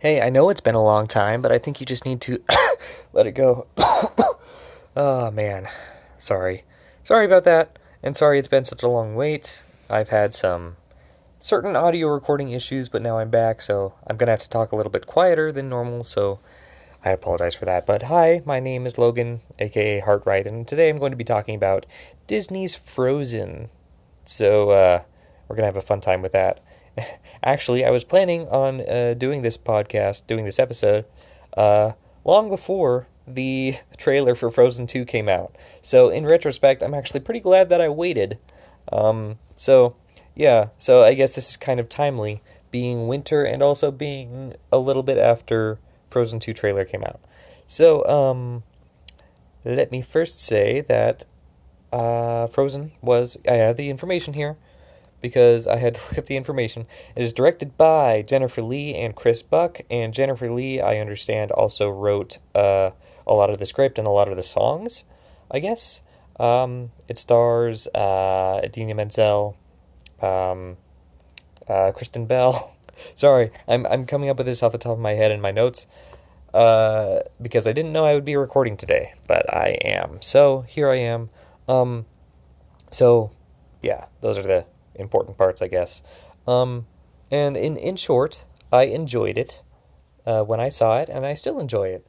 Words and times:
Hey, 0.00 0.22
I 0.22 0.30
know 0.30 0.48
it's 0.48 0.60
been 0.60 0.76
a 0.76 0.82
long 0.82 1.08
time, 1.08 1.42
but 1.42 1.50
I 1.50 1.58
think 1.58 1.80
you 1.80 1.86
just 1.86 2.06
need 2.06 2.20
to 2.20 2.40
let 3.12 3.26
it 3.26 3.32
go. 3.32 3.66
oh, 4.96 5.32
man. 5.32 5.66
Sorry. 6.18 6.62
Sorry 7.02 7.26
about 7.26 7.42
that. 7.42 7.80
And 8.00 8.16
sorry 8.16 8.38
it's 8.38 8.46
been 8.46 8.64
such 8.64 8.84
a 8.84 8.88
long 8.88 9.16
wait. 9.16 9.60
I've 9.90 10.10
had 10.10 10.32
some 10.34 10.76
certain 11.40 11.74
audio 11.74 12.06
recording 12.06 12.50
issues, 12.50 12.88
but 12.88 13.02
now 13.02 13.18
I'm 13.18 13.28
back, 13.28 13.60
so 13.60 13.92
I'm 14.06 14.16
going 14.16 14.28
to 14.28 14.30
have 14.30 14.42
to 14.42 14.48
talk 14.48 14.70
a 14.70 14.76
little 14.76 14.92
bit 14.92 15.08
quieter 15.08 15.50
than 15.50 15.68
normal, 15.68 16.04
so 16.04 16.38
I 17.04 17.10
apologize 17.10 17.56
for 17.56 17.64
that. 17.64 17.84
But 17.84 18.02
hi, 18.02 18.40
my 18.44 18.60
name 18.60 18.86
is 18.86 18.98
Logan, 18.98 19.40
aka 19.58 19.98
Heartright, 19.98 20.46
and 20.46 20.68
today 20.68 20.90
I'm 20.90 20.98
going 20.98 21.10
to 21.10 21.16
be 21.16 21.24
talking 21.24 21.56
about 21.56 21.86
Disney's 22.28 22.76
Frozen. 22.76 23.68
So, 24.22 24.70
uh, 24.70 25.02
we're 25.48 25.56
going 25.56 25.64
to 25.64 25.74
have 25.74 25.76
a 25.76 25.80
fun 25.80 26.00
time 26.00 26.22
with 26.22 26.32
that. 26.32 26.60
Actually, 27.42 27.84
I 27.84 27.90
was 27.90 28.04
planning 28.04 28.48
on 28.48 28.80
uh, 28.88 29.14
doing 29.14 29.42
this 29.42 29.56
podcast, 29.56 30.26
doing 30.26 30.44
this 30.44 30.58
episode, 30.58 31.04
uh, 31.56 31.92
long 32.24 32.48
before 32.48 33.06
the 33.26 33.74
trailer 33.96 34.34
for 34.34 34.50
Frozen 34.50 34.86
2 34.86 35.04
came 35.04 35.28
out. 35.28 35.54
So, 35.82 36.10
in 36.10 36.24
retrospect, 36.24 36.82
I'm 36.82 36.94
actually 36.94 37.20
pretty 37.20 37.40
glad 37.40 37.68
that 37.68 37.80
I 37.80 37.88
waited. 37.88 38.38
Um, 38.92 39.38
so, 39.54 39.96
yeah, 40.34 40.68
so 40.76 41.02
I 41.02 41.14
guess 41.14 41.34
this 41.34 41.50
is 41.50 41.56
kind 41.56 41.80
of 41.80 41.88
timely, 41.88 42.42
being 42.70 43.08
winter 43.08 43.44
and 43.44 43.62
also 43.62 43.90
being 43.90 44.54
a 44.70 44.78
little 44.78 45.02
bit 45.02 45.18
after 45.18 45.78
Frozen 46.10 46.40
2 46.40 46.52
trailer 46.52 46.84
came 46.84 47.04
out. 47.04 47.20
So, 47.66 48.04
um, 48.06 48.62
let 49.64 49.90
me 49.90 50.00
first 50.00 50.40
say 50.40 50.80
that 50.82 51.24
uh, 51.92 52.46
Frozen 52.46 52.92
was, 53.02 53.36
I 53.48 53.54
have 53.54 53.76
the 53.76 53.90
information 53.90 54.34
here 54.34 54.56
because 55.20 55.66
I 55.66 55.76
had 55.76 55.94
to 55.94 56.00
look 56.08 56.18
up 56.18 56.26
the 56.26 56.36
information. 56.36 56.86
It 57.16 57.22
is 57.22 57.32
directed 57.32 57.76
by 57.76 58.22
Jennifer 58.22 58.62
Lee 58.62 58.94
and 58.94 59.14
Chris 59.14 59.42
Buck, 59.42 59.80
and 59.90 60.14
Jennifer 60.14 60.50
Lee, 60.50 60.80
I 60.80 60.98
understand, 60.98 61.50
also 61.50 61.90
wrote 61.90 62.38
uh, 62.54 62.90
a 63.26 63.34
lot 63.34 63.50
of 63.50 63.58
the 63.58 63.66
script 63.66 63.98
and 63.98 64.06
a 64.06 64.10
lot 64.10 64.28
of 64.28 64.36
the 64.36 64.42
songs, 64.42 65.04
I 65.50 65.58
guess. 65.60 66.02
Um, 66.38 66.92
it 67.08 67.18
stars 67.18 67.88
uh, 67.88 68.60
Idina 68.62 68.94
Menzel, 68.94 69.56
um, 70.22 70.76
uh, 71.68 71.92
Kristen 71.92 72.26
Bell. 72.26 72.74
Sorry, 73.14 73.50
I'm 73.66 73.86
I'm 73.86 74.06
coming 74.06 74.28
up 74.28 74.38
with 74.38 74.46
this 74.46 74.62
off 74.62 74.72
the 74.72 74.78
top 74.78 74.92
of 74.92 74.98
my 74.98 75.12
head 75.12 75.30
in 75.30 75.40
my 75.40 75.50
notes 75.50 75.86
uh, 76.54 77.20
because 77.40 77.66
I 77.66 77.72
didn't 77.72 77.92
know 77.92 78.04
I 78.04 78.14
would 78.14 78.24
be 78.24 78.36
recording 78.36 78.76
today, 78.76 79.14
but 79.26 79.52
I 79.52 79.78
am. 79.84 80.20
So 80.22 80.62
here 80.62 80.88
I 80.88 80.96
am. 80.96 81.30
Um, 81.68 82.06
so 82.90 83.30
yeah, 83.82 84.06
those 84.20 84.38
are 84.38 84.42
the 84.42 84.66
important 84.98 85.36
parts, 85.38 85.62
I 85.62 85.68
guess. 85.68 86.02
Um, 86.46 86.86
and 87.30 87.56
in 87.56 87.76
in 87.76 87.96
short, 87.96 88.44
I 88.72 88.84
enjoyed 88.84 89.38
it 89.38 89.62
uh, 90.26 90.42
when 90.42 90.60
I 90.60 90.68
saw 90.68 90.98
it, 90.98 91.08
and 91.08 91.24
I 91.26 91.34
still 91.34 91.58
enjoy 91.58 91.88
it. 91.88 92.06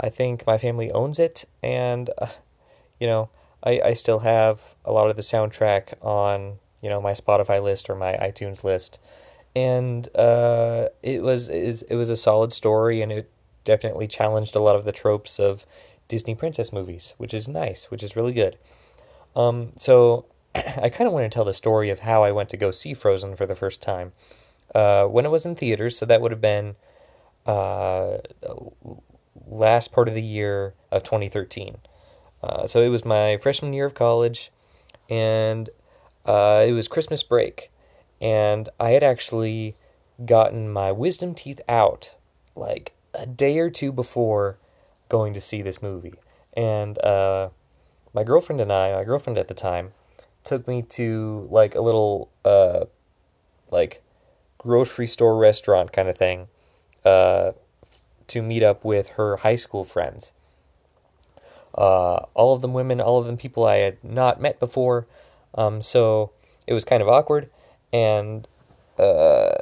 I 0.00 0.08
think 0.08 0.46
my 0.46 0.58
family 0.58 0.90
owns 0.90 1.18
it, 1.18 1.44
and 1.62 2.10
uh, 2.18 2.26
you 2.98 3.06
know, 3.06 3.30
I, 3.62 3.80
I 3.84 3.92
still 3.94 4.20
have 4.20 4.74
a 4.84 4.92
lot 4.92 5.08
of 5.08 5.16
the 5.16 5.22
soundtrack 5.22 5.94
on 6.02 6.58
you 6.80 6.88
know 6.88 7.00
my 7.00 7.12
Spotify 7.12 7.62
list 7.62 7.88
or 7.88 7.94
my 7.94 8.14
iTunes 8.14 8.64
list, 8.64 8.98
and 9.54 10.08
uh, 10.16 10.88
it 11.02 11.22
was 11.22 11.48
it 11.48 11.94
was 11.94 12.10
a 12.10 12.16
solid 12.16 12.52
story, 12.52 13.02
and 13.02 13.12
it 13.12 13.30
definitely 13.64 14.08
challenged 14.08 14.56
a 14.56 14.62
lot 14.62 14.76
of 14.76 14.84
the 14.84 14.92
tropes 14.92 15.38
of 15.38 15.66
Disney 16.08 16.34
princess 16.34 16.72
movies, 16.72 17.14
which 17.18 17.32
is 17.32 17.48
nice, 17.48 17.90
which 17.90 18.02
is 18.02 18.16
really 18.16 18.32
good. 18.32 18.58
Um, 19.34 19.72
so 19.76 20.26
I 20.54 20.88
kind 20.88 21.06
of 21.06 21.12
want 21.12 21.30
to 21.30 21.34
tell 21.34 21.44
the 21.44 21.54
story 21.54 21.90
of 21.90 22.00
how 22.00 22.24
I 22.24 22.32
went 22.32 22.50
to 22.50 22.56
go 22.56 22.70
see 22.70 22.94
Frozen 22.94 23.36
for 23.36 23.46
the 23.46 23.54
first 23.54 23.82
time. 23.82 24.12
Uh, 24.74 25.04
when 25.04 25.26
it 25.26 25.30
was 25.30 25.44
in 25.44 25.54
theaters, 25.54 25.98
so 25.98 26.06
that 26.06 26.20
would 26.20 26.30
have 26.30 26.40
been 26.40 26.76
uh, 27.46 28.18
last 29.46 29.92
part 29.92 30.08
of 30.08 30.14
the 30.14 30.22
year 30.22 30.74
of 30.90 31.02
2013. 31.02 31.76
Uh, 32.42 32.66
so 32.66 32.82
it 32.82 32.88
was 32.88 33.04
my 33.04 33.36
freshman 33.36 33.72
year 33.72 33.84
of 33.84 33.94
college, 33.94 34.50
and 35.08 35.70
uh, 36.26 36.64
it 36.66 36.72
was 36.72 36.88
Christmas 36.88 37.22
break, 37.22 37.70
and 38.20 38.68
I 38.80 38.90
had 38.90 39.02
actually 39.02 39.76
gotten 40.24 40.72
my 40.72 40.90
wisdom 40.92 41.34
teeth 41.34 41.60
out 41.68 42.16
like 42.54 42.94
a 43.14 43.26
day 43.26 43.58
or 43.58 43.70
two 43.70 43.92
before 43.92 44.58
going 45.08 45.34
to 45.34 45.40
see 45.40 45.62
this 45.62 45.82
movie, 45.82 46.14
and 46.54 46.98
uh, 47.04 47.50
my 48.14 48.24
girlfriend 48.24 48.60
and 48.60 48.72
I, 48.72 48.92
my 48.92 49.04
girlfriend 49.04 49.38
at 49.38 49.48
the 49.48 49.54
time, 49.54 49.92
took 50.44 50.66
me 50.66 50.82
to 50.82 51.46
like 51.50 51.74
a 51.74 51.80
little 51.80 52.30
uh 52.44 52.84
like 53.70 54.02
grocery 54.58 55.06
store 55.06 55.36
restaurant 55.36 55.92
kind 55.92 56.08
of 56.08 56.16
thing 56.16 56.48
uh 57.04 57.52
to 58.28 58.42
meet 58.42 58.62
up 58.62 58.84
with 58.84 59.10
her 59.10 59.36
high 59.36 59.56
school 59.56 59.84
friends. 59.84 60.32
Uh, 61.74 62.24
all 62.34 62.54
of 62.54 62.62
them 62.62 62.72
women, 62.72 63.00
all 63.00 63.18
of 63.18 63.26
them 63.26 63.36
people 63.36 63.66
I 63.66 63.76
had 63.76 64.02
not 64.02 64.40
met 64.40 64.58
before. 64.58 65.06
Um, 65.54 65.80
so 65.80 66.32
it 66.66 66.72
was 66.72 66.84
kind 66.84 67.02
of 67.02 67.08
awkward, 67.08 67.50
and 67.92 68.48
uh, 68.98 69.56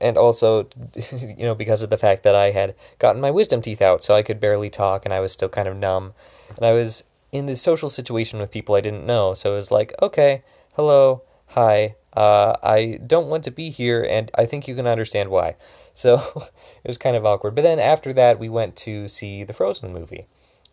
and 0.00 0.16
also, 0.16 0.68
you 1.22 1.44
know, 1.44 1.54
because 1.54 1.82
of 1.82 1.90
the 1.90 1.96
fact 1.96 2.22
that 2.24 2.34
I 2.34 2.50
had 2.50 2.74
gotten 2.98 3.20
my 3.20 3.30
wisdom 3.30 3.62
teeth 3.62 3.82
out, 3.82 4.04
so 4.04 4.14
I 4.14 4.22
could 4.22 4.38
barely 4.38 4.70
talk, 4.70 5.04
and 5.04 5.12
I 5.12 5.20
was 5.20 5.32
still 5.32 5.48
kind 5.48 5.66
of 5.66 5.76
numb, 5.76 6.14
and 6.56 6.64
I 6.64 6.72
was 6.72 7.04
in 7.32 7.46
this 7.46 7.62
social 7.62 7.90
situation 7.90 8.38
with 8.38 8.52
people 8.52 8.74
I 8.74 8.80
didn't 8.80 9.06
know. 9.06 9.34
So 9.34 9.52
it 9.52 9.56
was 9.56 9.70
like, 9.70 9.92
okay, 10.02 10.42
hello, 10.74 11.22
hi, 11.48 11.96
uh, 12.16 12.56
I 12.62 12.98
don't 13.06 13.28
want 13.28 13.44
to 13.44 13.50
be 13.50 13.70
here, 13.70 14.06
and 14.08 14.30
I 14.34 14.46
think 14.46 14.66
you 14.66 14.74
can 14.74 14.86
understand 14.86 15.30
why. 15.30 15.56
So 15.96 16.16
it 16.84 16.88
was 16.88 16.98
kind 16.98 17.16
of 17.16 17.24
awkward. 17.24 17.54
But 17.54 17.62
then 17.62 17.78
after 17.78 18.12
that, 18.12 18.38
we 18.38 18.50
went 18.50 18.76
to 18.84 19.08
see 19.08 19.44
the 19.44 19.54
Frozen 19.54 19.94
movie, 19.94 20.26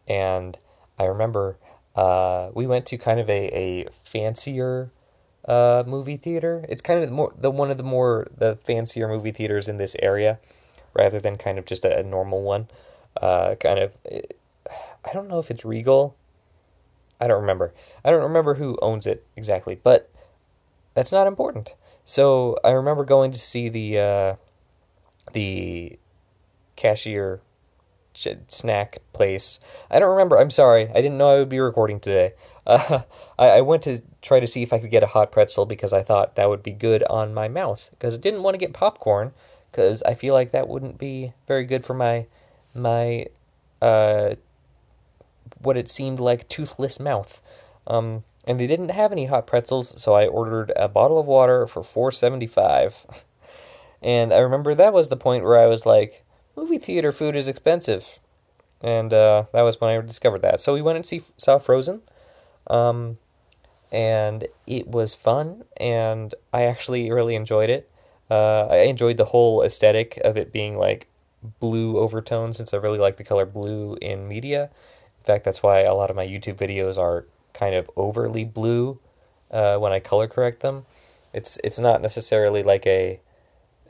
and 0.05 0.59
I 0.99 1.05
remember 1.05 1.57
uh, 1.95 2.49
we 2.53 2.67
went 2.67 2.85
to 2.87 2.97
kind 2.97 3.21
of 3.21 3.29
a, 3.29 3.47
a 3.57 3.87
fancier 4.03 4.91
uh, 5.47 5.85
movie 5.87 6.17
theater. 6.17 6.65
It's 6.67 6.81
kind 6.81 7.01
of 7.01 7.09
more 7.09 7.31
the 7.37 7.51
one 7.51 7.71
of 7.71 7.77
the 7.77 7.85
more 7.85 8.27
the 8.37 8.57
fancier 8.57 9.07
movie 9.07 9.31
theaters 9.31 9.69
in 9.69 9.77
this 9.77 9.95
area, 10.01 10.39
rather 10.93 11.21
than 11.21 11.37
kind 11.37 11.57
of 11.57 11.63
just 11.63 11.85
a, 11.85 11.99
a 11.99 12.03
normal 12.03 12.41
one. 12.41 12.67
Uh, 13.15 13.55
kind 13.55 13.79
of, 13.79 13.95
I 14.05 15.13
don't 15.13 15.29
know 15.29 15.39
if 15.39 15.49
it's 15.49 15.63
Regal 15.63 16.17
I 17.23 17.27
don't 17.27 17.39
remember. 17.39 17.73
I 18.03 18.11
don't 18.11 18.23
remember 18.23 18.55
who 18.55 18.77
owns 18.81 19.07
it 19.07 19.25
exactly, 19.37 19.79
but 19.81 20.09
that's 20.93 21.13
not 21.13 21.25
important. 21.25 21.75
So 22.03 22.57
I 22.65 22.71
remember 22.71 23.05
going 23.05 23.31
to 23.31 23.39
see 23.39 23.69
the 23.69 23.99
uh, 23.99 24.35
the 25.31 25.97
cashier 26.75 27.39
snack 28.13 28.97
place. 29.13 29.61
I 29.89 29.99
don't 29.99 30.11
remember. 30.11 30.37
I'm 30.37 30.49
sorry. 30.49 30.89
I 30.89 30.95
didn't 30.95 31.17
know 31.17 31.29
I 31.29 31.39
would 31.39 31.49
be 31.49 31.59
recording 31.59 31.99
today. 31.99 32.33
Uh, 32.65 33.01
I, 33.37 33.49
I, 33.49 33.61
went 33.61 33.83
to 33.83 34.01
try 34.21 34.39
to 34.39 34.47
see 34.47 34.63
if 34.63 34.71
I 34.71 34.79
could 34.79 34.89
get 34.89 35.03
a 35.03 35.07
hot 35.07 35.33
pretzel 35.33 35.65
because 35.65 35.91
I 35.91 36.01
thought 36.01 36.37
that 36.37 36.47
would 36.47 36.63
be 36.63 36.71
good 36.71 37.03
on 37.09 37.33
my 37.33 37.49
mouth 37.49 37.89
because 37.91 38.13
I 38.15 38.17
didn't 38.17 38.41
want 38.41 38.53
to 38.53 38.57
get 38.57 38.71
popcorn 38.71 39.33
because 39.69 40.01
I 40.03 40.13
feel 40.13 40.33
like 40.33 40.51
that 40.51 40.69
wouldn't 40.69 40.97
be 40.97 41.33
very 41.45 41.65
good 41.65 41.83
for 41.83 41.93
my 41.93 42.25
my 42.73 43.25
uh, 43.81 44.35
what 45.63 45.77
it 45.77 45.89
seemed 45.89 46.19
like 46.19 46.47
toothless 46.49 46.99
mouth. 46.99 47.41
Um, 47.87 48.23
and 48.45 48.59
they 48.59 48.67
didn't 48.67 48.89
have 48.89 49.11
any 49.11 49.25
hot 49.25 49.47
pretzels, 49.47 49.99
so 50.01 50.13
I 50.13 50.27
ordered 50.27 50.71
a 50.75 50.89
bottle 50.89 51.17
of 51.17 51.27
water 51.27 51.65
for 51.65 51.83
four 51.83 52.11
seventy 52.11 52.47
five. 52.47 53.25
and 54.01 54.33
I 54.33 54.39
remember 54.39 54.75
that 54.75 54.93
was 54.93 55.09
the 55.09 55.17
point 55.17 55.43
where 55.43 55.57
I 55.57 55.67
was 55.67 55.85
like, 55.85 56.23
movie 56.55 56.77
theater 56.77 57.11
food 57.11 57.35
is 57.35 57.47
expensive, 57.47 58.19
and 58.81 59.13
uh, 59.13 59.45
that 59.53 59.61
was 59.61 59.79
when 59.79 59.89
I 59.89 60.01
discovered 60.01 60.41
that. 60.41 60.59
So 60.59 60.73
we 60.73 60.81
went 60.81 60.97
and 60.97 61.05
see 61.05 61.21
saw 61.37 61.57
Frozen, 61.57 62.01
um, 62.67 63.17
and 63.91 64.47
it 64.67 64.87
was 64.87 65.15
fun, 65.15 65.63
and 65.77 66.35
I 66.51 66.63
actually 66.63 67.11
really 67.11 67.35
enjoyed 67.35 67.69
it. 67.69 67.89
Uh, 68.29 68.67
I 68.69 68.77
enjoyed 68.83 69.17
the 69.17 69.25
whole 69.25 69.61
aesthetic 69.63 70.17
of 70.25 70.37
it 70.37 70.51
being 70.51 70.75
like 70.75 71.07
blue 71.59 71.97
overtones, 71.97 72.57
since 72.57 72.73
I 72.73 72.77
really 72.77 72.99
like 72.99 73.17
the 73.17 73.23
color 73.23 73.45
blue 73.45 73.97
in 74.01 74.27
media. 74.27 74.69
In 75.23 75.25
fact, 75.25 75.45
that's 75.45 75.63
why 75.63 75.83
a 75.83 75.93
lot 75.93 76.09
of 76.09 76.17
my 76.17 76.27
YouTube 76.27 76.57
videos 76.57 76.97
are 76.97 77.25
kind 77.53 77.75
of 77.75 77.89
overly 77.95 78.43
blue 78.43 78.99
uh, 79.51 79.77
when 79.77 79.93
I 79.93 80.01
color 80.01 80.27
correct 80.27 80.59
them. 80.59 80.85
It's 81.31 81.57
it's 81.63 81.79
not 81.79 82.01
necessarily 82.01 82.61
like 82.61 82.85
a, 82.85 83.21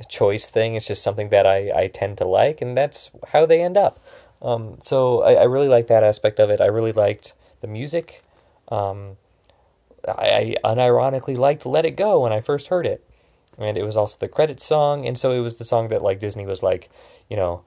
choice 0.10 0.50
thing. 0.50 0.76
It's 0.76 0.86
just 0.86 1.02
something 1.02 1.30
that 1.30 1.48
I, 1.48 1.72
I 1.74 1.88
tend 1.88 2.20
to 2.20 2.26
like, 2.26 2.62
and 2.62 2.78
that's 2.78 3.10
how 3.30 3.48
they 3.48 3.64
end 3.64 3.78
up. 3.78 3.98
Um, 4.44 4.78
so 4.82 5.24
I, 5.24 5.34
I 5.34 5.44
really 5.46 5.70
like 5.70 5.88
that 5.88 6.04
aspect 6.04 6.40
of 6.40 6.52
it. 6.52 6.62
I 6.62 6.68
really 6.68 6.92
liked 6.92 7.34
the 7.62 7.68
music. 7.68 8.22
Um, 8.68 9.18
I, 10.08 10.56
I 10.64 10.76
unironically 10.76 11.38
liked 11.38 11.66
"Let 11.66 11.86
It 11.86 11.96
Go" 11.96 12.22
when 12.22 12.32
I 12.32 12.42
first 12.42 12.68
heard 12.68 12.86
it, 12.86 13.04
and 13.58 13.76
it 13.76 13.84
was 13.84 13.98
also 13.98 14.18
the 14.20 14.28
credit 14.28 14.62
song, 14.62 15.08
and 15.08 15.18
so 15.18 15.32
it 15.32 15.40
was 15.40 15.58
the 15.58 15.66
song 15.66 15.88
that 15.88 16.04
like 16.04 16.20
Disney 16.20 16.46
was 16.46 16.62
like, 16.62 16.90
you 17.28 17.38
know, 17.38 17.64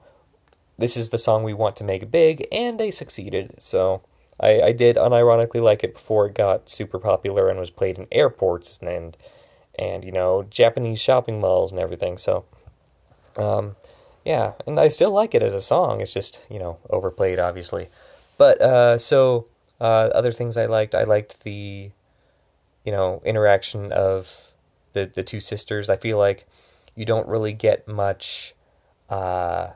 this 0.77 0.95
is 0.95 1.09
the 1.09 1.17
song 1.17 1.43
we 1.43 1.53
want 1.53 1.75
to 1.77 1.83
make 1.83 2.11
big, 2.11 2.47
and 2.51 2.79
they 2.79 2.91
succeeded. 2.91 3.55
So 3.61 4.01
I, 4.39 4.61
I 4.61 4.71
did 4.71 4.95
unironically 4.95 5.61
like 5.61 5.83
it 5.83 5.93
before 5.93 6.27
it 6.27 6.35
got 6.35 6.69
super 6.69 6.99
popular 6.99 7.49
and 7.49 7.59
was 7.59 7.71
played 7.71 7.97
in 7.97 8.07
airports 8.11 8.79
and 8.79 9.17
and 9.79 10.03
you 10.03 10.11
know 10.11 10.43
Japanese 10.43 10.99
shopping 10.99 11.39
malls 11.39 11.71
and 11.71 11.79
everything. 11.79 12.17
So 12.17 12.45
um, 13.37 13.75
yeah, 14.25 14.53
and 14.65 14.79
I 14.79 14.87
still 14.89 15.11
like 15.11 15.33
it 15.33 15.41
as 15.41 15.53
a 15.53 15.61
song. 15.61 16.01
It's 16.01 16.13
just 16.13 16.43
you 16.49 16.59
know 16.59 16.77
overplayed, 16.89 17.39
obviously. 17.39 17.87
But 18.37 18.61
uh, 18.61 18.97
so 18.97 19.47
uh, 19.79 20.09
other 20.13 20.31
things 20.31 20.57
I 20.57 20.65
liked, 20.65 20.93
I 20.93 21.03
liked 21.03 21.43
the 21.43 21.91
you 22.83 22.91
know 22.91 23.21
interaction 23.25 23.91
of 23.91 24.53
the 24.93 25.05
the 25.05 25.23
two 25.23 25.39
sisters. 25.39 25.89
I 25.89 25.95
feel 25.95 26.17
like 26.17 26.47
you 26.95 27.05
don't 27.05 27.27
really 27.27 27.53
get 27.53 27.87
much 27.87 28.53
uh, 29.09 29.69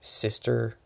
sister 0.00 0.76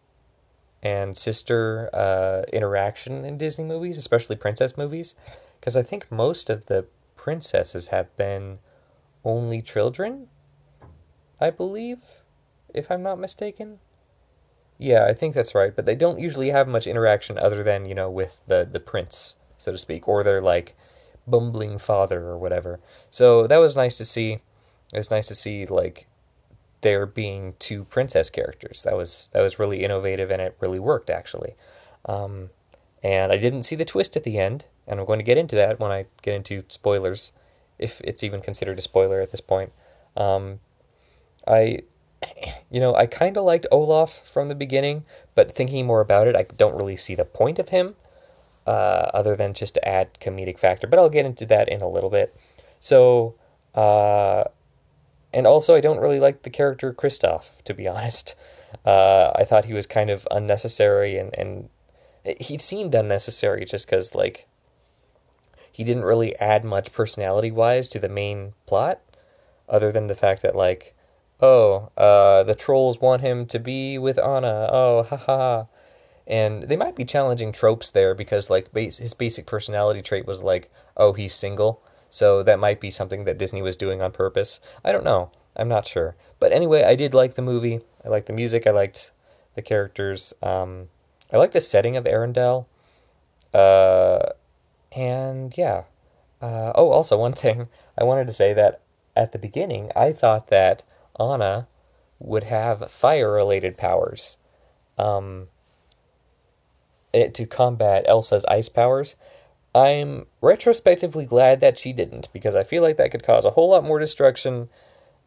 and 0.82 1.16
sister 1.16 1.88
uh, 1.92 2.42
interaction 2.52 3.24
in 3.24 3.38
Disney 3.38 3.64
movies, 3.64 3.96
especially 3.96 4.36
princess 4.36 4.76
movies, 4.76 5.14
because 5.60 5.76
I 5.76 5.82
think 5.82 6.10
most 6.10 6.50
of 6.50 6.66
the 6.66 6.86
princesses 7.16 7.88
have 7.88 8.14
been 8.16 8.58
only 9.24 9.62
children, 9.62 10.26
I 11.40 11.50
believe, 11.50 12.22
if 12.74 12.90
I'm 12.90 13.02
not 13.02 13.20
mistaken. 13.20 13.78
Yeah, 14.78 15.06
I 15.06 15.14
think 15.14 15.34
that's 15.34 15.54
right, 15.54 15.74
but 15.74 15.86
they 15.86 15.94
don't 15.94 16.18
usually 16.18 16.50
have 16.50 16.66
much 16.66 16.88
interaction 16.88 17.38
other 17.38 17.62
than, 17.62 17.86
you 17.86 17.94
know, 17.94 18.10
with 18.10 18.42
the, 18.48 18.68
the 18.68 18.80
prince, 18.80 19.36
so 19.56 19.70
to 19.70 19.78
speak, 19.78 20.08
or 20.08 20.24
their, 20.24 20.40
like, 20.40 20.74
bumbling 21.28 21.78
father 21.78 22.22
or 22.22 22.36
whatever. 22.36 22.80
So 23.08 23.46
that 23.46 23.58
was 23.58 23.76
nice 23.76 23.96
to 23.98 24.04
see. 24.04 24.40
It 24.92 24.98
was 24.98 25.12
nice 25.12 25.28
to 25.28 25.36
see, 25.36 25.64
like, 25.66 26.08
there 26.82 27.06
being 27.06 27.54
two 27.58 27.84
princess 27.84 28.30
characters. 28.30 28.82
That 28.82 28.96
was 28.96 29.30
that 29.32 29.40
was 29.40 29.58
really 29.58 29.84
innovative 29.84 30.30
and 30.30 30.42
it 30.42 30.56
really 30.60 30.78
worked 30.78 31.10
actually. 31.10 31.54
Um, 32.04 32.50
and 33.02 33.32
I 33.32 33.38
didn't 33.38 33.64
see 33.64 33.74
the 33.74 33.84
twist 33.84 34.16
at 34.16 34.24
the 34.24 34.38
end, 34.38 34.66
and 34.86 35.00
I'm 35.00 35.06
going 35.06 35.18
to 35.18 35.24
get 35.24 35.38
into 35.38 35.56
that 35.56 35.80
when 35.80 35.90
I 35.90 36.04
get 36.22 36.34
into 36.34 36.62
spoilers, 36.68 37.32
if 37.78 38.00
it's 38.02 38.22
even 38.22 38.40
considered 38.40 38.78
a 38.78 38.82
spoiler 38.82 39.20
at 39.20 39.32
this 39.32 39.40
point. 39.40 39.72
Um, 40.16 40.60
I, 41.46 41.80
you 42.70 42.78
know, 42.78 42.94
I 42.94 43.06
kind 43.06 43.36
of 43.36 43.44
liked 43.44 43.66
Olaf 43.72 44.10
from 44.10 44.48
the 44.48 44.54
beginning, 44.54 45.04
but 45.34 45.50
thinking 45.50 45.86
more 45.86 46.00
about 46.00 46.28
it, 46.28 46.36
I 46.36 46.44
don't 46.56 46.76
really 46.76 46.96
see 46.96 47.16
the 47.16 47.24
point 47.24 47.58
of 47.58 47.70
him, 47.70 47.96
uh, 48.66 49.10
other 49.12 49.34
than 49.34 49.52
just 49.52 49.74
to 49.74 49.88
add 49.88 50.14
comedic 50.20 50.60
factor. 50.60 50.86
But 50.86 51.00
I'll 51.00 51.10
get 51.10 51.26
into 51.26 51.46
that 51.46 51.68
in 51.68 51.80
a 51.80 51.88
little 51.88 52.10
bit. 52.10 52.36
So, 52.78 53.34
uh, 53.74 54.44
and 55.32 55.46
also, 55.46 55.74
I 55.74 55.80
don't 55.80 56.00
really 56.00 56.20
like 56.20 56.42
the 56.42 56.50
character 56.50 56.92
Kristoff, 56.92 57.62
to 57.62 57.74
be 57.74 57.88
honest. 57.88 58.34
Uh, 58.84 59.32
I 59.34 59.44
thought 59.44 59.64
he 59.64 59.74
was 59.74 59.86
kind 59.86 60.10
of 60.10 60.26
unnecessary, 60.30 61.18
and, 61.18 61.34
and 61.34 61.68
he 62.38 62.58
seemed 62.58 62.94
unnecessary 62.94 63.64
just 63.64 63.86
because, 63.86 64.14
like, 64.14 64.46
he 65.70 65.84
didn't 65.84 66.04
really 66.04 66.36
add 66.36 66.64
much 66.64 66.92
personality 66.92 67.50
wise 67.50 67.88
to 67.88 67.98
the 67.98 68.08
main 68.08 68.52
plot, 68.66 69.00
other 69.68 69.90
than 69.90 70.06
the 70.06 70.14
fact 70.14 70.42
that, 70.42 70.54
like, 70.54 70.94
oh, 71.40 71.90
uh, 71.96 72.42
the 72.44 72.54
trolls 72.54 73.00
want 73.00 73.22
him 73.22 73.46
to 73.46 73.58
be 73.58 73.98
with 73.98 74.18
Anna. 74.18 74.68
Oh, 74.70 75.02
haha. 75.02 75.64
And 76.26 76.64
they 76.64 76.76
might 76.76 76.94
be 76.94 77.04
challenging 77.04 77.52
tropes 77.52 77.90
there 77.90 78.14
because, 78.14 78.48
like, 78.48 78.72
base, 78.72 78.98
his 78.98 79.14
basic 79.14 79.46
personality 79.46 80.02
trait 80.02 80.26
was, 80.26 80.42
like, 80.42 80.70
oh, 80.96 81.12
he's 81.14 81.34
single 81.34 81.82
so 82.12 82.42
that 82.42 82.60
might 82.60 82.78
be 82.78 82.90
something 82.90 83.24
that 83.24 83.38
Disney 83.38 83.62
was 83.62 83.78
doing 83.78 84.02
on 84.02 84.12
purpose. 84.12 84.60
I 84.84 84.92
don't 84.92 85.02
know. 85.02 85.30
I'm 85.56 85.68
not 85.68 85.86
sure. 85.86 86.14
But 86.38 86.52
anyway, 86.52 86.82
I 86.84 86.94
did 86.94 87.14
like 87.14 87.34
the 87.34 87.42
movie. 87.42 87.80
I 88.04 88.10
liked 88.10 88.26
the 88.26 88.34
music. 88.34 88.66
I 88.66 88.70
liked 88.70 89.12
the 89.54 89.62
characters. 89.62 90.34
Um, 90.42 90.90
I 91.32 91.38
like 91.38 91.52
the 91.52 91.60
setting 91.60 91.96
of 91.96 92.04
Arendelle. 92.04 92.66
Uh, 93.54 94.26
and 94.94 95.56
yeah. 95.56 95.84
Uh, 96.42 96.72
oh, 96.74 96.90
also, 96.90 97.16
one 97.16 97.32
thing 97.44 97.68
I 97.96 98.04
wanted 98.04 98.26
to 98.26 98.34
say 98.34 98.52
that 98.52 98.82
at 99.16 99.32
the 99.32 99.38
beginning, 99.38 99.90
I 99.96 100.12
thought 100.12 100.48
that 100.48 100.82
Anna 101.18 101.66
would 102.18 102.44
have 102.44 102.90
fire 102.90 103.32
related 103.32 103.78
powers 103.78 104.36
um, 104.98 105.48
it, 107.14 107.32
to 107.36 107.46
combat 107.46 108.04
Elsa's 108.06 108.44
ice 108.44 108.68
powers. 108.68 109.16
I'm 109.74 110.26
retrospectively 110.40 111.24
glad 111.24 111.60
that 111.60 111.78
she 111.78 111.92
didn't 111.92 112.28
because 112.32 112.54
I 112.54 112.62
feel 112.62 112.82
like 112.82 112.98
that 112.98 113.10
could 113.10 113.22
cause 113.22 113.44
a 113.44 113.50
whole 113.50 113.70
lot 113.70 113.84
more 113.84 113.98
destruction 113.98 114.68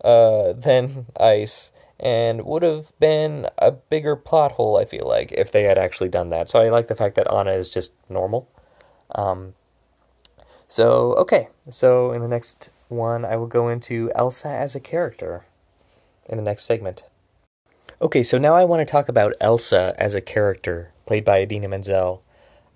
uh, 0.03 0.53
than 0.53 1.07
ice 1.19 1.71
and 1.99 2.45
would 2.45 2.61
have 2.61 2.91
been 2.99 3.47
a 3.57 3.71
bigger 3.71 4.15
plot 4.15 4.51
hole, 4.53 4.77
I 4.77 4.85
feel 4.85 5.07
like, 5.07 5.31
if 5.31 5.51
they 5.51 5.63
had 5.63 5.77
actually 5.77 6.09
done 6.09 6.29
that. 6.29 6.49
So 6.49 6.59
I 6.59 6.69
like 6.69 6.87
the 6.87 6.95
fact 6.95 7.15
that 7.15 7.31
Anna 7.31 7.51
is 7.51 7.69
just 7.69 7.95
normal. 8.09 8.49
Um, 9.15 9.53
so, 10.67 11.13
okay. 11.13 11.47
So 11.71 12.11
in 12.11 12.21
the 12.21 12.27
next 12.27 12.69
one, 12.89 13.23
I 13.23 13.37
will 13.37 13.47
go 13.47 13.69
into 13.69 14.11
Elsa 14.13 14.49
as 14.49 14.75
a 14.75 14.79
character 14.79 15.45
in 16.27 16.37
the 16.37 16.43
next 16.43 16.65
segment. 16.65 17.03
Okay, 18.01 18.23
so 18.23 18.37
now 18.37 18.55
I 18.55 18.65
want 18.65 18.85
to 18.85 18.91
talk 18.91 19.07
about 19.07 19.33
Elsa 19.39 19.95
as 19.97 20.15
a 20.15 20.21
character, 20.21 20.91
played 21.05 21.23
by 21.23 21.39
Idina 21.39 21.69
Menzel. 21.69 22.21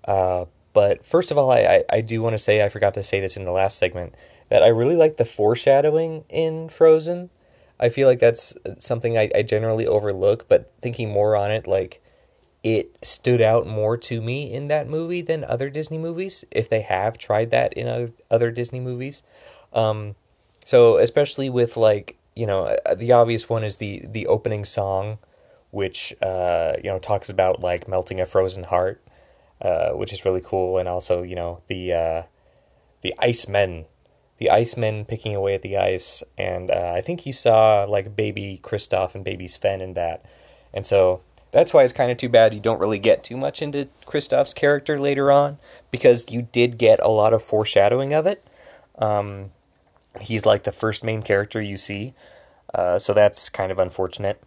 Uh, 0.06 0.46
but 0.72 1.04
first 1.04 1.30
of 1.30 1.38
all, 1.38 1.50
I, 1.50 1.84
I, 1.90 2.00
do 2.00 2.22
want 2.22 2.34
to 2.34 2.38
say, 2.38 2.64
I 2.64 2.68
forgot 2.68 2.94
to 2.94 3.02
say 3.02 3.20
this 3.20 3.36
in 3.36 3.44
the 3.44 3.50
last 3.50 3.78
segment, 3.78 4.14
that 4.48 4.62
I 4.62 4.68
really 4.68 4.96
like 4.96 5.16
the 5.16 5.24
foreshadowing 5.24 6.24
in 6.28 6.68
Frozen. 6.68 7.30
I 7.78 7.88
feel 7.88 8.06
like 8.06 8.20
that's 8.20 8.56
something 8.78 9.18
I, 9.18 9.30
I 9.34 9.42
generally 9.42 9.86
overlook, 9.86 10.48
but 10.48 10.72
thinking 10.80 11.10
more 11.10 11.34
on 11.34 11.50
it, 11.50 11.66
like, 11.66 12.02
it 12.62 12.94
stood 13.02 13.40
out 13.40 13.66
more 13.66 13.96
to 13.96 14.20
me 14.20 14.52
in 14.52 14.68
that 14.68 14.86
movie 14.86 15.22
than 15.22 15.44
other 15.44 15.70
Disney 15.70 15.98
movies, 15.98 16.44
if 16.50 16.68
they 16.68 16.82
have 16.82 17.16
tried 17.16 17.50
that 17.50 17.72
in 17.72 18.12
other 18.30 18.50
Disney 18.50 18.80
movies. 18.80 19.22
Um, 19.72 20.14
so, 20.64 20.98
especially 20.98 21.48
with, 21.48 21.76
like, 21.76 22.16
you 22.36 22.46
know, 22.46 22.76
uh, 22.86 22.94
the 22.94 23.12
obvious 23.12 23.48
one 23.48 23.64
is 23.64 23.78
the, 23.78 24.04
the 24.06 24.26
opening 24.26 24.64
song, 24.64 25.18
which, 25.70 26.14
uh, 26.20 26.74
you 26.76 26.90
know, 26.90 26.98
talks 26.98 27.30
about, 27.30 27.60
like, 27.60 27.88
melting 27.88 28.20
a 28.20 28.26
frozen 28.26 28.64
heart 28.64 29.02
uh, 29.60 29.90
which 29.90 30.12
is 30.12 30.24
really 30.24 30.40
cool. 30.40 30.78
And 30.78 30.88
also, 30.88 31.22
you 31.22 31.36
know, 31.36 31.60
the 31.66 31.92
uh, 31.92 32.22
the 33.02 33.14
Icemen, 33.18 33.86
the 34.38 34.50
Icemen 34.50 35.06
picking 35.06 35.34
away 35.34 35.54
at 35.54 35.62
the 35.62 35.76
ice, 35.76 36.22
and 36.38 36.70
uh, 36.70 36.92
I 36.94 37.00
think 37.00 37.26
you 37.26 37.32
saw 37.32 37.84
like 37.84 38.16
baby 38.16 38.60
Kristoff 38.62 39.14
and 39.14 39.24
baby 39.24 39.46
Sven 39.46 39.80
in 39.80 39.94
that, 39.94 40.24
and 40.72 40.84
so 40.84 41.20
that's 41.52 41.74
why 41.74 41.82
it's 41.82 41.92
kind 41.92 42.10
of 42.10 42.18
too 42.18 42.28
bad 42.28 42.54
you 42.54 42.60
don't 42.60 42.78
really 42.78 42.98
get 42.98 43.24
too 43.24 43.36
much 43.36 43.60
into 43.60 43.88
Kristoff's 44.06 44.54
character 44.54 44.98
later 44.98 45.32
on 45.32 45.58
because 45.90 46.30
you 46.30 46.42
did 46.42 46.78
get 46.78 47.00
a 47.02 47.08
lot 47.08 47.32
of 47.32 47.42
foreshadowing 47.42 48.12
of 48.12 48.26
it. 48.26 48.44
Um, 48.98 49.50
he's 50.20 50.46
like 50.46 50.62
the 50.62 50.72
first 50.72 51.02
main 51.02 51.22
character 51.22 51.60
you 51.60 51.76
see, 51.76 52.14
uh, 52.74 52.98
so 52.98 53.12
that's 53.14 53.48
kind 53.48 53.72
of 53.72 53.78
unfortunate. 53.78 54.42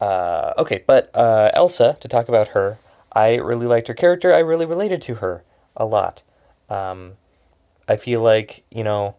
Uh, 0.00 0.52
okay, 0.58 0.82
but 0.86 1.14
uh, 1.14 1.50
Elsa, 1.54 1.96
to 2.00 2.08
talk 2.08 2.28
about 2.28 2.48
her, 2.48 2.78
I 3.14 3.36
really 3.36 3.66
liked 3.66 3.88
her 3.88 3.94
character. 3.94 4.32
I 4.32 4.38
really 4.40 4.66
related 4.66 5.02
to 5.02 5.16
her 5.16 5.44
a 5.76 5.84
lot. 5.84 6.22
Um, 6.68 7.12
I 7.88 7.96
feel 7.96 8.22
like, 8.22 8.64
you 8.70 8.84
know, 8.84 9.16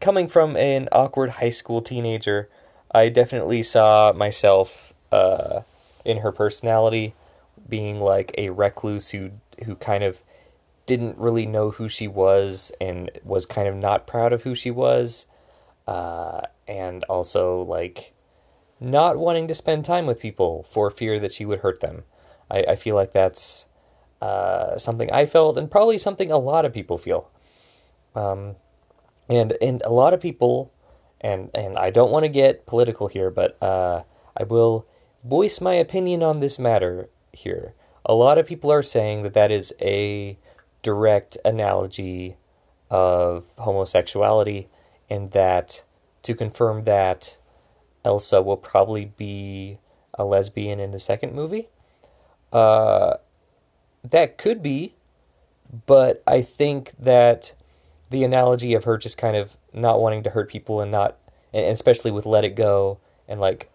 coming 0.00 0.28
from 0.28 0.56
an 0.56 0.88
awkward 0.92 1.30
high 1.30 1.50
school 1.50 1.82
teenager, 1.82 2.48
I 2.90 3.08
definitely 3.08 3.62
saw 3.62 4.12
myself 4.12 4.92
uh, 5.12 5.62
in 6.04 6.18
her 6.18 6.32
personality 6.32 7.14
being 7.68 8.00
like 8.00 8.32
a 8.36 8.50
recluse 8.50 9.10
who 9.10 9.30
who 9.64 9.76
kind 9.76 10.04
of 10.04 10.22
didn't 10.86 11.16
really 11.16 11.46
know 11.46 11.70
who 11.70 11.88
she 11.88 12.06
was 12.06 12.72
and 12.80 13.10
was 13.24 13.46
kind 13.46 13.68
of 13.68 13.74
not 13.74 14.06
proud 14.06 14.32
of 14.32 14.42
who 14.42 14.54
she 14.54 14.70
was, 14.70 15.26
uh, 15.86 16.42
and 16.68 17.04
also 17.04 17.62
like 17.62 18.12
not 18.80 19.16
wanting 19.16 19.48
to 19.48 19.54
spend 19.54 19.84
time 19.84 20.06
with 20.06 20.20
people 20.20 20.62
for 20.64 20.90
fear 20.90 21.18
that 21.18 21.32
she 21.32 21.44
would 21.44 21.60
hurt 21.60 21.80
them. 21.80 22.04
I, 22.50 22.64
I 22.68 22.76
feel 22.76 22.94
like 22.94 23.12
that's 23.12 23.66
uh, 24.20 24.78
something 24.78 25.10
I 25.12 25.26
felt, 25.26 25.58
and 25.58 25.70
probably 25.70 25.98
something 25.98 26.30
a 26.30 26.38
lot 26.38 26.64
of 26.64 26.72
people 26.72 26.98
feel. 26.98 27.30
Um, 28.14 28.56
and 29.28 29.56
and 29.60 29.82
a 29.84 29.92
lot 29.92 30.14
of 30.14 30.20
people, 30.20 30.72
and 31.20 31.50
and 31.54 31.76
I 31.78 31.90
don't 31.90 32.10
want 32.10 32.24
to 32.24 32.28
get 32.28 32.66
political 32.66 33.08
here, 33.08 33.30
but 33.30 33.56
uh, 33.62 34.02
I 34.36 34.44
will 34.44 34.86
voice 35.24 35.60
my 35.60 35.74
opinion 35.74 36.22
on 36.22 36.40
this 36.40 36.58
matter 36.58 37.08
here. 37.32 37.74
A 38.04 38.14
lot 38.14 38.38
of 38.38 38.46
people 38.46 38.70
are 38.70 38.82
saying 38.82 39.22
that 39.22 39.34
that 39.34 39.50
is 39.50 39.74
a 39.80 40.38
direct 40.82 41.38
analogy 41.44 42.36
of 42.90 43.46
homosexuality, 43.58 44.68
and 45.10 45.30
that 45.32 45.84
to 46.22 46.34
confirm 46.34 46.84
that 46.84 47.38
Elsa 48.04 48.42
will 48.42 48.56
probably 48.56 49.06
be 49.06 49.78
a 50.14 50.24
lesbian 50.24 50.78
in 50.78 50.90
the 50.90 50.98
second 50.98 51.34
movie. 51.34 51.68
Uh, 52.54 53.16
that 54.04 54.38
could 54.38 54.62
be, 54.62 54.94
but 55.86 56.22
I 56.26 56.40
think 56.40 56.92
that 56.98 57.54
the 58.10 58.22
analogy 58.22 58.74
of 58.74 58.84
her 58.84 58.96
just 58.96 59.18
kind 59.18 59.36
of 59.36 59.56
not 59.72 60.00
wanting 60.00 60.22
to 60.22 60.30
hurt 60.30 60.48
people 60.48 60.80
and 60.80 60.90
not, 60.90 61.18
and 61.52 61.66
especially 61.66 62.12
with 62.12 62.26
Let 62.26 62.44
It 62.44 62.54
Go 62.54 62.98
and 63.26 63.40
like 63.40 63.70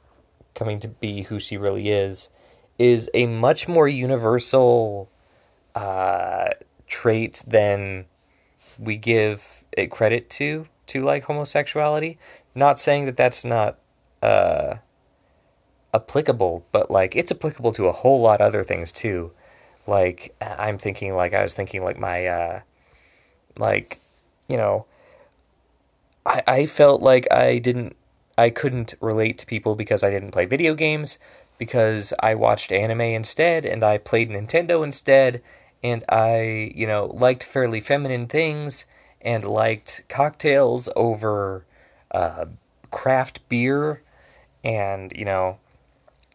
coming 0.55 0.79
to 0.79 0.87
be 0.87 1.23
who 1.23 1.39
she 1.39 1.57
really 1.57 1.89
is, 1.89 2.29
is 2.77 3.09
a 3.13 3.25
much 3.25 3.67
more 3.67 3.87
universal 3.87 5.09
uh, 5.75 6.49
trait 6.87 7.43
than 7.45 8.05
we 8.79 8.95
give 8.95 9.63
it 9.73 9.91
credit 9.91 10.29
to 10.29 10.65
to 10.87 11.03
like 11.03 11.23
homosexuality. 11.23 12.17
Not 12.55 12.79
saying 12.79 13.05
that 13.05 13.17
that's 13.17 13.43
not 13.43 13.77
uh, 14.21 14.75
applicable, 15.93 16.65
but 16.71 16.91
like 16.91 17.15
it's 17.15 17.31
applicable 17.31 17.71
to 17.73 17.87
a 17.87 17.91
whole 17.91 18.21
lot 18.21 18.41
other 18.41 18.63
things 18.63 18.91
too. 18.91 19.31
Like 19.87 20.35
I'm 20.41 20.77
thinking, 20.77 21.15
like 21.15 21.33
I 21.33 21.41
was 21.41 21.53
thinking, 21.53 21.83
like 21.83 21.99
my, 21.99 22.27
uh, 22.27 22.61
like, 23.57 23.97
you 24.47 24.57
know, 24.57 24.85
I 26.25 26.43
I 26.47 26.65
felt 26.65 27.01
like 27.01 27.31
I 27.31 27.59
didn't, 27.59 27.95
I 28.37 28.49
couldn't 28.49 28.93
relate 29.01 29.37
to 29.39 29.45
people 29.45 29.75
because 29.75 30.03
I 30.03 30.11
didn't 30.11 30.31
play 30.31 30.45
video 30.45 30.75
games, 30.75 31.17
because 31.57 32.13
I 32.21 32.35
watched 32.35 32.71
anime 32.71 33.01
instead, 33.01 33.65
and 33.65 33.83
I 33.83 33.97
played 33.97 34.29
Nintendo 34.29 34.83
instead, 34.83 35.41
and 35.83 36.03
I, 36.09 36.71
you 36.75 36.87
know, 36.87 37.07
liked 37.07 37.43
fairly 37.43 37.81
feminine 37.81 38.27
things 38.27 38.85
and 39.21 39.43
liked 39.43 40.03
cocktails 40.07 40.87
over 40.95 41.65
uh, 42.11 42.45
craft 42.91 43.47
beer 43.49 44.01
and 44.63 45.11
you 45.15 45.25
know 45.25 45.57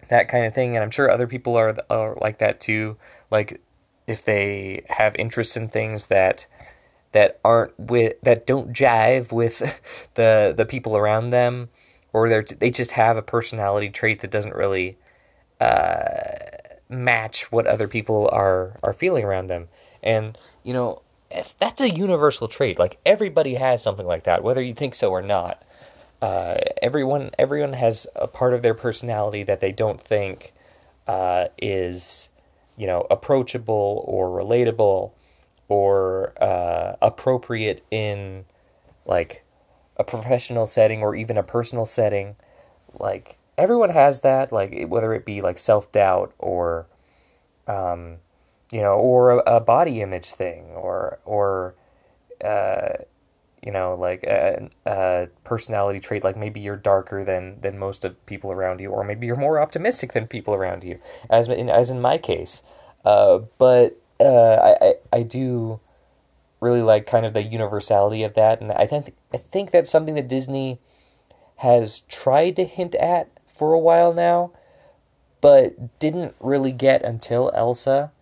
that 0.09 0.29
kind 0.29 0.47
of 0.47 0.53
thing 0.53 0.77
and 0.77 0.83
i'm 0.85 0.91
sure 0.91 1.11
other 1.11 1.27
people 1.27 1.57
are, 1.57 1.77
are 1.91 2.17
like 2.21 2.39
that 2.39 2.61
too. 2.61 2.97
Like 3.31 3.61
if 4.07 4.25
they 4.25 4.85
have 4.89 5.15
interests 5.17 5.57
in 5.57 5.69
things 5.69 6.07
that 6.07 6.47
that 7.13 7.41
aren't 7.45 7.79
with 7.79 8.21
that 8.23 8.47
don't 8.47 8.73
jive 8.73 9.33
with 9.33 9.59
the 10.15 10.55
the 10.57 10.67
people 10.67 10.97
around 10.97 11.31
them 11.31 11.69
or 12.13 12.29
they 12.29 12.43
they 12.59 12.71
just 12.71 12.93
have 12.93 13.17
a 13.17 13.23
personality 13.23 13.91
trait 13.91 14.21
that 14.21 14.31
doesn't 14.31 14.55
really 14.55 14.97
uh, 15.61 16.05
match 16.89 17.51
what 17.51 17.67
other 17.67 17.89
people 17.89 18.29
are 18.33 18.79
are 18.83 18.93
feeling 18.93 19.25
around 19.25 19.47
them. 19.49 19.69
And 20.03 20.37
you 20.63 20.73
know 20.75 21.03
that's 21.59 21.81
a 21.81 21.91
universal 21.91 22.47
trait 22.47 22.79
like 22.79 22.99
everybody 23.05 23.55
has 23.55 23.83
something 23.83 24.07
like 24.07 24.23
that 24.23 24.45
whether 24.45 24.63
you 24.63 24.73
think 24.73 24.95
so 24.95 25.11
or 25.11 25.23
not 25.23 25.63
uh, 26.25 26.57
everyone 26.81 27.31
everyone 27.39 27.75
has 27.75 28.07
a 28.17 28.27
part 28.27 28.55
of 28.55 28.63
their 28.63 28.73
personality 28.73 29.43
that 29.43 29.61
they 29.61 29.73
don't 29.73 30.01
think 30.01 30.55
uh, 31.07 31.49
is 31.59 32.31
you 32.79 32.87
know 32.87 33.07
approachable 33.11 34.03
or 34.07 34.29
relatable 34.31 35.13
or 35.69 36.33
uh, 36.41 36.97
appropriate 37.03 37.83
in 37.91 38.47
like 39.05 39.45
a 39.99 40.05
professional 40.05 40.65
setting 40.65 41.03
or 41.03 41.15
even 41.15 41.37
a 41.37 41.43
personal 41.43 41.85
setting. 41.85 42.37
Like 42.95 43.37
everyone 43.59 43.91
has 43.91 44.23
that 44.23 44.51
like 44.51 44.87
whether 44.89 45.13
it 45.13 45.27
be 45.27 45.43
like 45.43 45.59
self-doubt 45.59 46.33
or 46.39 46.87
um, 47.69 48.17
you 48.73 48.81
know 48.81 48.95
or 48.95 49.41
a, 49.41 49.57
a, 49.57 49.61
body 49.61 50.01
image 50.01 50.31
thing 50.31 50.71
or 50.71 51.19
or 51.27 51.75
uh, 52.43 52.95
you 53.65 53.73
know, 53.73 53.95
like 53.95 54.23
a, 54.25 54.69
a, 54.85 55.29
personality 55.43 55.99
trait, 55.99 56.23
like 56.23 56.37
maybe 56.37 56.61
you're 56.61 56.77
darker 56.77 57.25
than 57.25 57.61
than 57.61 57.79
most 57.79 58.05
of 58.05 58.27
people 58.27 58.53
around 58.53 58.81
you, 58.81 58.91
or 58.91 59.05
maybe 59.05 59.27
you're 59.27 59.37
more 59.37 59.59
optimistic 59.59 60.13
than 60.13 60.27
people 60.27 60.55
around 60.55 60.85
you, 60.85 60.99
as 61.31 61.49
in 61.49 61.71
as 61.71 61.89
in 61.89 62.01
my 62.01 62.19
case. 62.19 62.63
Uh, 63.05 63.41
but 63.59 63.97
uh, 64.21 64.57
I, 64.57 64.77
I 64.81 64.95
I 65.13 65.23
do 65.23 65.81
really 66.61 66.83
like 66.83 67.07
kind 67.07 67.25
of 67.25 67.33
the 67.33 67.43
universality 67.43 68.23
of 68.23 68.35
that, 68.35 68.61
and 68.61 68.71
I 68.73 68.85
think 68.87 69.15
I 69.33 69.39
think 69.39 69.71
that's 69.71 69.91
something 69.91 70.15
that 70.15 70.29
Disney 70.29 70.79
has 71.57 72.01
tried 72.01 72.57
to 72.57 72.65
hint 72.65 72.95
at 72.97 73.29
for 73.47 73.73
a 73.73 73.79
while 73.79 74.13
now, 74.13 74.51
but 75.41 75.99
didn't 75.99 76.35
really 76.39 76.73
get 76.73 77.03
until 77.03 77.51
Elsa. 77.55 78.13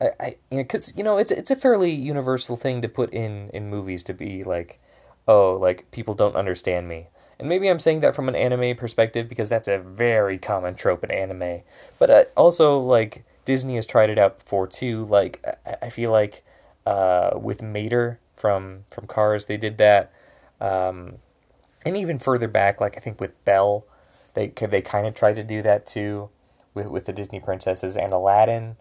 I, 0.00 0.10
I 0.20 0.26
you 0.50 0.58
know, 0.58 0.62
because 0.62 0.96
you 0.96 1.04
know, 1.04 1.18
it's 1.18 1.30
it's 1.30 1.50
a 1.50 1.56
fairly 1.56 1.90
universal 1.90 2.56
thing 2.56 2.82
to 2.82 2.88
put 2.88 3.12
in 3.12 3.50
in 3.50 3.70
movies 3.70 4.02
to 4.04 4.14
be 4.14 4.42
like, 4.42 4.80
oh, 5.26 5.54
like 5.54 5.90
people 5.90 6.14
don't 6.14 6.36
understand 6.36 6.88
me. 6.88 7.08
And 7.38 7.48
maybe 7.48 7.68
I'm 7.68 7.78
saying 7.78 8.00
that 8.00 8.16
from 8.16 8.28
an 8.28 8.34
anime 8.34 8.76
perspective 8.76 9.28
because 9.28 9.48
that's 9.48 9.68
a 9.68 9.78
very 9.78 10.38
common 10.38 10.74
trope 10.74 11.04
in 11.04 11.10
anime. 11.10 11.62
But 11.98 12.10
uh, 12.10 12.24
also, 12.36 12.78
like 12.78 13.24
Disney 13.44 13.76
has 13.76 13.86
tried 13.86 14.10
it 14.10 14.18
out 14.18 14.40
before 14.40 14.66
too. 14.66 15.04
Like 15.04 15.44
I, 15.66 15.86
I 15.86 15.90
feel 15.90 16.10
like 16.10 16.44
uh, 16.86 17.30
with 17.40 17.62
Mater 17.62 18.18
from 18.34 18.84
from 18.88 19.06
Cars, 19.06 19.46
they 19.46 19.56
did 19.56 19.78
that. 19.78 20.12
Um, 20.60 21.16
and 21.86 21.96
even 21.96 22.18
further 22.18 22.48
back, 22.48 22.80
like 22.80 22.96
I 22.96 23.00
think 23.00 23.20
with 23.20 23.44
Belle, 23.44 23.86
they 24.34 24.48
they 24.48 24.82
kind 24.82 25.06
of 25.06 25.14
tried 25.14 25.36
to 25.36 25.44
do 25.44 25.62
that 25.62 25.86
too, 25.86 26.30
with 26.74 26.88
with 26.88 27.04
the 27.04 27.12
Disney 27.12 27.40
princesses 27.40 27.96
and 27.96 28.12
Aladdin 28.12 28.76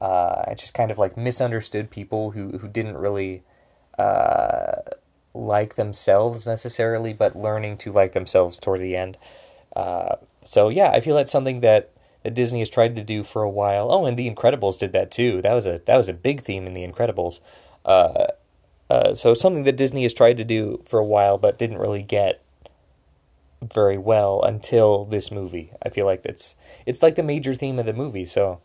uh, 0.00 0.54
just 0.54 0.74
kind 0.74 0.90
of 0.90 0.98
like 0.98 1.16
misunderstood 1.16 1.90
people 1.90 2.32
who 2.32 2.58
who 2.58 2.68
didn't 2.68 2.96
really 2.96 3.42
uh, 3.98 4.76
like 5.34 5.74
themselves 5.74 6.46
necessarily, 6.46 7.12
but 7.12 7.36
learning 7.36 7.76
to 7.78 7.92
like 7.92 8.12
themselves 8.12 8.58
toward 8.58 8.80
the 8.80 8.96
end. 8.96 9.18
Uh, 9.76 10.16
so 10.42 10.68
yeah, 10.68 10.90
I 10.90 11.00
feel 11.00 11.16
that's 11.16 11.32
something 11.32 11.60
that 11.60 11.90
that 12.22 12.34
Disney 12.34 12.58
has 12.58 12.70
tried 12.70 12.96
to 12.96 13.04
do 13.04 13.22
for 13.22 13.42
a 13.42 13.50
while. 13.50 13.90
Oh, 13.90 14.06
and 14.06 14.16
The 14.16 14.28
Incredibles 14.28 14.78
did 14.78 14.92
that 14.92 15.10
too. 15.10 15.40
That 15.42 15.54
was 15.54 15.66
a 15.66 15.80
that 15.86 15.96
was 15.96 16.08
a 16.08 16.14
big 16.14 16.40
theme 16.40 16.66
in 16.66 16.74
The 16.74 16.86
Incredibles. 16.86 17.40
Uh, 17.84 18.26
uh, 18.88 19.14
so 19.14 19.34
something 19.34 19.64
that 19.64 19.76
Disney 19.76 20.02
has 20.02 20.12
tried 20.12 20.36
to 20.38 20.44
do 20.44 20.82
for 20.86 20.98
a 20.98 21.04
while, 21.04 21.38
but 21.38 21.58
didn't 21.58 21.78
really 21.78 22.02
get 22.02 22.42
very 23.62 23.98
well 23.98 24.42
until 24.42 25.04
this 25.04 25.30
movie. 25.30 25.70
I 25.82 25.90
feel 25.90 26.06
like 26.06 26.22
that's 26.22 26.56
it's 26.86 27.02
like 27.02 27.14
the 27.14 27.22
major 27.22 27.54
theme 27.54 27.78
of 27.78 27.86
the 27.86 27.92
movie. 27.92 28.24
So 28.24 28.60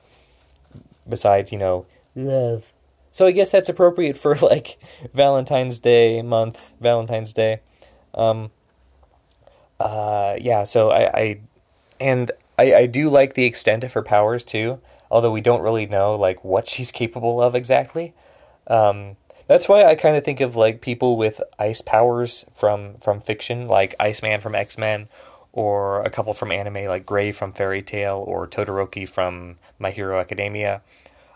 besides, 1.08 1.51
you 1.51 1.58
know, 1.58 1.86
love. 2.15 2.72
So 3.12 3.25
I 3.25 3.32
guess 3.32 3.51
that's 3.51 3.70
appropriate 3.70 4.17
for 4.17 4.36
like 4.41 4.77
Valentine's 5.13 5.79
Day 5.79 6.22
month, 6.22 6.74
Valentine's 6.82 7.34
Day. 7.34 7.62
Um, 8.13 8.51
uh, 9.79 10.36
yeah, 10.39 10.63
so 10.63 10.89
I, 10.89 11.17
I 11.17 11.39
and 12.00 12.32
I, 12.58 12.74
I 12.74 12.86
do 12.86 13.10
like 13.10 13.34
the 13.34 13.46
extent 13.46 13.84
of 13.84 13.94
her 13.94 14.01
powers 14.01 14.46
too, 14.46 14.79
although 15.12 15.32
we 15.32 15.41
don't 15.41 15.62
really 15.62 15.86
know 15.86 16.15
like 16.15 16.44
what 16.44 16.67
she's 16.67 16.91
capable 16.91 17.41
of 17.41 17.55
exactly. 17.55 18.13
Um, 18.67 19.17
that's 19.48 19.70
why 19.70 19.84
I 19.84 19.96
kind 19.96 20.15
of 20.15 20.24
think 20.24 20.41
of 20.41 20.55
like 20.55 20.82
people 20.82 21.17
with 21.17 21.41
ice 21.60 21.82
powers 21.82 22.46
from 22.53 22.96
from 22.96 23.22
fiction, 23.22 23.67
like 23.67 23.96
Iceman 24.00 24.41
from 24.41 24.55
X 24.55 24.77
Men, 24.77 25.08
or 25.55 26.03
a 26.03 26.09
couple 26.09 26.33
from 26.33 26.51
anime 26.51 26.83
like 26.83 27.05
Gray 27.05 27.31
from 27.31 27.53
Fairy 27.53 27.81
Tail 27.81 28.24
or 28.27 28.45
Todoroki 28.45 29.07
from 29.07 29.55
My 29.79 29.89
Hero 29.89 30.19
Academia. 30.19 30.81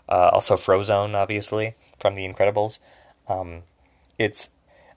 Uh, 0.08 0.28
also 0.32 0.56
Frozone, 0.56 1.14
obviously, 1.14 1.72
from 1.98 2.14
The 2.14 2.28
Incredibles. 2.28 2.80
Um, 3.28 3.62
it's, 4.18 4.50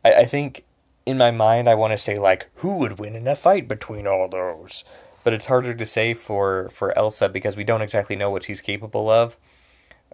I, 0.03 0.13
I 0.13 0.25
think 0.25 0.65
in 1.05 1.17
my 1.17 1.31
mind, 1.31 1.69
I 1.69 1.75
want 1.75 1.93
to 1.93 1.97
say 1.97 2.19
like, 2.19 2.49
who 2.55 2.77
would 2.79 2.99
win 2.99 3.15
in 3.15 3.25
a 3.25 3.35
fight 3.35 3.69
between 3.69 4.07
all 4.07 4.27
those? 4.27 4.83
But 5.23 5.31
it's 5.31 5.45
harder 5.45 5.73
to 5.73 5.85
say 5.85 6.13
for, 6.13 6.67
for 6.67 6.95
Elsa 6.97 7.29
because 7.29 7.55
we 7.55 7.63
don't 7.63 7.81
exactly 7.81 8.17
know 8.17 8.29
what 8.29 8.43
she's 8.43 8.59
capable 8.59 9.09
of. 9.09 9.37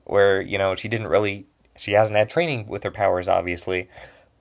Where, 0.04 0.40
you 0.40 0.60
know, 0.60 0.76
she 0.76 0.88
didn't 0.88 1.08
really, 1.08 1.48
she 1.76 1.94
hasn't 1.94 2.18
had 2.18 2.30
training 2.30 2.70
with 2.70 2.84
her 2.84 2.92
powers, 2.92 3.28
obviously, 3.28 3.90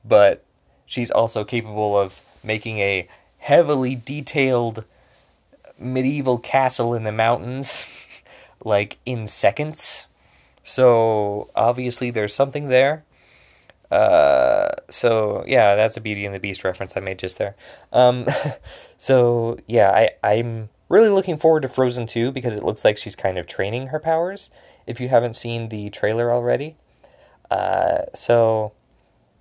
but 0.05 0.45
she's 0.85 1.11
also 1.11 1.43
capable 1.43 1.99
of 1.99 2.21
making 2.45 2.81
a 2.81 3.09
heavily 3.39 3.97
detailed 3.97 4.85
medieval 5.79 6.39
castle 6.39 6.95
in 6.95 7.05
the 7.05 7.13
mountains, 7.13 8.23
like 8.65 8.99
in 9.07 9.27
seconds. 9.27 10.09
So 10.63 11.49
obviously 11.55 12.11
there's 12.11 12.35
something 12.35 12.69
there. 12.69 13.05
Uh, 13.91 14.69
so 14.91 15.45
yeah, 15.47 15.77
that's 15.77 15.97
a 15.97 16.01
Beauty 16.01 16.27
and 16.27 16.35
the 16.35 16.41
Beast 16.41 16.63
reference 16.63 16.97
I 16.97 17.01
made 17.01 17.19
just 17.19 17.39
there. 17.39 17.57
Um, 17.93 18.27
so 18.99 19.59
yeah, 19.67 19.91
I 19.91 20.11
I'm 20.23 20.69
really 20.89 21.09
looking 21.09 21.37
forward 21.37 21.63
to 21.63 21.69
Frozen 21.69 22.07
2 22.07 22.33
because 22.33 22.53
it 22.53 22.63
looks 22.63 22.85
like 22.85 22.99
she's 22.99 23.17
kind 23.17 23.39
of 23.39 23.47
training 23.47 23.89
her 23.89 23.99
powers. 23.99 24.51
If 24.87 25.01
you 25.01 25.09
haven't 25.09 25.37
seen 25.37 25.69
the 25.69 25.91
trailer 25.91 26.33
already, 26.33 26.77
uh, 27.51 28.03
so 28.15 28.73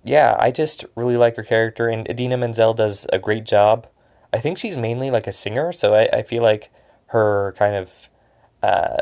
yeah, 0.04 0.36
I 0.38 0.50
just 0.50 0.84
really 0.94 1.16
like 1.16 1.36
her 1.36 1.42
character, 1.42 1.88
and 1.88 2.08
Idina 2.08 2.36
Menzel 2.36 2.74
does 2.74 3.06
a 3.12 3.18
great 3.18 3.44
job. 3.44 3.86
I 4.32 4.38
think 4.38 4.58
she's 4.58 4.76
mainly 4.76 5.10
like 5.10 5.26
a 5.26 5.32
singer, 5.32 5.72
so 5.72 5.94
I, 5.94 6.08
I 6.12 6.22
feel 6.22 6.42
like 6.42 6.70
her 7.06 7.54
kind 7.56 7.74
of 7.74 8.08
uh, 8.62 8.96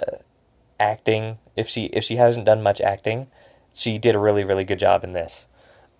acting, 0.79 1.39
if 1.57 1.69
she 1.69 1.87
if 1.87 2.05
she 2.05 2.17
hasn't 2.17 2.47
done 2.47 2.63
much 2.63 2.81
acting, 2.81 3.27
she 3.75 3.99
did 3.99 4.15
a 4.15 4.19
really 4.21 4.45
really 4.45 4.65
good 4.65 4.79
job 4.79 5.05
in 5.05 5.13
this. 5.13 5.47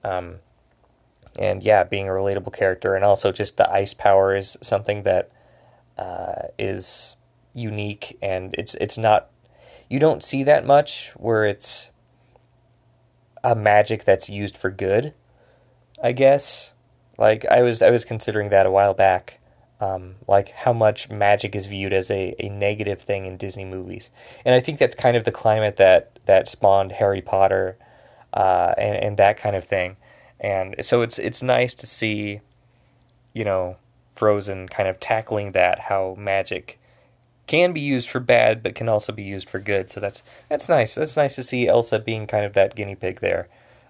Um, 0.05 0.37
and 1.39 1.63
yeah, 1.63 1.85
being 1.85 2.09
a 2.09 2.13
relatable 2.13 2.55
character, 2.57 2.95
and 2.95 3.05
also 3.05 3.33
just 3.33 3.57
the 3.57 3.71
ice 3.71 3.95
power 3.95 4.35
is 4.35 4.57
something 4.63 5.03
that 5.03 5.31
uh, 5.99 6.49
is 6.59 7.17
unique, 7.53 8.17
and 8.23 8.55
it's 8.57 8.75
it's 8.77 8.99
not 8.99 9.31
you 9.89 9.99
don't 9.99 10.25
see 10.25 10.43
that 10.45 10.67
much 10.67 11.11
where 11.17 11.45
it's 11.45 11.91
a 13.47 13.55
magic 13.55 14.05
that's 14.05 14.29
used 14.29 14.57
for 14.57 14.71
good, 14.71 15.15
I 16.03 16.13
guess. 16.13 16.75
Like 17.17 17.47
I 17.47 17.63
was 17.63 17.81
I 17.81 17.91
was 17.91 18.05
considering 18.05 18.51
that 18.51 18.67
a 18.67 18.71
while 18.71 18.93
back. 18.93 19.39
Um, 19.79 20.15
like 20.27 20.51
how 20.51 20.73
much 20.73 21.11
magic 21.11 21.55
is 21.55 21.67
viewed 21.67 21.93
as 21.93 22.11
a, 22.11 22.35
a 22.39 22.49
negative 22.49 22.99
thing 23.01 23.27
in 23.27 23.37
Disney 23.37 23.67
movies. 23.67 24.11
And 24.45 24.55
I 24.55 24.61
think 24.61 24.79
that's 24.79 24.95
kind 24.95 25.19
of 25.19 25.25
the 25.25 25.33
climate 25.33 25.77
that, 25.77 26.19
that 26.25 26.49
spawned 26.49 26.93
Harry 26.93 27.21
Potter 27.21 27.77
uh, 28.33 28.73
and, 28.79 28.97
and 28.97 29.17
that 29.19 29.37
kind 29.37 29.55
of 29.55 29.65
thing. 29.65 29.97
And 30.41 30.77
so 30.81 31.03
it's 31.03 31.19
it's 31.19 31.43
nice 31.43 31.75
to 31.75 31.87
see, 31.87 32.41
you 33.35 33.45
know, 33.45 33.77
Frozen 34.15 34.69
kind 34.69 34.89
of 34.89 34.99
tackling 34.99 35.53
that, 35.53 35.79
how 35.79 36.17
magic 36.19 36.79
can 37.47 37.73
be 37.73 37.81
used 37.81 38.09
for 38.09 38.21
bad, 38.21 38.63
but 38.63 38.75
can 38.75 38.89
also 38.89 39.13
be 39.13 39.23
used 39.23 39.49
for 39.49 39.59
good. 39.59 39.91
So 39.91 40.01
that's 40.01 40.23
that's 40.49 40.69
nice. 40.69 40.95
That's 40.95 41.17
nice 41.17 41.37
to 41.37 41.43
see 41.43 41.69
Elsa 41.69 41.99
being 41.99 42.27
kind 42.27 42.45
of 42.45 42.53
that 42.55 42.75
guinea 42.75 42.95
pig 42.97 43.21
there. 43.21 43.49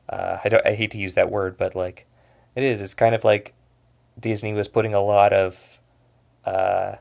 Uh, 0.08 0.38
I 0.44 0.48
don't. 0.48 0.66
I 0.66 0.74
hate 0.74 0.90
to 0.92 0.98
use 0.98 1.14
that 1.14 1.30
word, 1.30 1.56
but 1.56 1.74
like, 1.74 2.06
it 2.54 2.62
is. 2.62 2.80
It's 2.80 2.94
kind 2.94 3.14
of 3.14 3.24
like 3.24 3.54
Disney 4.18 4.52
was 4.52 4.68
putting 4.68 4.94
a 4.94 5.02
lot 5.02 5.32
of 5.32 5.80
uh, 6.44 6.96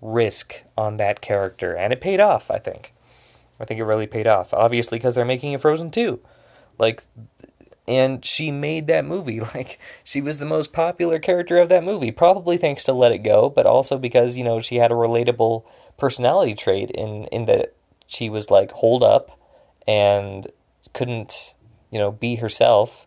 risk 0.00 0.62
on 0.76 0.96
that 0.96 1.20
character, 1.20 1.74
and 1.74 1.92
it 1.92 2.00
paid 2.00 2.20
off. 2.20 2.50
I 2.50 2.58
think. 2.58 2.92
I 3.58 3.64
think 3.64 3.80
it 3.80 3.84
really 3.84 4.06
paid 4.06 4.26
off. 4.26 4.52
Obviously, 4.52 4.98
because 4.98 5.14
they're 5.14 5.24
making 5.24 5.54
a 5.54 5.58
Frozen 5.58 5.90
two, 5.90 6.20
like, 6.78 7.02
and 7.88 8.24
she 8.24 8.50
made 8.50 8.86
that 8.86 9.04
movie. 9.04 9.40
Like, 9.54 9.78
she 10.04 10.20
was 10.20 10.38
the 10.38 10.46
most 10.46 10.72
popular 10.72 11.18
character 11.18 11.58
of 11.58 11.68
that 11.68 11.84
movie, 11.84 12.10
probably 12.10 12.56
thanks 12.56 12.84
to 12.84 12.92
Let 12.92 13.12
It 13.12 13.18
Go, 13.18 13.48
but 13.48 13.64
also 13.66 13.96
because 13.96 14.36
you 14.36 14.44
know 14.44 14.60
she 14.60 14.76
had 14.76 14.90
a 14.90 14.94
relatable 14.94 15.64
personality 15.96 16.54
trait 16.54 16.90
in 16.90 17.24
in 17.26 17.46
that 17.46 17.74
she 18.06 18.28
was 18.28 18.50
like 18.50 18.70
holed 18.72 19.02
up 19.02 19.30
and 19.86 20.46
couldn't 20.92 21.54
you 21.90 21.98
know 21.98 22.12
be 22.12 22.36
herself 22.36 23.06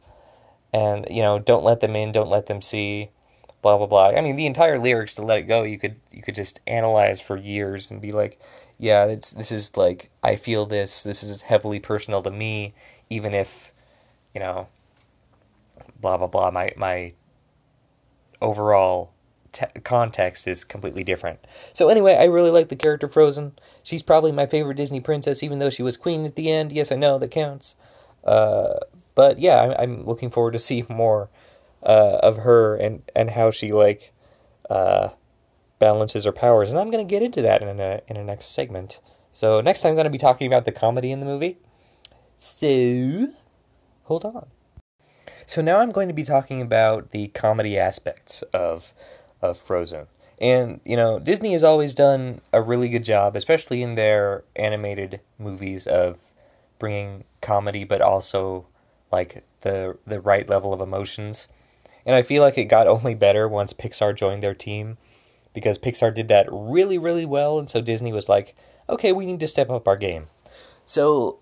and 0.73 1.05
you 1.09 1.21
know 1.21 1.39
don't 1.39 1.63
let 1.63 1.79
them 1.79 1.95
in 1.95 2.11
don't 2.11 2.29
let 2.29 2.45
them 2.47 2.61
see 2.61 3.09
blah 3.61 3.77
blah 3.77 3.87
blah 3.87 4.07
i 4.09 4.21
mean 4.21 4.35
the 4.35 4.45
entire 4.45 4.77
lyrics 4.79 5.15
to 5.15 5.21
let 5.21 5.39
it 5.39 5.43
go 5.43 5.63
you 5.63 5.77
could 5.77 5.95
you 6.11 6.21
could 6.21 6.35
just 6.35 6.59
analyze 6.67 7.19
for 7.19 7.37
years 7.37 7.91
and 7.91 8.01
be 8.01 8.11
like 8.11 8.39
yeah 8.77 9.05
it's 9.05 9.31
this 9.31 9.51
is 9.51 9.75
like 9.75 10.09
i 10.23 10.35
feel 10.35 10.65
this 10.65 11.03
this 11.03 11.23
is 11.23 11.41
heavily 11.43 11.79
personal 11.79 12.21
to 12.21 12.31
me 12.31 12.73
even 13.09 13.33
if 13.33 13.73
you 14.33 14.39
know 14.39 14.67
blah 16.01 16.17
blah 16.17 16.27
blah. 16.27 16.51
My 16.51 16.71
my 16.77 17.13
overall 18.41 19.11
te- 19.51 19.65
context 19.83 20.47
is 20.47 20.63
completely 20.63 21.03
different. 21.03 21.39
So 21.73 21.89
anyway 21.89 22.15
i 22.15 22.25
really 22.25 22.51
like 22.51 22.69
the 22.69 22.75
character 22.75 23.07
frozen. 23.07 23.53
She's 23.83 24.03
probably 24.03 24.31
my 24.31 24.45
favorite 24.45 24.77
disney 24.77 24.99
princess 25.01 25.43
even 25.43 25.59
though 25.59 25.69
she 25.69 25.83
was 25.83 25.97
queen 25.97 26.25
at 26.25 26.35
the 26.35 26.51
end. 26.51 26.71
Yes 26.71 26.91
i 26.91 26.95
know 26.95 27.17
that 27.17 27.31
counts. 27.31 27.75
Uh, 28.23 28.79
but 29.15 29.39
yeah 29.39 29.61
I'm, 29.61 29.75
I'm 29.79 30.05
looking 30.05 30.29
forward 30.29 30.51
to 30.51 30.59
see 30.59 30.85
more 30.89 31.29
uh, 31.83 32.19
of 32.21 32.37
her 32.37 32.75
and 32.75 33.01
and 33.15 33.31
how 33.31 33.51
she 33.51 33.69
like 33.69 34.13
uh, 34.69 35.09
balances 35.79 36.25
her 36.25 36.31
powers, 36.31 36.71
and 36.71 36.79
I'm 36.79 36.91
to 36.91 37.03
get 37.03 37.23
into 37.23 37.41
that 37.41 37.61
in 37.61 37.79
a 37.79 38.01
in 38.07 38.17
a 38.17 38.23
next 38.23 38.47
segment. 38.47 38.99
So 39.31 39.61
next 39.61 39.85
I'm 39.85 39.95
to 39.95 40.09
be 40.09 40.17
talking 40.17 40.47
about 40.47 40.65
the 40.65 40.71
comedy 40.71 41.11
in 41.11 41.19
the 41.19 41.25
movie. 41.25 41.57
So 42.37 43.29
hold 44.09 44.25
on. 44.25 44.47
So 45.45 45.61
now 45.61 45.79
I'm 45.79 45.91
going 45.91 46.07
to 46.09 46.13
be 46.13 46.23
talking 46.23 46.61
about 46.61 47.11
the 47.11 47.27
comedy 47.29 47.77
aspects 47.77 48.41
of 48.53 48.93
of 49.41 49.57
Frozen. 49.57 50.07
And 50.41 50.81
you 50.83 50.97
know, 50.97 51.19
Disney 51.19 51.53
has 51.53 51.63
always 51.63 51.93
done 51.93 52.41
a 52.51 52.61
really 52.61 52.89
good 52.89 53.03
job, 53.03 53.35
especially 53.35 53.81
in 53.81 53.95
their 53.95 54.43
animated 54.55 55.21
movies 55.37 55.87
of 55.87 56.33
bringing 56.79 57.25
comedy 57.41 57.83
but 57.83 58.01
also 58.01 58.65
like 59.11 59.43
the 59.61 59.97
the 60.05 60.19
right 60.19 60.49
level 60.49 60.73
of 60.73 60.81
emotions. 60.81 61.47
And 62.05 62.15
I 62.15 62.23
feel 62.23 62.41
like 62.41 62.57
it 62.57 62.65
got 62.65 62.87
only 62.95 63.13
better 63.13 63.47
once 63.47 63.73
Pixar 63.73 64.15
joined 64.15 64.41
their 64.41 64.55
team 64.55 64.97
because 65.53 65.77
Pixar 65.77 66.13
did 66.13 66.29
that 66.29 66.47
really, 66.49 66.97
really 66.97 67.25
well. 67.25 67.59
And 67.59 67.69
so 67.69 67.79
Disney 67.79 68.11
was 68.11 68.27
like, 68.27 68.55
okay, 68.89 69.11
we 69.11 69.27
need 69.27 69.39
to 69.41 69.47
step 69.47 69.69
up 69.69 69.87
our 69.87 69.97
game. 69.97 70.25
So, 70.85 71.39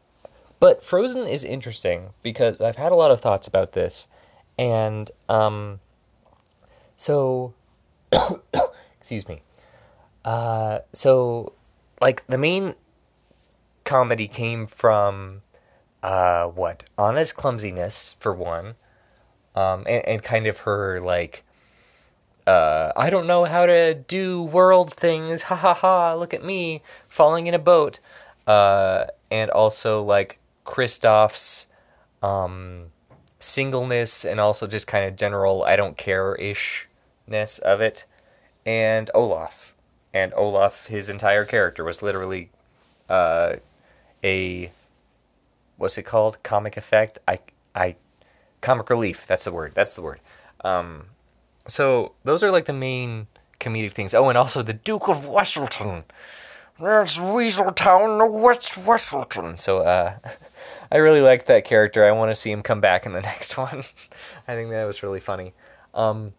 but 0.60 0.84
Frozen 0.84 1.28
is 1.28 1.44
interesting 1.44 2.10
because 2.24 2.62
I've 2.62 2.76
had 2.78 2.92
a 2.92 2.96
lot 2.96 3.12
of 3.12 3.20
thoughts 3.20 3.48
about 3.48 3.74
this. 3.74 4.08
And, 4.58 5.10
um, 5.30 5.80
so, 6.96 7.54
excuse 9.00 9.28
me. 9.28 9.42
Uh, 10.26 10.80
so, 10.94 11.54
like, 12.02 12.26
the 12.28 12.38
main 12.38 12.76
comedy 13.84 14.28
came 14.28 14.66
from, 14.66 15.42
uh, 16.02 16.46
what? 16.46 16.84
Anna's 16.98 17.32
clumsiness, 17.32 18.16
for 18.20 18.34
one 18.34 18.76
um, 19.58 19.84
and, 19.88 20.08
and 20.08 20.24
kind 20.24 20.46
of 20.46 20.60
her 20.60 21.02
like 21.02 21.44
uh, 22.46 22.94
I 22.96 23.10
don't 23.10 23.28
know 23.28 23.44
how 23.44 23.66
to 23.66 23.94
do 23.94 24.44
world 24.44 24.94
things. 24.94 25.44
Ha 25.44 25.56
ha 25.56 25.74
ha! 25.74 26.14
Look 26.14 26.34
at 26.34 26.46
me 26.46 26.82
falling 27.10 27.48
in 27.48 27.54
a 27.54 27.60
boat. 27.60 28.00
Uh, 28.46 29.08
and 29.30 29.52
also 29.52 30.02
like 30.02 30.40
Kristoff's 30.68 31.66
um, 32.22 32.92
singleness 33.40 34.26
and 34.26 34.40
also 34.40 34.68
just 34.68 34.86
kind 34.86 35.06
of 35.06 35.16
general 35.16 35.64
I 35.64 35.76
don't 35.76 35.98
care 35.98 36.36
ishness 36.36 37.60
of 37.60 37.82
it. 37.82 38.06
And 38.66 39.10
Olaf. 39.16 39.74
And 40.14 40.34
Olaf, 40.36 40.88
his 40.88 41.10
entire 41.10 41.46
character 41.46 41.84
was 41.84 42.04
literally 42.04 42.52
uh, 43.10 43.56
a 44.24 44.72
what's 45.78 45.98
it 45.98 46.04
called? 46.04 46.44
Comic 46.44 46.76
effect. 46.76 47.20
I 47.28 47.40
I 47.74 47.96
comic 48.62 48.90
relief. 48.90 49.26
That's 49.26 49.46
the 49.46 49.52
word. 49.52 49.74
That's 49.74 49.96
the 49.96 50.02
word. 50.02 50.20
Um, 50.64 51.06
so 51.68 52.14
those 52.24 52.44
are 52.44 52.52
like 52.52 52.66
the 52.66 52.74
main 52.74 53.28
comedic 53.60 53.94
things. 53.94 54.14
Oh, 54.14 54.30
and 54.30 54.38
also 54.38 54.62
the 54.62 54.74
Duke 54.74 55.08
of 55.08 55.26
Weselton. 55.26 56.04
That's 56.80 57.18
Weaseltown, 57.18 58.20
the 58.20 58.26
West 58.26 58.74
Weselton. 58.74 59.58
So 59.58 59.80
uh, 59.80 60.18
I 60.92 60.98
really 60.98 61.22
liked 61.22 61.48
that 61.48 61.66
character. 61.66 62.06
I 62.06 62.12
want 62.12 62.30
to 62.30 62.36
see 62.36 62.52
him 62.52 62.62
come 62.62 62.82
back 62.82 63.06
in 63.06 63.14
the 63.14 63.22
next 63.34 63.58
one. 63.58 63.84
I 64.48 64.56
think 64.56 64.70
that 64.70 64.86
was 64.86 65.02
really 65.02 65.20
funny. 65.20 65.54
Um, 65.94 66.34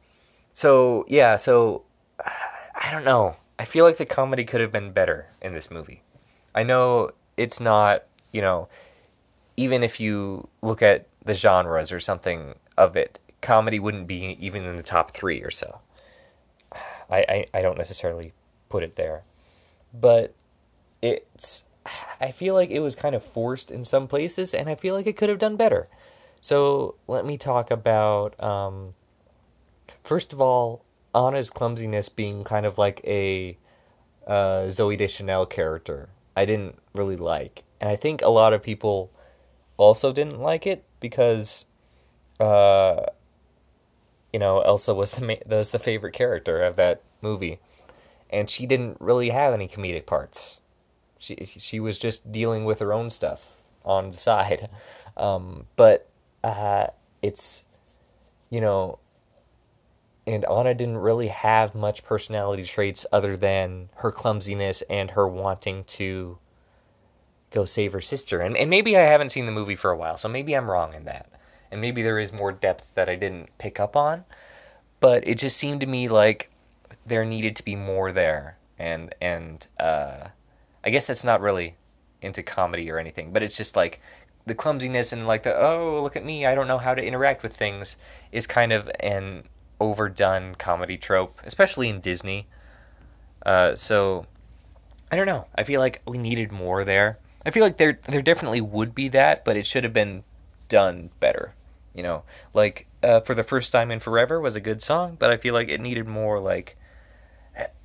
so 0.52 1.04
yeah, 1.08 1.36
so 1.36 1.82
uh, 2.24 2.30
I 2.80 2.90
don't 2.92 3.04
know. 3.04 3.34
I 3.58 3.64
feel 3.64 3.84
like 3.84 3.96
the 3.96 4.06
comedy 4.06 4.44
could 4.44 4.60
have 4.60 4.70
been 4.70 4.92
better 4.92 5.26
in 5.42 5.52
this 5.52 5.70
movie. 5.70 6.02
I 6.54 6.62
know 6.62 7.10
it's 7.36 7.60
not, 7.60 8.04
you 8.32 8.40
know, 8.40 8.68
even 9.56 9.82
if 9.82 9.98
you 9.98 10.48
look 10.62 10.80
at 10.82 11.08
the 11.24 11.34
genres 11.34 11.90
or 11.92 11.98
something 11.98 12.54
of 12.76 12.96
it, 12.96 13.18
comedy 13.40 13.80
wouldn't 13.80 14.06
be 14.06 14.36
even 14.40 14.64
in 14.64 14.76
the 14.76 14.82
top 14.84 15.10
three 15.10 15.42
or 15.42 15.50
so. 15.50 15.80
I, 17.10 17.24
I, 17.28 17.46
I 17.54 17.62
don't 17.62 17.78
necessarily 17.78 18.32
put 18.68 18.84
it 18.84 18.94
there. 18.94 19.24
But 19.92 20.34
it's 21.02 21.66
I 22.20 22.30
feel 22.30 22.54
like 22.54 22.70
it 22.70 22.80
was 22.80 22.94
kind 22.94 23.14
of 23.14 23.22
forced 23.22 23.70
in 23.70 23.84
some 23.84 24.08
places, 24.08 24.54
and 24.54 24.68
I 24.68 24.74
feel 24.74 24.94
like 24.94 25.06
it 25.06 25.16
could 25.16 25.28
have 25.28 25.38
done 25.38 25.56
better. 25.56 25.86
So 26.40 26.94
let 27.06 27.24
me 27.24 27.36
talk 27.36 27.70
about 27.70 28.40
um, 28.42 28.94
first 30.04 30.32
of 30.32 30.40
all, 30.40 30.84
Anna's 31.14 31.50
clumsiness 31.50 32.08
being 32.08 32.44
kind 32.44 32.66
of 32.66 32.78
like 32.78 33.00
a 33.04 33.56
uh, 34.26 34.66
Zooey 34.66 34.96
Deschanel 34.96 35.46
character. 35.46 36.08
I 36.36 36.44
didn't 36.44 36.78
really 36.94 37.16
like, 37.16 37.64
and 37.80 37.90
I 37.90 37.96
think 37.96 38.22
a 38.22 38.28
lot 38.28 38.52
of 38.52 38.62
people 38.62 39.10
also 39.76 40.12
didn't 40.12 40.40
like 40.40 40.66
it 40.66 40.84
because, 41.00 41.66
uh, 42.38 43.06
you 44.32 44.38
know, 44.38 44.60
Elsa 44.60 44.94
was 44.94 45.12
the 45.12 45.26
ma- 45.26 45.56
was 45.56 45.70
the 45.70 45.78
favorite 45.78 46.12
character 46.14 46.62
of 46.62 46.76
that 46.76 47.02
movie, 47.22 47.58
and 48.30 48.48
she 48.48 48.66
didn't 48.66 49.00
really 49.00 49.30
have 49.30 49.54
any 49.54 49.68
comedic 49.68 50.06
parts. 50.06 50.60
She 51.18 51.36
she 51.44 51.80
was 51.80 51.98
just 51.98 52.30
dealing 52.30 52.64
with 52.64 52.78
her 52.80 52.92
own 52.92 53.10
stuff 53.10 53.62
on 53.84 54.10
the 54.10 54.16
side, 54.16 54.68
um, 55.16 55.66
but 55.76 56.08
uh, 56.44 56.88
it's 57.22 57.64
you 58.50 58.60
know. 58.60 58.98
And 60.26 60.44
Anna 60.44 60.74
didn't 60.74 60.98
really 60.98 61.28
have 61.28 61.74
much 61.74 62.04
personality 62.04 62.62
traits 62.62 63.06
other 63.10 63.34
than 63.34 63.88
her 63.94 64.12
clumsiness 64.12 64.82
and 64.90 65.10
her 65.12 65.26
wanting 65.26 65.84
to 65.84 66.36
go 67.50 67.64
save 67.64 67.94
her 67.94 68.00
sister. 68.02 68.40
And 68.40 68.54
and 68.56 68.68
maybe 68.68 68.94
I 68.96 69.02
haven't 69.02 69.30
seen 69.30 69.46
the 69.46 69.52
movie 69.52 69.74
for 69.74 69.90
a 69.90 69.96
while, 69.96 70.18
so 70.18 70.28
maybe 70.28 70.54
I'm 70.54 70.70
wrong 70.70 70.92
in 70.92 71.04
that. 71.04 71.30
And 71.70 71.80
maybe 71.80 72.02
there 72.02 72.18
is 72.18 72.30
more 72.30 72.52
depth 72.52 72.94
that 72.94 73.08
I 73.08 73.16
didn't 73.16 73.48
pick 73.58 73.80
up 73.80 73.96
on. 73.96 74.24
But 75.00 75.26
it 75.26 75.36
just 75.36 75.56
seemed 75.56 75.80
to 75.80 75.86
me 75.86 76.08
like 76.08 76.50
there 77.08 77.24
needed 77.24 77.56
to 77.56 77.64
be 77.64 77.76
more 77.76 78.12
there. 78.12 78.58
And 78.78 79.14
and 79.20 79.66
uh, 79.80 80.28
I 80.84 80.90
guess 80.90 81.06
that's 81.06 81.24
not 81.24 81.40
really 81.40 81.76
into 82.22 82.42
comedy 82.42 82.90
or 82.90 82.98
anything, 82.98 83.32
but 83.32 83.42
it's 83.42 83.56
just 83.56 83.76
like 83.76 84.00
the 84.46 84.54
clumsiness 84.54 85.12
and 85.12 85.26
like 85.26 85.42
the 85.42 85.54
oh 85.54 86.00
look 86.02 86.16
at 86.16 86.24
me 86.24 86.46
I 86.46 86.54
don't 86.54 86.68
know 86.68 86.78
how 86.78 86.94
to 86.94 87.04
interact 87.04 87.42
with 87.42 87.54
things 87.54 87.96
is 88.32 88.46
kind 88.46 88.72
of 88.72 88.90
an 89.00 89.44
overdone 89.80 90.54
comedy 90.54 90.96
trope, 90.96 91.40
especially 91.44 91.88
in 91.88 92.00
Disney. 92.00 92.46
Uh, 93.44 93.74
so 93.74 94.26
I 95.10 95.16
don't 95.16 95.26
know. 95.26 95.46
I 95.54 95.64
feel 95.64 95.80
like 95.80 96.02
we 96.06 96.18
needed 96.18 96.52
more 96.52 96.84
there. 96.84 97.18
I 97.44 97.50
feel 97.50 97.62
like 97.62 97.76
there 97.76 97.98
there 98.08 98.22
definitely 98.22 98.60
would 98.60 98.94
be 98.94 99.08
that, 99.08 99.44
but 99.44 99.56
it 99.56 99.66
should 99.66 99.84
have 99.84 99.92
been 99.92 100.24
done 100.68 101.10
better. 101.20 101.54
You 101.94 102.02
know, 102.02 102.22
like 102.54 102.86
uh, 103.02 103.20
for 103.20 103.34
the 103.34 103.44
first 103.44 103.72
time 103.72 103.90
in 103.90 104.00
forever 104.00 104.40
was 104.40 104.56
a 104.56 104.60
good 104.60 104.82
song, 104.82 105.16
but 105.18 105.30
I 105.30 105.36
feel 105.36 105.54
like 105.54 105.68
it 105.68 105.80
needed 105.80 106.06
more. 106.06 106.40
Like 106.40 106.76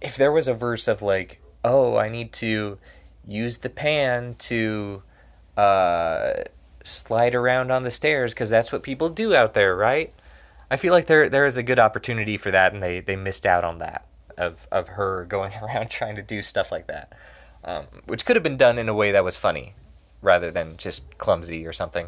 if 0.02 0.18
there 0.18 0.32
was 0.32 0.48
a 0.48 0.54
verse 0.54 0.88
of 0.88 1.02
like, 1.02 1.42
oh, 1.64 1.98
I 1.98 2.10
need 2.10 2.34
to 2.34 2.78
use 3.28 3.60
the 3.60 3.70
pan 3.70 4.36
to 4.38 5.02
uh, 5.58 6.34
slide 6.84 7.36
around 7.36 7.72
on 7.72 7.84
the 7.84 7.92
stairs 7.92 8.34
because 8.34 8.50
that's 8.50 8.72
what 8.72 8.84
people 8.84 9.10
do 9.10 9.36
out 9.36 9.54
there, 9.54 9.76
right? 9.76 10.14
I 10.70 10.78
feel 10.78 10.92
like 10.92 11.06
there 11.06 11.30
there 11.30 11.46
is 11.46 11.58
a 11.58 11.64
good 11.64 11.80
opportunity 11.80 12.38
for 12.38 12.52
that, 12.52 12.74
and 12.74 12.82
they 12.82 13.00
they 13.00 13.16
missed 13.16 13.46
out 13.46 13.64
on 13.64 13.80
that. 13.80 14.06
of 14.38 14.68
of 14.72 14.90
her 14.90 15.26
going 15.26 15.52
around 15.62 15.90
trying 15.90 16.16
to 16.16 16.22
do 16.22 16.42
stuff 16.42 16.72
like 16.72 16.88
that, 16.88 17.14
um, 17.64 17.86
which 18.08 18.26
could 18.26 18.36
have 18.36 18.44
been 18.44 18.58
done 18.58 18.78
in 18.78 18.90
a 18.90 18.94
way 18.94 19.12
that 19.12 19.24
was 19.24 19.38
funny, 19.38 19.74
rather 20.22 20.52
than 20.52 20.78
just 20.78 21.18
clumsy 21.18 21.66
or 21.66 21.74
something. 21.74 22.08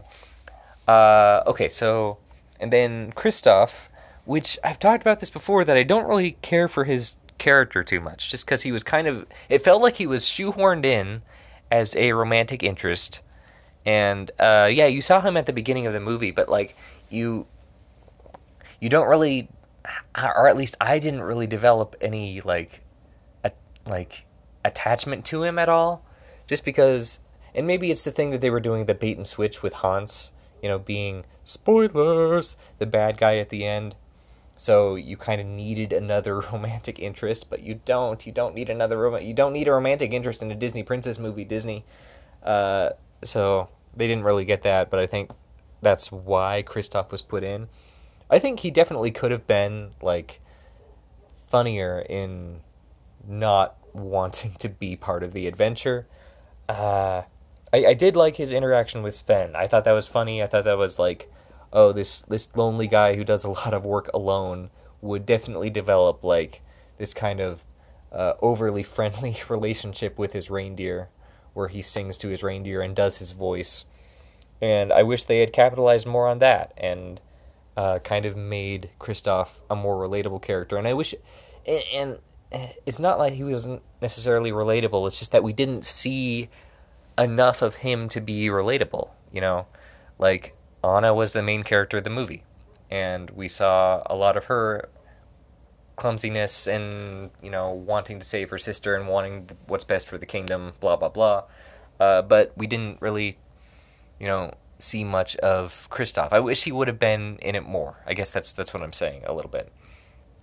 Uh, 0.88 1.44
okay, 1.48 1.70
so 1.70 2.18
and 2.60 2.72
then 2.72 3.12
Kristoff, 3.12 3.88
which 4.26 4.58
I've 4.64 4.80
talked 4.80 5.02
about 5.02 5.20
this 5.20 5.30
before, 5.30 5.64
that 5.66 5.78
I 5.78 5.84
don't 5.84 6.08
really 6.08 6.32
care 6.42 6.68
for 6.68 6.84
his 6.84 7.16
character 7.38 7.84
too 7.84 8.00
much, 8.00 8.30
just 8.30 8.46
because 8.46 8.62
he 8.62 8.72
was 8.72 8.84
kind 8.84 9.08
of. 9.08 9.26
It 9.50 9.64
felt 9.64 9.82
like 9.82 9.96
he 9.96 10.08
was 10.08 10.26
shoehorned 10.26 10.86
in 10.86 11.22
as 11.72 11.96
a 11.96 12.12
romantic 12.14 12.64
interest, 12.64 13.22
and 13.86 14.30
uh, 14.40 14.70
yeah, 14.72 14.88
you 14.88 15.02
saw 15.02 15.22
him 15.22 15.38
at 15.38 15.46
the 15.46 15.54
beginning 15.54 15.88
of 15.88 15.94
the 15.94 16.00
movie, 16.00 16.32
but 16.32 16.50
like 16.50 16.76
you, 17.10 17.48
you 18.80 18.90
don't 18.90 19.08
really, 19.08 19.50
or 20.18 20.48
at 20.48 20.58
least 20.58 20.76
I 20.82 21.00
didn't 21.00 21.24
really 21.24 21.48
develop 21.48 21.96
any 22.02 22.42
like, 22.42 22.82
a, 23.44 23.52
like 23.86 24.26
attachment 24.64 25.26
to 25.26 25.44
him 25.44 25.60
at 25.60 25.70
all, 25.70 26.06
just 26.48 26.66
because. 26.66 27.20
And 27.54 27.68
maybe 27.68 27.90
it's 27.90 28.04
the 28.04 28.12
thing 28.12 28.32
that 28.32 28.42
they 28.42 28.50
were 28.50 28.60
doing 28.60 28.86
the 28.86 28.94
bait 28.94 29.16
and 29.16 29.26
switch 29.26 29.64
with 29.64 29.76
Hans, 29.76 30.34
you 30.62 30.68
know, 30.68 30.78
being 30.78 31.26
spoilers, 31.46 32.58
the 32.80 32.86
bad 32.86 33.18
guy 33.18 33.38
at 33.38 33.48
the 33.48 33.64
end. 33.64 33.96
So 34.58 34.96
you 34.96 35.18
kind 35.18 35.42
of 35.42 35.48
needed 35.48 35.94
another 35.94 36.40
romantic 36.54 37.00
interest, 37.00 37.50
but 37.50 37.62
you 37.62 37.80
don't. 37.86 38.26
You 38.26 38.32
don't 38.32 38.56
need 38.56 38.70
another 38.70 38.98
rom- 38.98 39.22
You 39.22 39.34
don't 39.34 39.54
need 39.54 39.68
a 39.68 39.74
romantic 39.74 40.14
interest 40.14 40.42
in 40.42 40.52
a 40.52 40.56
Disney 40.56 40.84
princess 40.84 41.20
movie, 41.20 41.44
Disney. 41.44 41.84
Uh, 42.44 42.92
so 43.24 43.70
they 43.96 44.08
didn't 44.08 44.24
really 44.24 44.46
get 44.46 44.62
that, 44.64 44.90
but 44.90 45.00
I 45.00 45.08
think 45.08 45.32
that's 45.82 46.12
why 46.12 46.64
Kristoff 46.66 47.12
was 47.12 47.22
put 47.22 47.44
in. 47.44 47.68
I 48.30 48.40
think 48.40 48.60
he 48.60 48.72
definitely 48.72 49.12
could 49.12 49.32
have 49.32 49.46
been 49.46 49.92
like 50.02 50.40
funnier 51.48 52.06
in 52.10 52.62
not 53.28 53.76
wanting 53.94 54.52
to 54.60 54.70
be 54.70 54.96
part 54.96 55.24
of 55.24 55.32
the 55.34 55.48
adventure. 55.48 56.08
Uh, 56.68 57.24
I, 57.74 57.88
I 57.88 57.94
did 57.94 58.16
like 58.16 58.36
his 58.36 58.52
interaction 58.52 59.04
with 59.04 59.14
Sven. 59.14 59.56
I 59.56 59.68
thought 59.68 59.84
that 59.84 59.92
was 59.92 60.08
funny. 60.08 60.42
I 60.42 60.48
thought 60.48 60.64
that 60.64 60.78
was 60.78 60.98
like, 60.98 61.32
oh, 61.74 61.92
this 61.92 62.22
this 62.22 62.56
lonely 62.56 62.88
guy 62.88 63.16
who 63.16 63.24
does 63.24 63.44
a 63.44 63.50
lot 63.62 63.74
of 63.74 63.86
work 63.86 64.10
alone 64.14 64.70
would 65.02 65.26
definitely 65.26 65.70
develop 65.70 66.24
like 66.24 66.62
this 66.98 67.14
kind 67.14 67.40
of 67.40 67.64
uh, 68.12 68.34
overly 68.42 68.84
friendly 68.84 69.36
relationship 69.50 70.18
with 70.18 70.34
his 70.34 70.50
reindeer, 70.50 71.10
where 71.54 71.68
he 71.68 71.82
sings 71.82 72.18
to 72.20 72.30
his 72.30 72.44
reindeer 72.44 72.82
and 72.82 72.96
does 72.96 73.18
his 73.18 73.32
voice. 73.32 73.86
And 74.62 74.94
I 74.94 75.04
wish 75.04 75.26
they 75.26 75.40
had 75.40 75.52
capitalized 75.52 76.08
more 76.08 76.28
on 76.28 76.40
that 76.40 76.74
and 76.78 77.22
uh, 77.76 78.00
kind 78.00 78.26
of 78.26 78.38
made 78.38 78.90
Kristoff 79.00 79.62
a 79.70 79.76
more 79.76 79.96
relatable 79.96 80.42
character. 80.42 80.78
And 80.78 80.88
I 80.88 80.94
wish, 80.94 81.14
and, 81.68 81.84
and 81.94 82.20
it's 82.86 83.00
not 83.00 83.20
like 83.20 83.34
he 83.34 83.44
wasn't 83.44 83.82
necessarily 84.02 84.52
relatable. 84.52 85.06
It's 85.08 85.20
just 85.20 85.34
that 85.34 85.44
we 85.44 85.52
didn't 85.52 85.86
see 85.86 86.50
enough 87.18 87.62
of 87.62 87.76
him 87.76 88.08
to 88.10 88.22
be 88.22 88.48
relatable. 88.48 89.12
You 89.34 89.42
know, 89.42 89.68
like 90.18 90.55
Anna 90.86 91.14
was 91.14 91.34
the 91.34 91.42
main 91.42 91.64
character 91.64 91.98
of 91.98 92.04
the 92.04 92.10
movie, 92.10 92.44
and 92.92 93.30
we 93.32 93.48
saw 93.48 94.04
a 94.06 94.16
lot 94.16 94.38
of 94.38 94.46
her 94.46 94.90
clumsiness 95.96 96.68
and 96.68 97.32
you 97.42 97.50
know 97.50 97.72
wanting 97.72 98.20
to 98.20 98.26
save 98.26 98.50
her 98.50 98.58
sister 98.58 98.96
and 98.96 99.08
wanting 99.08 99.50
what's 99.68 99.86
best 99.86 100.08
for 100.08 100.18
the 100.18 100.26
kingdom. 100.26 100.74
Blah 100.80 100.98
blah 100.98 101.10
blah. 101.10 101.44
Uh, 102.00 102.22
but 102.22 102.52
we 102.58 102.68
didn't 102.68 103.02
really, 103.02 103.38
you 104.20 104.28
know, 104.28 104.54
see 104.80 105.04
much 105.04 105.36
of 105.38 105.90
Kristoff. 105.90 106.34
I 106.34 106.40
wish 106.40 106.64
he 106.64 106.72
would 106.72 106.88
have 106.88 107.00
been 107.00 107.38
in 107.42 107.56
it 107.56 107.64
more. 107.64 108.02
I 108.06 108.14
guess 108.14 108.32
that's 108.32 108.54
that's 108.54 108.74
what 108.74 108.84
I'm 108.84 108.94
saying 108.94 109.24
a 109.26 109.34
little 109.34 109.52
bit. 109.52 109.72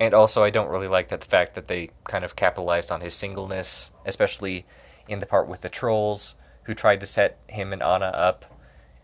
And 0.00 0.14
also, 0.14 0.42
I 0.42 0.50
don't 0.50 0.68
really 0.68 0.88
like 0.88 1.08
that 1.08 1.20
the 1.20 1.28
fact 1.28 1.54
that 1.54 1.68
they 1.68 1.90
kind 2.04 2.24
of 2.24 2.34
capitalized 2.34 2.90
on 2.90 3.00
his 3.00 3.14
singleness, 3.14 3.92
especially 4.04 4.66
in 5.06 5.20
the 5.20 5.26
part 5.26 5.46
with 5.46 5.60
the 5.60 5.68
trolls 5.68 6.34
who 6.64 6.74
tried 6.74 7.00
to 7.00 7.06
set 7.06 7.38
him 7.48 7.72
and 7.72 7.82
Anna 7.82 8.06
up. 8.06 8.44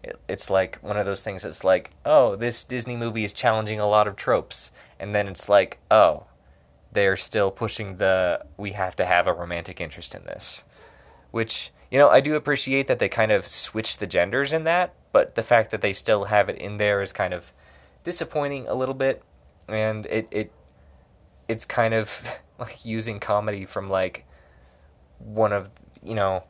It, 0.02 0.18
it's 0.28 0.50
like 0.50 0.78
one 0.80 0.96
of 0.96 1.06
those 1.06 1.22
things 1.22 1.42
that's 1.42 1.64
like, 1.64 1.90
oh, 2.04 2.36
this 2.36 2.64
Disney 2.64 2.96
movie 2.96 3.24
is 3.24 3.32
challenging 3.32 3.80
a 3.80 3.88
lot 3.88 4.06
of 4.06 4.16
tropes. 4.16 4.70
And 5.00 5.14
then 5.14 5.28
it's 5.28 5.48
like, 5.48 5.78
oh, 5.90 6.26
they're 6.92 7.16
still 7.16 7.50
pushing 7.50 7.96
the 7.96 8.44
we 8.56 8.72
have 8.72 8.96
to 8.96 9.04
have 9.04 9.26
a 9.26 9.32
romantic 9.32 9.80
interest 9.80 10.14
in 10.14 10.24
this. 10.24 10.64
Which, 11.30 11.70
you 11.90 11.98
know, 11.98 12.08
I 12.08 12.20
do 12.20 12.34
appreciate 12.34 12.86
that 12.86 12.98
they 12.98 13.08
kind 13.08 13.32
of 13.32 13.44
switched 13.44 14.00
the 14.00 14.06
genders 14.06 14.52
in 14.52 14.64
that, 14.64 14.94
but 15.12 15.34
the 15.34 15.42
fact 15.42 15.70
that 15.70 15.82
they 15.82 15.92
still 15.92 16.24
have 16.24 16.48
it 16.48 16.56
in 16.56 16.76
there 16.78 17.02
is 17.02 17.12
kind 17.12 17.34
of 17.34 17.52
disappointing 18.04 18.68
a 18.68 18.74
little 18.74 18.94
bit. 18.94 19.22
And 19.68 20.06
it, 20.06 20.28
it 20.30 20.52
it's 21.48 21.64
kind 21.64 21.94
of 21.94 22.40
like 22.58 22.84
using 22.84 23.20
comedy 23.20 23.64
from 23.64 23.90
like 23.90 24.24
one 25.18 25.52
of 25.52 25.70
you 26.02 26.14
know 26.14 26.44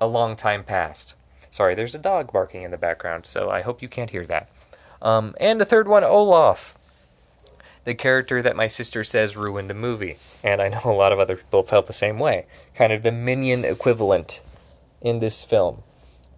a 0.00 0.06
long 0.06 0.36
time 0.36 0.64
past. 0.64 1.16
Sorry, 1.54 1.76
there's 1.76 1.94
a 1.94 2.00
dog 2.00 2.32
barking 2.32 2.64
in 2.64 2.72
the 2.72 2.78
background, 2.78 3.26
so 3.26 3.48
I 3.48 3.60
hope 3.60 3.80
you 3.80 3.86
can't 3.86 4.10
hear 4.10 4.26
that. 4.26 4.50
Um, 5.00 5.36
and 5.38 5.60
the 5.60 5.64
third 5.64 5.86
one, 5.86 6.02
Olaf, 6.02 6.76
the 7.84 7.94
character 7.94 8.42
that 8.42 8.56
my 8.56 8.66
sister 8.66 9.04
says 9.04 9.36
ruined 9.36 9.70
the 9.70 9.74
movie, 9.74 10.16
and 10.42 10.60
I 10.60 10.66
know 10.66 10.80
a 10.82 10.90
lot 10.90 11.12
of 11.12 11.20
other 11.20 11.36
people 11.36 11.62
felt 11.62 11.86
the 11.86 11.92
same 11.92 12.18
way. 12.18 12.46
Kind 12.74 12.92
of 12.92 13.04
the 13.04 13.12
minion 13.12 13.64
equivalent 13.64 14.42
in 15.00 15.20
this 15.20 15.44
film. 15.44 15.84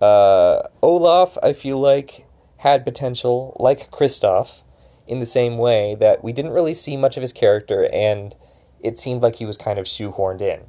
Uh, 0.02 0.64
Olaf, 0.82 1.38
I 1.42 1.54
feel 1.54 1.80
like, 1.80 2.26
had 2.58 2.84
potential, 2.84 3.56
like 3.58 3.90
Kristoff, 3.90 4.64
in 5.06 5.18
the 5.18 5.24
same 5.24 5.56
way 5.56 5.94
that 5.94 6.22
we 6.22 6.34
didn't 6.34 6.52
really 6.52 6.74
see 6.74 6.94
much 6.94 7.16
of 7.16 7.22
his 7.22 7.32
character, 7.32 7.88
and 7.90 8.36
it 8.80 8.98
seemed 8.98 9.22
like 9.22 9.36
he 9.36 9.46
was 9.46 9.56
kind 9.56 9.78
of 9.78 9.86
shoehorned 9.86 10.42
in. 10.42 10.64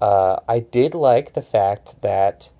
Uh, 0.00 0.40
I 0.48 0.58
did 0.58 0.92
like 0.92 1.34
the 1.34 1.40
fact 1.40 2.02
that 2.02 2.50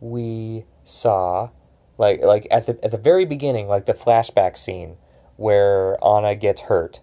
we 0.00 0.64
saw, 0.84 1.50
like, 1.98 2.22
like 2.22 2.46
at 2.50 2.66
the 2.66 2.78
at 2.84 2.90
the 2.90 2.98
very 2.98 3.24
beginning, 3.24 3.68
like 3.68 3.86
the 3.86 3.94
flashback 3.94 4.56
scene 4.56 4.96
where 5.36 6.02
Anna 6.04 6.34
gets 6.34 6.62
hurt. 6.62 7.00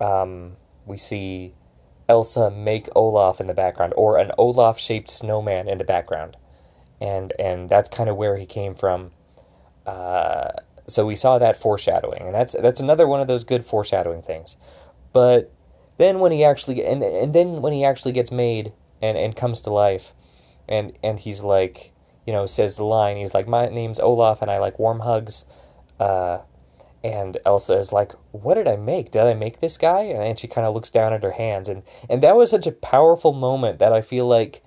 Um, 0.00 0.56
we 0.86 0.98
see 0.98 1.54
Elsa 2.08 2.50
make 2.50 2.88
Olaf 2.94 3.40
in 3.40 3.46
the 3.46 3.54
background, 3.54 3.94
or 3.96 4.18
an 4.18 4.32
Olaf-shaped 4.36 5.10
snowman 5.10 5.68
in 5.68 5.78
the 5.78 5.84
background, 5.84 6.36
and 7.00 7.32
and 7.38 7.68
that's 7.68 7.88
kind 7.88 8.10
of 8.10 8.16
where 8.16 8.36
he 8.36 8.46
came 8.46 8.74
from. 8.74 9.12
Uh, 9.86 10.50
so 10.86 11.06
we 11.06 11.16
saw 11.16 11.38
that 11.38 11.56
foreshadowing, 11.56 12.22
and 12.22 12.34
that's 12.34 12.54
that's 12.60 12.80
another 12.80 13.06
one 13.08 13.20
of 13.20 13.26
those 13.26 13.44
good 13.44 13.64
foreshadowing 13.64 14.22
things. 14.22 14.56
But 15.12 15.52
then 15.96 16.18
when 16.18 16.32
he 16.32 16.44
actually 16.44 16.84
and 16.84 17.02
and 17.02 17.34
then 17.34 17.62
when 17.62 17.72
he 17.72 17.84
actually 17.84 18.12
gets 18.12 18.30
made 18.30 18.72
and, 19.00 19.16
and 19.16 19.36
comes 19.36 19.60
to 19.62 19.70
life 19.70 20.12
and 20.68 20.92
and 21.02 21.20
he's 21.20 21.42
like 21.42 21.92
you 22.26 22.32
know 22.32 22.46
says 22.46 22.76
the 22.76 22.84
line. 22.84 23.16
He's 23.16 23.34
like 23.34 23.48
my 23.48 23.68
name's 23.68 24.00
olaf 24.00 24.42
and 24.42 24.50
i 24.50 24.58
like 24.58 24.78
warm 24.78 25.00
hugs. 25.00 25.44
Uh, 25.98 26.40
and 27.02 27.36
elsa 27.44 27.74
is 27.74 27.92
like 27.92 28.12
what 28.32 28.54
did 28.54 28.68
i 28.68 28.76
make? 28.76 29.10
Did 29.10 29.22
i 29.22 29.34
make 29.34 29.60
this 29.60 29.76
guy? 29.76 30.02
And 30.02 30.38
she 30.38 30.48
kind 30.48 30.66
of 30.66 30.74
looks 30.74 30.90
down 30.90 31.12
at 31.12 31.22
her 31.22 31.32
hands. 31.32 31.68
And 31.68 31.82
and 32.08 32.22
that 32.22 32.36
was 32.36 32.50
such 32.50 32.66
a 32.66 32.72
powerful 32.72 33.32
moment 33.32 33.78
that 33.78 33.92
i 33.92 34.00
feel 34.00 34.26
like 34.26 34.62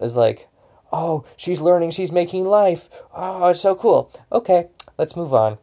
is 0.00 0.16
like 0.16 0.48
oh 0.92 1.24
she's 1.36 1.60
learning. 1.60 1.92
She's 1.92 2.12
making 2.12 2.44
life. 2.44 2.88
Oh 3.14 3.48
it's 3.50 3.60
so 3.60 3.74
cool. 3.74 4.12
Okay 4.32 4.68
let's 4.98 5.16
move 5.16 5.32
on. 5.34 5.58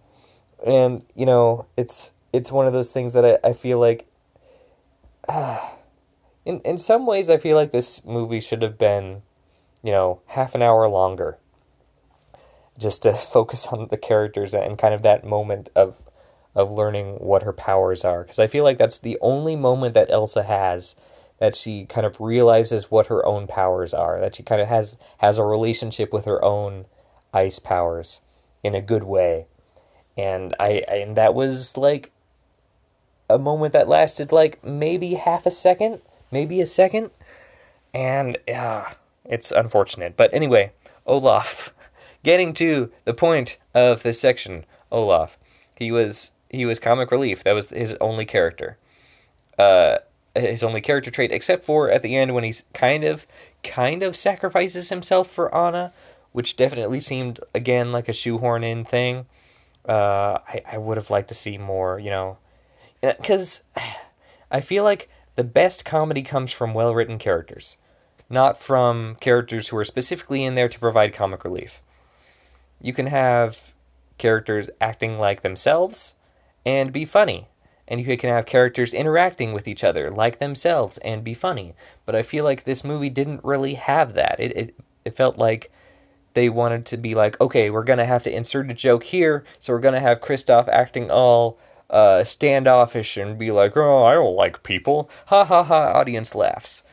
And 0.65 1.03
you 1.15 1.25
know 1.25 1.65
it's 1.75 2.13
it's 2.33 2.51
one 2.51 2.67
of 2.67 2.73
those 2.73 2.91
things 2.91 3.13
that 3.13 3.25
i, 3.25 3.49
I 3.49 3.53
feel 3.53 3.79
like 3.79 4.07
in 6.45 6.61
in 6.61 6.77
some 6.77 7.05
ways, 7.05 7.29
I 7.29 7.37
feel 7.37 7.55
like 7.57 7.71
this 7.71 8.05
movie 8.05 8.39
should 8.39 8.61
have 8.61 8.77
been, 8.77 9.21
you 9.87 9.93
know, 9.93 10.19
half 10.27 10.53
an 10.53 10.61
hour 10.61 10.85
longer, 10.89 11.37
just 12.77 13.03
to 13.03 13.13
focus 13.33 13.67
on 13.67 13.87
the 13.87 13.95
characters 13.95 14.53
and 14.53 14.77
kind 14.77 14.93
of 14.93 15.01
that 15.01 15.25
moment 15.25 15.69
of 15.77 15.95
of 16.53 16.69
learning 16.69 17.15
what 17.19 17.43
her 17.43 17.53
powers 17.53 18.03
are. 18.03 18.23
Because 18.23 18.37
I 18.37 18.47
feel 18.47 18.65
like 18.65 18.77
that's 18.77 18.99
the 18.99 19.17
only 19.21 19.55
moment 19.55 19.93
that 19.93 20.11
Elsa 20.11 20.43
has 20.43 20.97
that 21.39 21.55
she 21.55 21.85
kind 21.85 22.05
of 22.05 22.19
realizes 22.19 22.91
what 22.91 23.07
her 23.07 23.25
own 23.25 23.47
powers 23.47 23.93
are. 23.93 24.19
That 24.19 24.35
she 24.35 24.43
kind 24.43 24.61
of 24.61 24.67
has 24.67 24.97
has 25.19 25.37
a 25.37 25.43
relationship 25.45 26.11
with 26.11 26.25
her 26.25 26.43
own 26.43 26.85
ice 27.33 27.57
powers 27.57 28.19
in 28.63 28.75
a 28.75 28.81
good 28.81 29.03
way. 29.03 29.45
And 30.17 30.53
I 30.59 30.83
and 30.89 31.15
that 31.15 31.33
was 31.33 31.77
like 31.77 32.11
a 33.29 33.39
moment 33.39 33.71
that 33.71 33.87
lasted 33.87 34.33
like 34.33 34.61
maybe 34.65 35.13
half 35.13 35.45
a 35.45 35.51
second 35.51 36.01
maybe 36.31 36.61
a 36.61 36.65
second. 36.65 37.11
And 37.93 38.37
uh, 38.53 38.91
it's 39.27 39.51
unfortunate. 39.51 40.15
But 40.17 40.33
anyway, 40.33 40.71
Olaf. 41.05 41.73
Getting 42.23 42.53
to 42.53 42.91
the 43.05 43.13
point 43.13 43.57
of 43.73 44.03
this 44.03 44.19
section, 44.19 44.65
Olaf. 44.91 45.37
He 45.75 45.91
was 45.91 46.31
he 46.49 46.65
was 46.65 46.79
comic 46.79 47.11
relief. 47.11 47.43
That 47.43 47.53
was 47.53 47.69
his 47.69 47.95
only 48.01 48.25
character. 48.25 48.77
Uh, 49.57 49.99
his 50.35 50.63
only 50.63 50.81
character 50.81 51.11
trait, 51.11 51.31
except 51.31 51.63
for 51.63 51.89
at 51.89 52.01
the 52.01 52.15
end 52.15 52.33
when 52.33 52.43
he's 52.43 52.63
kind 52.73 53.03
of 53.03 53.25
kind 53.63 54.03
of 54.03 54.15
sacrifices 54.15 54.89
himself 54.89 55.29
for 55.29 55.53
Anna, 55.55 55.93
which 56.31 56.57
definitely 56.57 56.99
seemed 56.99 57.39
again 57.53 57.91
like 57.91 58.09
a 58.09 58.13
shoehorn 58.13 58.63
in 58.63 58.83
thing. 58.83 59.25
Uh, 59.87 60.39
I 60.47 60.61
I 60.73 60.77
would 60.77 60.97
have 60.97 61.09
liked 61.09 61.29
to 61.29 61.35
see 61.35 61.57
more, 61.57 61.99
you 61.99 62.09
know, 62.09 62.37
because 63.01 63.63
I 64.51 64.61
feel 64.61 64.83
like 64.83 65.09
the 65.35 65.43
best 65.43 65.85
comedy 65.85 66.23
comes 66.23 66.51
from 66.51 66.73
well 66.73 66.93
written 66.93 67.17
characters, 67.17 67.77
not 68.29 68.57
from 68.57 69.15
characters 69.15 69.67
who 69.67 69.77
are 69.77 69.85
specifically 69.85 70.43
in 70.43 70.55
there 70.55 70.69
to 70.69 70.79
provide 70.79 71.13
comic 71.13 71.43
relief. 71.43 71.81
You 72.81 72.93
can 72.93 73.07
have 73.07 73.73
characters 74.17 74.69
acting 74.81 75.17
like 75.17 75.41
themselves 75.41 76.15
and 76.65 76.91
be 76.91 77.05
funny. 77.05 77.47
And 77.87 78.01
you 78.01 78.17
can 78.17 78.29
have 78.29 78.45
characters 78.45 78.93
interacting 78.93 79.53
with 79.53 79.67
each 79.67 79.83
other 79.83 80.09
like 80.09 80.39
themselves 80.39 80.97
and 80.99 81.23
be 81.23 81.33
funny. 81.33 81.73
But 82.05 82.15
I 82.15 82.21
feel 82.21 82.43
like 82.43 82.63
this 82.63 82.83
movie 82.83 83.09
didn't 83.09 83.45
really 83.45 83.75
have 83.75 84.13
that. 84.15 84.35
It, 84.39 84.57
it, 84.57 84.75
it 85.05 85.15
felt 85.15 85.37
like 85.37 85.71
they 86.33 86.49
wanted 86.49 86.85
to 86.87 86.97
be 86.97 87.15
like, 87.15 87.39
okay, 87.39 87.69
we're 87.69 87.83
going 87.83 87.97
to 87.97 88.05
have 88.05 88.23
to 88.23 88.35
insert 88.35 88.69
a 88.69 88.73
joke 88.73 89.03
here, 89.05 89.43
so 89.57 89.73
we're 89.73 89.79
going 89.79 89.95
to 89.95 89.99
have 89.99 90.21
Kristoff 90.21 90.67
acting 90.67 91.09
all 91.09 91.57
uh, 91.89 92.23
standoffish 92.23 93.17
and 93.17 93.39
be 93.39 93.49
like, 93.49 93.75
oh, 93.75 94.05
I 94.05 94.13
don't 94.13 94.35
like 94.35 94.61
people. 94.61 95.09
Ha 95.27 95.45
ha 95.45 95.63
ha, 95.63 95.93
audience 95.93 96.35
laughs. 96.35 96.83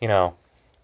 You 0.00 0.08
know, 0.08 0.36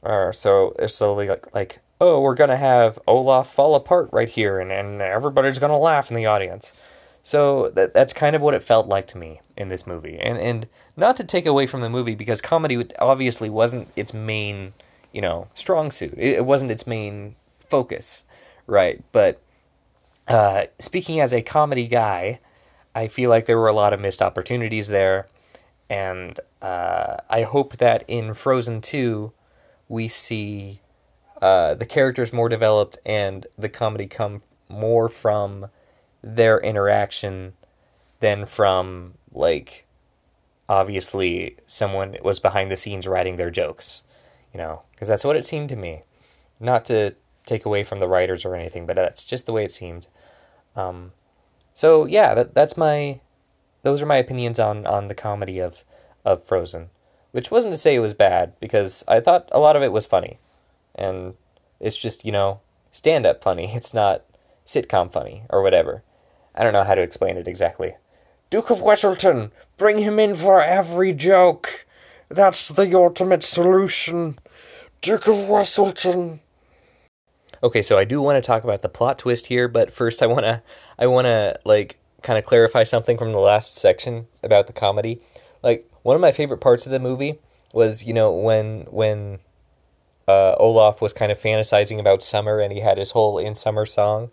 uh, 0.02 0.32
so 0.32 0.74
it's 0.78 0.94
slowly 0.94 1.28
like, 1.28 1.54
like, 1.54 1.80
oh, 2.00 2.20
we're 2.20 2.34
to 2.50 2.56
have 2.56 2.98
Olaf 3.06 3.48
fall 3.48 3.74
apart 3.74 4.08
right 4.12 4.28
here, 4.28 4.58
and, 4.58 4.72
and 4.72 5.02
everybody's 5.02 5.58
to 5.72 5.78
laugh 5.78 6.10
in 6.10 6.16
the 6.16 6.26
audience. 6.26 6.80
So 7.22 7.68
that 7.70 7.92
that's 7.92 8.12
kind 8.14 8.34
of 8.34 8.40
what 8.40 8.54
it 8.54 8.62
felt 8.62 8.86
like 8.86 9.06
to 9.08 9.18
me 9.18 9.40
in 9.56 9.68
this 9.68 9.86
movie, 9.86 10.18
and 10.18 10.38
and 10.38 10.66
not 10.96 11.16
to 11.16 11.24
take 11.24 11.44
away 11.46 11.66
from 11.66 11.82
the 11.82 11.90
movie 11.90 12.14
because 12.14 12.40
comedy 12.40 12.82
obviously 12.98 13.50
wasn't 13.50 13.88
its 13.94 14.14
main, 14.14 14.72
you 15.12 15.20
know, 15.20 15.48
strong 15.54 15.90
suit. 15.90 16.14
It, 16.16 16.36
it 16.36 16.44
wasn't 16.46 16.70
its 16.70 16.86
main 16.86 17.36
focus, 17.68 18.24
right? 18.66 19.02
But 19.12 19.40
uh, 20.28 20.66
speaking 20.78 21.20
as 21.20 21.34
a 21.34 21.42
comedy 21.42 21.86
guy, 21.86 22.40
I 22.94 23.08
feel 23.08 23.28
like 23.28 23.44
there 23.44 23.58
were 23.58 23.68
a 23.68 23.74
lot 23.74 23.92
of 23.92 24.00
missed 24.00 24.22
opportunities 24.22 24.88
there, 24.88 25.26
and 25.90 26.40
uh, 26.62 27.18
I 27.28 27.42
hope 27.42 27.76
that 27.76 28.04
in 28.08 28.32
Frozen 28.32 28.80
Two, 28.80 29.32
we 29.90 30.07
see 30.07 30.81
uh, 31.42 31.74
the 31.74 31.85
characters 31.85 32.33
more 32.33 32.48
developed 32.48 32.96
and 33.05 33.46
the 33.59 33.68
comedy 33.68 34.07
come 34.07 34.40
more 34.68 35.09
from 35.09 35.66
their 36.22 36.61
interaction 36.61 37.53
than 38.20 38.46
from 38.46 39.14
like 39.33 39.87
obviously 40.68 41.57
someone 41.66 42.16
was 42.22 42.38
behind 42.38 42.70
the 42.70 42.76
scenes 42.76 43.09
writing 43.09 43.37
their 43.37 43.50
jokes 43.50 44.05
you 44.53 44.59
know? 44.59 44.83
Because 44.92 45.07
that's 45.07 45.24
what 45.24 45.37
it 45.37 45.46
seemed 45.46 45.68
to 45.68 45.76
me. 45.76 46.03
Not 46.59 46.85
to 46.87 47.14
take 47.46 47.64
away 47.64 47.85
from 47.85 48.00
the 48.00 48.09
writers 48.09 48.44
or 48.44 48.55
anything 48.55 48.87
but 48.87 48.96
that's 48.96 49.24
just 49.24 49.46
the 49.46 49.53
way 49.53 49.64
it 49.64 49.72
seemed. 49.72 50.07
Um, 50.76 51.12
so 51.74 52.07
yeah 52.07 52.35
that, 52.35 52.55
that's 52.55 52.76
my 52.76 53.20
those 53.83 54.03
are 54.03 54.07
my 54.07 54.16
opinions 54.16 54.61
on 54.61 54.87
on 54.87 55.09
the 55.09 55.14
comedy 55.16 55.59
of 55.59 55.85
of 56.24 56.44
frozen 56.44 56.90
which 57.32 57.50
wasn't 57.50 57.72
to 57.72 57.78
say 57.78 57.94
it 57.94 58.00
was 58.00 58.14
bad 58.14 58.52
because 58.60 59.04
i 59.08 59.20
thought 59.20 59.48
a 59.52 59.60
lot 59.60 59.76
of 59.76 59.82
it 59.82 59.92
was 59.92 60.06
funny 60.06 60.38
and 60.94 61.34
it's 61.78 61.96
just 61.96 62.24
you 62.24 62.32
know 62.32 62.60
stand 62.90 63.26
up 63.26 63.42
funny 63.42 63.70
it's 63.74 63.94
not 63.94 64.24
sitcom 64.66 65.10
funny 65.10 65.42
or 65.50 65.62
whatever 65.62 66.02
I 66.54 66.62
don't 66.62 66.72
know 66.72 66.84
how 66.84 66.94
to 66.94 67.02
explain 67.02 67.36
it 67.36 67.48
exactly. 67.48 67.94
Duke 68.50 68.70
of 68.70 68.80
Weselton, 68.80 69.50
bring 69.76 69.98
him 69.98 70.18
in 70.18 70.34
for 70.34 70.60
every 70.60 71.12
joke. 71.12 71.86
That's 72.28 72.68
the 72.68 72.92
ultimate 72.94 73.42
solution. 73.42 74.38
Duke 75.00 75.28
of 75.28 75.36
Weselton. 75.36 76.40
Okay, 77.62 77.82
so 77.82 77.98
I 77.98 78.04
do 78.04 78.20
want 78.20 78.42
to 78.42 78.46
talk 78.46 78.64
about 78.64 78.82
the 78.82 78.88
plot 78.88 79.18
twist 79.18 79.46
here, 79.46 79.68
but 79.68 79.92
first 79.92 80.22
I 80.22 80.26
want 80.26 80.42
to 80.42 80.62
I 80.98 81.06
want 81.06 81.26
to 81.26 81.58
like 81.64 81.98
kind 82.22 82.38
of 82.38 82.44
clarify 82.44 82.82
something 82.82 83.16
from 83.16 83.32
the 83.32 83.38
last 83.38 83.76
section 83.76 84.26
about 84.42 84.66
the 84.66 84.72
comedy. 84.72 85.20
Like 85.62 85.89
one 86.02 86.14
of 86.14 86.20
my 86.20 86.32
favorite 86.32 86.60
parts 86.60 86.86
of 86.86 86.92
the 86.92 86.98
movie 86.98 87.38
was, 87.72 88.04
you 88.04 88.12
know, 88.12 88.32
when 88.32 88.86
when 88.90 89.38
uh, 90.28 90.54
Olaf 90.58 91.02
was 91.02 91.12
kind 91.12 91.32
of 91.32 91.38
fantasizing 91.38 91.98
about 91.98 92.22
summer 92.22 92.60
and 92.60 92.72
he 92.72 92.80
had 92.80 92.98
his 92.98 93.10
whole 93.10 93.38
in 93.38 93.54
summer 93.54 93.86
song. 93.86 94.30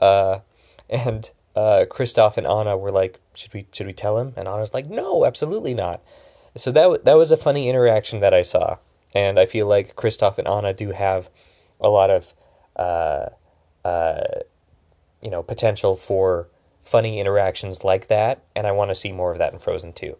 Uh, 0.00 0.40
and 0.90 1.30
uh, 1.54 1.84
Kristoff 1.88 2.36
and 2.36 2.46
Anna 2.46 2.76
were 2.76 2.92
like, 2.92 3.18
"Should 3.34 3.54
we 3.54 3.66
should 3.72 3.86
we 3.86 3.92
tell 3.92 4.18
him?" 4.18 4.34
And 4.36 4.46
Anna's 4.46 4.74
like, 4.74 4.86
"No, 4.86 5.24
absolutely 5.24 5.74
not." 5.74 6.00
So 6.54 6.70
that 6.72 7.04
that 7.04 7.16
was 7.16 7.30
a 7.32 7.36
funny 7.36 7.68
interaction 7.68 8.20
that 8.20 8.34
I 8.34 8.42
saw, 8.42 8.76
and 9.14 9.38
I 9.38 9.46
feel 9.46 9.66
like 9.66 9.96
Kristoff 9.96 10.38
and 10.38 10.46
Anna 10.46 10.72
do 10.74 10.90
have 10.90 11.30
a 11.80 11.88
lot 11.88 12.10
of, 12.10 12.34
uh, 12.76 13.26
uh, 13.84 14.24
you 15.22 15.30
know, 15.30 15.42
potential 15.42 15.96
for 15.96 16.48
funny 16.82 17.18
interactions 17.18 17.84
like 17.84 18.06
that, 18.08 18.42
and 18.54 18.66
I 18.66 18.72
want 18.72 18.90
to 18.90 18.94
see 18.94 19.12
more 19.12 19.32
of 19.32 19.38
that 19.38 19.52
in 19.52 19.58
Frozen 19.58 19.94
2. 19.94 20.16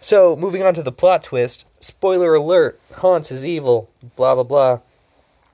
So 0.00 0.36
moving 0.36 0.62
on 0.62 0.74
to 0.74 0.82
the 0.82 0.92
plot 0.92 1.22
twist. 1.22 1.66
Spoiler 1.80 2.34
alert: 2.34 2.80
Hans 2.94 3.30
is 3.30 3.44
evil. 3.44 3.90
Blah 4.16 4.34
blah 4.34 4.44
blah. 4.44 4.80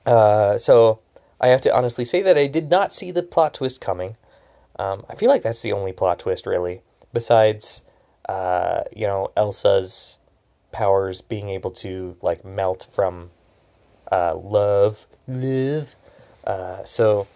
Uh, 0.07 0.59
so 0.59 1.01
I 1.41 1.49
have 1.49 1.61
to 1.63 1.77
honestly 1.77 2.05
say 2.05 2.23
that 2.23 2.39
I 2.39 2.47
did 2.47 2.71
not 2.71 2.93
see 2.93 3.11
the 3.11 3.23
plot 3.23 3.55
twist 3.55 3.81
coming. 3.81 4.17
Um, 4.79 5.05
I 5.09 5.15
feel 5.15 5.31
like 5.31 5.43
that's 5.43 5.63
the 5.63 5.73
only 5.73 5.93
plot 5.93 6.19
twist, 6.19 6.47
really, 6.47 6.83
besides, 7.13 7.83
uh, 8.29 8.83
you 8.95 9.07
know, 9.07 9.31
Elsa's 9.37 10.19
powers 10.73 11.23
being 11.23 11.49
able 11.49 11.71
to 11.71 12.17
like 12.21 12.45
melt 12.45 12.89
from 12.93 13.31
uh, 14.13 14.37
love, 14.37 15.07
live. 15.27 15.95
Uh, 16.45 16.85
so, 16.85 17.27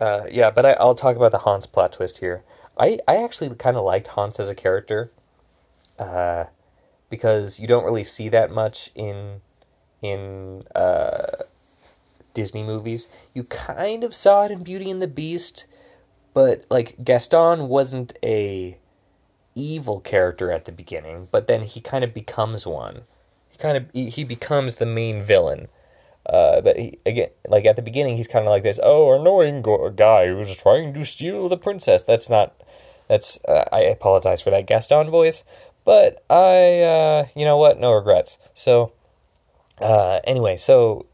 uh, 0.00 0.22
yeah, 0.30 0.50
but 0.50 0.64
I, 0.64 0.84
will 0.84 0.94
talk 0.94 1.16
about 1.16 1.32
the 1.32 1.38
Hans 1.38 1.66
plot 1.66 1.92
twist 1.92 2.18
here. 2.18 2.42
I, 2.78 2.98
I 3.06 3.22
actually 3.22 3.54
kind 3.56 3.76
of 3.76 3.84
liked 3.84 4.06
Hans 4.06 4.40
as 4.40 4.48
a 4.48 4.54
character, 4.54 5.10
uh, 5.98 6.44
because 7.10 7.60
you 7.60 7.66
don't 7.66 7.84
really 7.84 8.04
see 8.04 8.28
that 8.28 8.50
much 8.50 8.90
in 8.94 9.40
in 10.02 10.62
uh, 10.74 11.26
Disney 12.34 12.62
movies. 12.62 13.08
You 13.32 13.44
kind 13.44 14.04
of 14.04 14.14
saw 14.14 14.44
it 14.44 14.50
in 14.50 14.62
Beauty 14.62 14.90
and 14.90 15.00
the 15.00 15.08
Beast 15.08 15.66
but 16.34 16.64
like 16.68 16.96
Gaston 17.02 17.68
wasn't 17.68 18.18
a 18.22 18.76
evil 19.54 20.00
character 20.00 20.50
at 20.50 20.64
the 20.64 20.72
beginning, 20.72 21.28
but 21.30 21.46
then 21.46 21.62
he 21.62 21.80
kind 21.80 22.04
of 22.04 22.12
becomes 22.12 22.66
one. 22.66 23.02
He 23.48 23.56
kind 23.56 23.76
of 23.76 23.86
he, 23.94 24.24
becomes 24.24 24.76
the 24.76 24.86
main 24.86 25.22
villain. 25.22 25.68
Uh, 26.26 26.60
but 26.60 26.76
he, 26.76 26.98
again, 27.06 27.28
like 27.48 27.64
at 27.64 27.76
the 27.76 27.82
beginning, 27.82 28.16
he's 28.16 28.26
kind 28.26 28.44
of 28.44 28.50
like 28.50 28.64
this. 28.64 28.80
Oh, 28.82 29.18
annoying 29.18 29.62
go- 29.62 29.88
guy 29.90 30.26
who's 30.26 30.56
trying 30.56 30.92
to 30.94 31.04
steal 31.04 31.48
the 31.48 31.56
princess. 31.56 32.02
That's 32.02 32.28
not. 32.28 32.52
That's. 33.06 33.38
Uh, 33.44 33.64
I 33.70 33.82
apologize 33.82 34.42
for 34.42 34.50
that 34.50 34.66
Gaston 34.66 35.10
voice, 35.10 35.44
but 35.84 36.24
I. 36.28 36.80
Uh, 36.80 37.26
you 37.36 37.44
know 37.44 37.56
what? 37.56 37.78
No 37.78 37.92
regrets. 37.92 38.38
So. 38.52 38.92
Uh, 39.78 40.20
anyway, 40.24 40.56
so. 40.56 41.06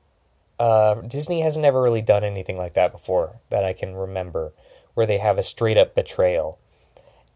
Uh, 0.59 0.96
Disney 0.96 1.40
has 1.40 1.56
never 1.56 1.80
really 1.80 2.02
done 2.02 2.22
anything 2.22 2.59
like 2.59 2.74
that 2.74 2.92
before 2.92 3.40
that 3.48 3.64
I 3.64 3.72
can 3.72 3.94
remember 3.94 4.52
where 4.92 5.06
they 5.06 5.16
have 5.16 5.38
a 5.38 5.42
straight 5.42 5.78
up 5.78 5.94
betrayal. 5.94 6.59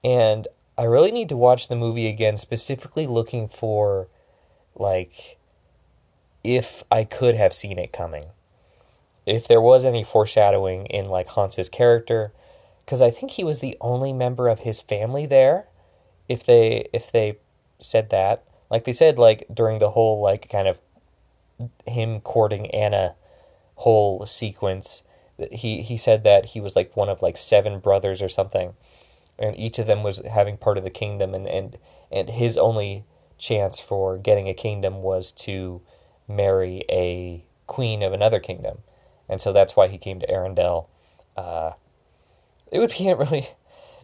And 0.04 0.46
I 0.76 0.82
really 0.82 1.10
need 1.10 1.30
to 1.30 1.36
watch 1.36 1.68
the 1.68 1.74
movie 1.74 2.06
again, 2.06 2.36
specifically 2.36 3.06
looking 3.06 3.48
for, 3.48 4.08
like, 4.74 5.38
if 6.44 6.84
I 6.90 7.04
could 7.04 7.34
have 7.34 7.54
seen 7.54 7.78
it 7.78 7.94
coming. 7.94 8.26
If 9.24 9.48
there 9.48 9.62
was 9.62 9.86
any 9.86 10.04
foreshadowing 10.04 10.84
in, 10.86 11.06
like, 11.06 11.28
Hans's 11.28 11.70
character, 11.70 12.34
because 12.84 13.00
I 13.00 13.08
think 13.08 13.30
he 13.30 13.44
was 13.44 13.60
the 13.60 13.78
only 13.80 14.12
member 14.12 14.48
of 14.48 14.58
his 14.60 14.82
family 14.82 15.24
there. 15.24 15.64
If 16.28 16.44
they 16.44 16.88
if 16.92 17.12
they 17.12 17.38
said 17.78 18.10
that, 18.10 18.44
like 18.70 18.84
they 18.84 18.92
said, 18.92 19.18
like 19.18 19.46
during 19.52 19.78
the 19.78 19.90
whole 19.90 20.20
like 20.20 20.48
kind 20.50 20.68
of 20.68 20.80
him 21.86 22.20
courting 22.20 22.70
Anna 22.70 23.14
whole 23.76 24.24
sequence, 24.26 25.02
he 25.50 25.82
he 25.82 25.96
said 25.96 26.24
that 26.24 26.46
he 26.46 26.60
was 26.60 26.76
like 26.76 26.96
one 26.96 27.08
of 27.08 27.22
like 27.22 27.36
seven 27.36 27.78
brothers 27.78 28.22
or 28.22 28.28
something, 28.28 28.74
and 29.38 29.58
each 29.58 29.78
of 29.78 29.86
them 29.86 30.02
was 30.02 30.24
having 30.26 30.56
part 30.56 30.78
of 30.78 30.84
the 30.84 30.90
kingdom, 30.90 31.34
and 31.34 31.46
and 31.46 31.78
and 32.10 32.30
his 32.30 32.56
only 32.56 33.04
chance 33.36 33.80
for 33.80 34.16
getting 34.16 34.48
a 34.48 34.54
kingdom 34.54 35.02
was 35.02 35.32
to 35.32 35.82
marry 36.28 36.84
a 36.90 37.44
queen 37.66 38.02
of 38.02 38.12
another 38.12 38.40
kingdom, 38.40 38.78
and 39.28 39.40
so 39.40 39.52
that's 39.52 39.76
why 39.76 39.88
he 39.88 39.98
came 39.98 40.20
to 40.20 40.26
Arendelle. 40.26 40.86
Uh, 41.36 41.72
it 42.70 42.78
would 42.78 42.92
be 42.96 43.12
really. 43.12 43.48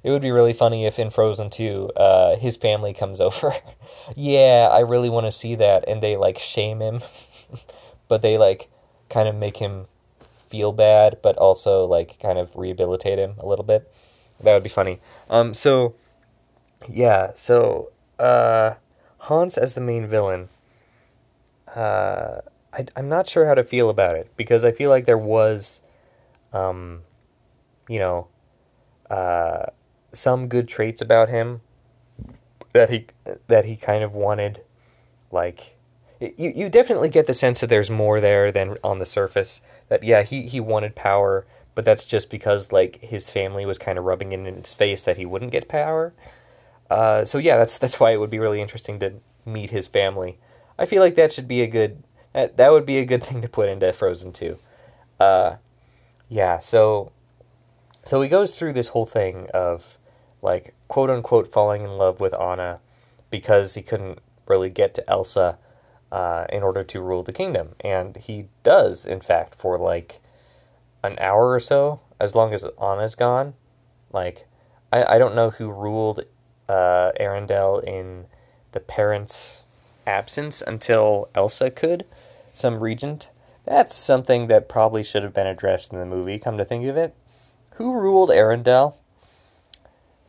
It 0.03 0.11
would 0.11 0.23
be 0.23 0.31
really 0.31 0.53
funny 0.53 0.87
if 0.87 0.99
in 0.99 1.11
Frozen 1.11 1.51
2, 1.51 1.91
uh, 1.97 2.37
his 2.37 2.57
family 2.57 2.95
comes 2.95 3.21
over. 3.21 3.53
yeah, 4.17 4.69
I 4.71 4.81
really 4.81 5.11
want 5.11 5.27
to 5.27 5.33
see 5.33 5.55
that. 5.57 5.85
And 5.87 6.03
they 6.03 6.17
like 6.17 6.39
shame 6.39 6.81
him, 6.81 7.01
but 8.09 8.23
they 8.23 8.39
like 8.39 8.69
kind 9.09 9.29
of 9.29 9.35
make 9.35 9.57
him 9.57 9.85
feel 10.49 10.73
bad, 10.73 11.19
but 11.23 11.37
also 11.37 11.85
like 11.85 12.19
kind 12.19 12.39
of 12.39 12.57
rehabilitate 12.57 13.19
him 13.19 13.35
a 13.39 13.47
little 13.47 13.65
bit. 13.65 13.93
That 14.43 14.55
would 14.55 14.63
be 14.63 14.69
funny. 14.71 15.01
Um, 15.29 15.53
so 15.53 15.95
yeah, 16.89 17.33
so 17.35 17.91
uh, 18.19 18.75
Hans 19.19 19.59
as 19.59 19.75
the 19.75 19.81
main 19.81 20.07
villain. 20.07 20.49
Uh, 21.75 22.41
I, 22.73 22.87
I'm 22.97 23.09
not 23.09 23.29
sure 23.29 23.47
how 23.47 23.55
to 23.55 23.65
feel 23.65 23.91
about 23.91 24.17
it 24.17 24.31
because 24.37 24.65
I 24.65 24.73
feel 24.73 24.91
like 24.91 25.05
there 25.05 25.19
was, 25.19 25.83
um, 26.53 27.03
you 27.89 27.99
know, 27.99 28.29
uh, 29.09 29.67
some 30.13 30.49
good 30.49 30.69
traits 30.69 31.01
about 31.01 31.29
him 31.29 31.61
that 32.73 32.91
he 32.91 33.07
that 33.49 33.65
he 33.65 33.77
kind 33.77 34.05
of 34.05 34.15
wanted 34.15 34.63
like 35.31 35.77
you 36.21 36.53
you 36.55 36.69
definitely 36.69 37.09
get 37.09 37.27
the 37.27 37.35
sense 37.35 37.61
that 37.61 37.69
there's 37.69 37.91
more 37.91 38.21
there 38.21 38.53
than 38.53 38.77
on 38.85 38.99
the 38.99 39.07
surface. 39.07 39.63
That 39.89 40.05
yeah, 40.05 40.23
he 40.23 40.43
he 40.43 40.61
wanted 40.61 40.95
power, 40.95 41.47
but 41.75 41.85
that's 41.85 42.05
just 42.05 42.31
because 42.31 42.73
like 42.73 42.97
his 42.97 43.31
family 43.31 43.65
was 43.65 43.79
kind 43.79 43.99
of 43.99 44.05
rubbing 44.05 44.33
it 44.33 44.47
in 44.47 44.55
his 44.55 44.75
face 44.75 45.03
that 45.03 45.17
he 45.17 45.25
wouldn't 45.25 45.53
get 45.53 45.69
power. 45.69 46.13
Uh, 46.91 47.25
so 47.25 47.39
yeah, 47.39 47.57
that's 47.57 47.79
that's 47.79 47.99
why 47.99 48.11
it 48.11 48.21
would 48.21 48.31
be 48.31 48.39
really 48.39 48.61
interesting 48.61 48.99
to 48.99 49.15
meet 49.47 49.71
his 49.71 49.89
family. 49.89 50.39
I 50.79 50.85
feel 50.85 51.03
like 51.03 51.15
that 51.15 51.33
should 51.33 51.49
be 51.49 51.63
a 51.63 51.67
good 51.67 52.03
that 52.33 52.57
that 52.59 52.71
would 52.71 52.87
be 52.87 52.99
a 52.99 53.07
good 53.07 53.25
thing 53.25 53.41
to 53.43 53.49
put 53.49 53.69
into 53.69 53.93
Frozen 53.93 54.33
Two. 54.33 54.59
Uh, 55.19 55.57
yeah, 56.29 56.59
so 56.59 57.13
so 58.05 58.21
he 58.21 58.29
goes 58.29 58.59
through 58.59 58.75
this 58.75 58.89
whole 58.89 59.07
thing 59.07 59.49
of 59.55 59.97
like 60.43 60.75
quote 60.89 61.11
unquote 61.11 61.47
falling 61.47 61.83
in 61.83 61.99
love 61.99 62.21
with 62.21 62.39
Anna 62.41 62.81
because 63.31 63.75
he 63.75 63.83
couldn't 63.83 64.19
really 64.47 64.71
get 64.71 64.95
to 64.95 65.11
Elsa 65.11 65.59
uh, 66.11 66.45
in 66.51 66.63
order 66.63 66.83
to 66.83 67.01
rule 67.01 67.23
the 67.23 67.33
kingdom, 67.33 67.75
and 67.81 68.17
he 68.17 68.49
does 68.63 69.07
in 69.07 69.21
fact 69.21 69.55
for 69.55 69.79
like 69.79 70.21
an 71.03 71.17
hour 71.19 71.51
or 71.51 71.61
so, 71.61 72.01
as 72.19 72.35
long 72.35 72.53
as 72.53 72.65
Anna's 72.81 73.15
gone. 73.15 73.55
Like 74.13 74.47
I, 74.93 75.15
I 75.15 75.19
don't 75.19 75.35
know 75.35 75.51
who 75.51 75.71
ruled 75.71 76.25
uh, 76.69 77.13
Arendelle 77.21 77.83
in 77.85 78.27
the 78.73 78.81
parents' 78.81 79.65
absence 80.07 80.63
until 80.63 81.29
Elsa 81.35 81.71
could, 81.71 82.05
some 82.53 82.83
regent. 82.83 83.31
That's 83.65 83.95
something 83.95 84.49
that 84.49 84.69
probably 84.69 85.05
should 85.05 85.23
have 85.23 85.35
been 85.35 85.47
addressed 85.47 85.93
in 85.93 85.99
the 85.99 86.07
movie. 86.07 86.39
Come 86.39 86.57
to 86.57 86.65
think 86.65 86.87
of 86.87 86.97
it, 86.97 87.15
who 87.75 87.95
ruled 87.95 88.31
Arendelle? 88.31 88.95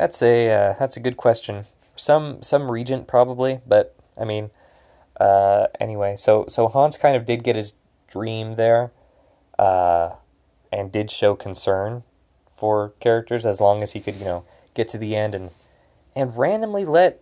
That's 0.01 0.23
a 0.23 0.49
uh, 0.49 0.73
that's 0.79 0.97
a 0.97 0.99
good 0.99 1.15
question. 1.15 1.65
Some 1.95 2.41
some 2.41 2.71
regent 2.71 3.05
probably, 3.05 3.59
but 3.67 3.95
I 4.19 4.25
mean, 4.25 4.49
uh, 5.19 5.67
anyway. 5.79 6.15
So 6.15 6.45
so 6.47 6.67
Hans 6.67 6.97
kind 6.97 7.15
of 7.15 7.23
did 7.23 7.43
get 7.43 7.55
his 7.55 7.75
dream 8.07 8.55
there, 8.55 8.91
uh, 9.59 10.13
and 10.73 10.91
did 10.91 11.11
show 11.11 11.35
concern 11.35 12.01
for 12.51 12.93
characters 12.99 13.45
as 13.45 13.61
long 13.61 13.83
as 13.83 13.91
he 13.91 13.99
could 13.99 14.15
you 14.15 14.25
know 14.25 14.43
get 14.73 14.87
to 14.87 14.97
the 14.97 15.15
end 15.15 15.35
and 15.35 15.51
and 16.15 16.35
randomly 16.35 16.83
let 16.83 17.21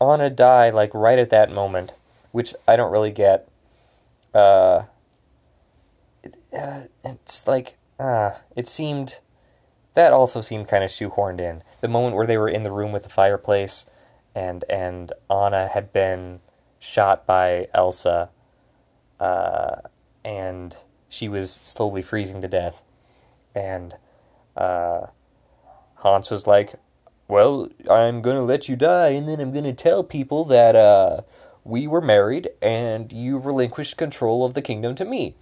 Anna 0.00 0.30
die 0.30 0.70
like 0.70 0.94
right 0.94 1.18
at 1.18 1.30
that 1.30 1.50
moment, 1.50 1.92
which 2.30 2.54
I 2.68 2.76
don't 2.76 2.92
really 2.92 3.10
get. 3.10 3.48
Uh, 4.32 4.84
it, 6.22 6.36
uh, 6.56 6.82
it's 7.04 7.48
like 7.48 7.74
uh, 7.98 8.30
it 8.54 8.68
seemed 8.68 9.18
that 9.96 10.12
also 10.12 10.42
seemed 10.42 10.68
kind 10.68 10.84
of 10.84 10.90
shoehorned 10.90 11.40
in. 11.40 11.62
The 11.80 11.88
moment 11.88 12.16
where 12.16 12.26
they 12.26 12.36
were 12.36 12.50
in 12.50 12.62
the 12.62 12.70
room 12.70 12.92
with 12.92 13.02
the 13.02 13.08
fireplace, 13.08 13.86
and 14.34 14.62
and 14.68 15.10
Anna 15.30 15.68
had 15.68 15.92
been 15.92 16.40
shot 16.78 17.26
by 17.26 17.68
Elsa, 17.72 18.28
uh, 19.18 19.76
and 20.22 20.76
she 21.08 21.30
was 21.30 21.50
slowly 21.50 22.02
freezing 22.02 22.42
to 22.42 22.48
death, 22.48 22.84
and 23.54 23.96
uh, 24.54 25.06
Hans 25.94 26.30
was 26.30 26.46
like, 26.46 26.74
"Well, 27.26 27.70
I'm 27.90 28.20
gonna 28.20 28.42
let 28.42 28.68
you 28.68 28.76
die, 28.76 29.08
and 29.08 29.26
then 29.26 29.40
I'm 29.40 29.50
gonna 29.50 29.72
tell 29.72 30.04
people 30.04 30.44
that 30.44 30.76
uh, 30.76 31.22
we 31.64 31.86
were 31.86 32.02
married, 32.02 32.50
and 32.60 33.10
you 33.10 33.38
relinquished 33.38 33.96
control 33.96 34.44
of 34.44 34.52
the 34.52 34.62
kingdom 34.62 34.94
to 34.96 35.06
me." 35.06 35.36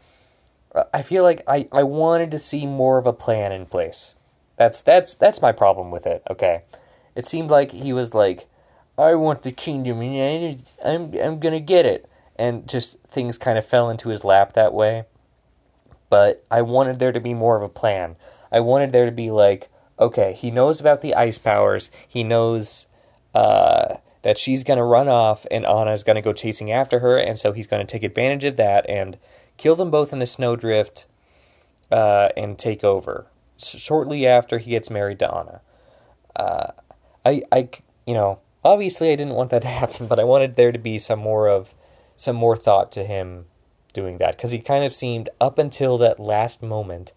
I 0.93 1.03
feel 1.03 1.23
like 1.23 1.43
I, 1.47 1.69
I 1.73 1.85
wanted 1.85 2.33
to 2.33 2.39
see 2.39 2.67
more 2.67 2.99
of 2.99 3.07
a 3.07 3.13
plan 3.13 3.53
in 3.53 3.67
place. 3.67 4.15
That's 4.57 4.83
that's 4.83 5.15
that's 5.17 5.43
my 5.43 5.53
problem 5.53 5.91
with 5.91 6.07
it. 6.07 6.23
Okay, 6.31 6.63
it 7.15 7.27
seemed 7.27 7.51
like 7.51 7.73
he 7.73 7.93
was 7.93 8.15
like, 8.15 8.47
"I 8.97 9.15
want 9.15 9.43
the 9.43 9.53
kingdom, 9.53 10.01
and 10.01 10.63
I'm 10.85 11.13
I'm 11.19 11.41
gonna 11.41 11.61
get 11.61 11.87
it," 11.87 12.09
and 12.37 12.69
just 12.69 13.01
things 13.03 13.39
kind 13.39 13.59
of 13.59 13.65
fell 13.65 13.91
into 13.91 14.11
his 14.11 14.25
lap 14.25 14.53
that 14.53 14.73
way. 14.73 15.05
But 16.09 16.45
I 16.51 16.63
wanted 16.63 16.99
there 16.99 17.13
to 17.13 17.21
be 17.21 17.35
more 17.35 17.57
of 17.57 17.63
a 17.63 17.69
plan. 17.69 18.17
I 18.53 18.61
wanted 18.61 18.93
there 18.93 19.07
to 19.07 19.13
be 19.13 19.33
like, 19.33 19.69
okay, 19.99 20.33
he 20.33 20.51
knows 20.53 20.81
about 20.81 21.01
the 21.01 21.15
ice 21.15 21.39
powers. 21.39 21.91
He 22.07 22.23
knows 22.23 22.87
uh, 23.35 23.97
that 24.23 24.39
she's 24.39 24.63
gonna 24.63 24.85
run 24.85 25.09
off, 25.09 25.45
and 25.51 25.67
Anna's 25.67 26.05
gonna 26.05 26.23
go 26.23 26.33
chasing 26.33 26.71
after 26.71 27.01
her, 27.01 27.19
and 27.19 27.39
so 27.39 27.53
he's 27.53 27.67
gonna 27.67 27.85
take 27.85 28.05
advantage 28.05 28.45
of 28.45 28.57
that 28.57 28.89
and 28.89 29.19
kill 29.57 29.75
them 29.75 29.91
both 29.91 30.13
in 30.13 30.23
a 30.23 30.27
snowdrift 30.27 31.07
uh, 31.91 32.29
and 32.37 32.57
take 32.57 32.85
over 32.85 33.27
shortly 33.57 34.27
after 34.27 34.59
he 34.59 34.71
gets 34.71 34.91
married 34.91 35.19
to 35.21 35.33
Anna. 35.33 35.61
Uh, 36.37 36.73
I, 37.25 37.43
I, 37.53 37.69
you 38.07 38.15
know, 38.15 38.41
obviously 38.65 39.13
I 39.13 39.17
didn't 39.17 39.35
want 39.35 39.51
that 39.51 39.63
to 39.63 39.69
happen, 39.83 40.07
but 40.07 40.19
I 40.19 40.25
wanted 40.25 40.55
there 40.55 40.73
to 40.73 40.79
be 40.79 40.99
some 40.99 41.19
more 41.19 41.49
of, 41.49 41.75
some 42.17 42.37
more 42.37 42.57
thought 42.57 42.93
to 42.93 43.05
him 43.05 43.47
doing 43.93 44.19
that 44.19 44.37
because 44.37 44.51
he 44.51 44.59
kind 44.59 44.85
of 44.85 44.95
seemed 44.95 45.31
up 45.41 45.59
until 45.59 45.97
that 45.99 46.21
last 46.21 46.63
moment 46.63 47.13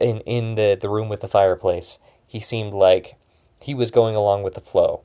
in 0.00 0.20
in 0.20 0.56
the 0.56 0.76
the 0.80 0.88
room 0.88 1.08
with 1.08 1.20
the 1.20 1.28
fireplace, 1.28 2.00
he 2.26 2.40
seemed 2.40 2.74
like 2.74 3.16
he 3.60 3.74
was 3.74 3.92
going 3.92 4.16
along 4.16 4.42
with 4.42 4.54
the 4.54 4.60
flow. 4.60 5.02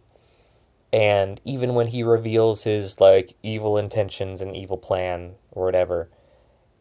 And 0.91 1.39
even 1.43 1.75
when 1.75 1.87
he 1.87 2.01
reveals 2.01 2.63
his 2.63 2.99
like 2.99 3.35
evil 3.43 3.77
intentions 3.77 4.41
and 4.41 4.55
evil 4.55 4.77
plan 4.77 5.35
or 5.51 5.65
whatever, 5.65 6.09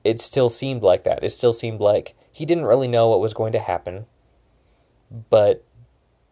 it 0.03 0.21
still 0.21 0.49
seemed 0.49 0.83
like 0.83 1.05
that. 1.05 1.23
It 1.23 1.31
still 1.31 1.53
seemed 1.53 1.81
like 1.81 2.14
he 2.38 2.46
didn't 2.46 2.66
really 2.66 2.87
know 2.87 3.09
what 3.09 3.18
was 3.18 3.35
going 3.35 3.51
to 3.51 3.59
happen, 3.59 4.07
but 5.29 5.64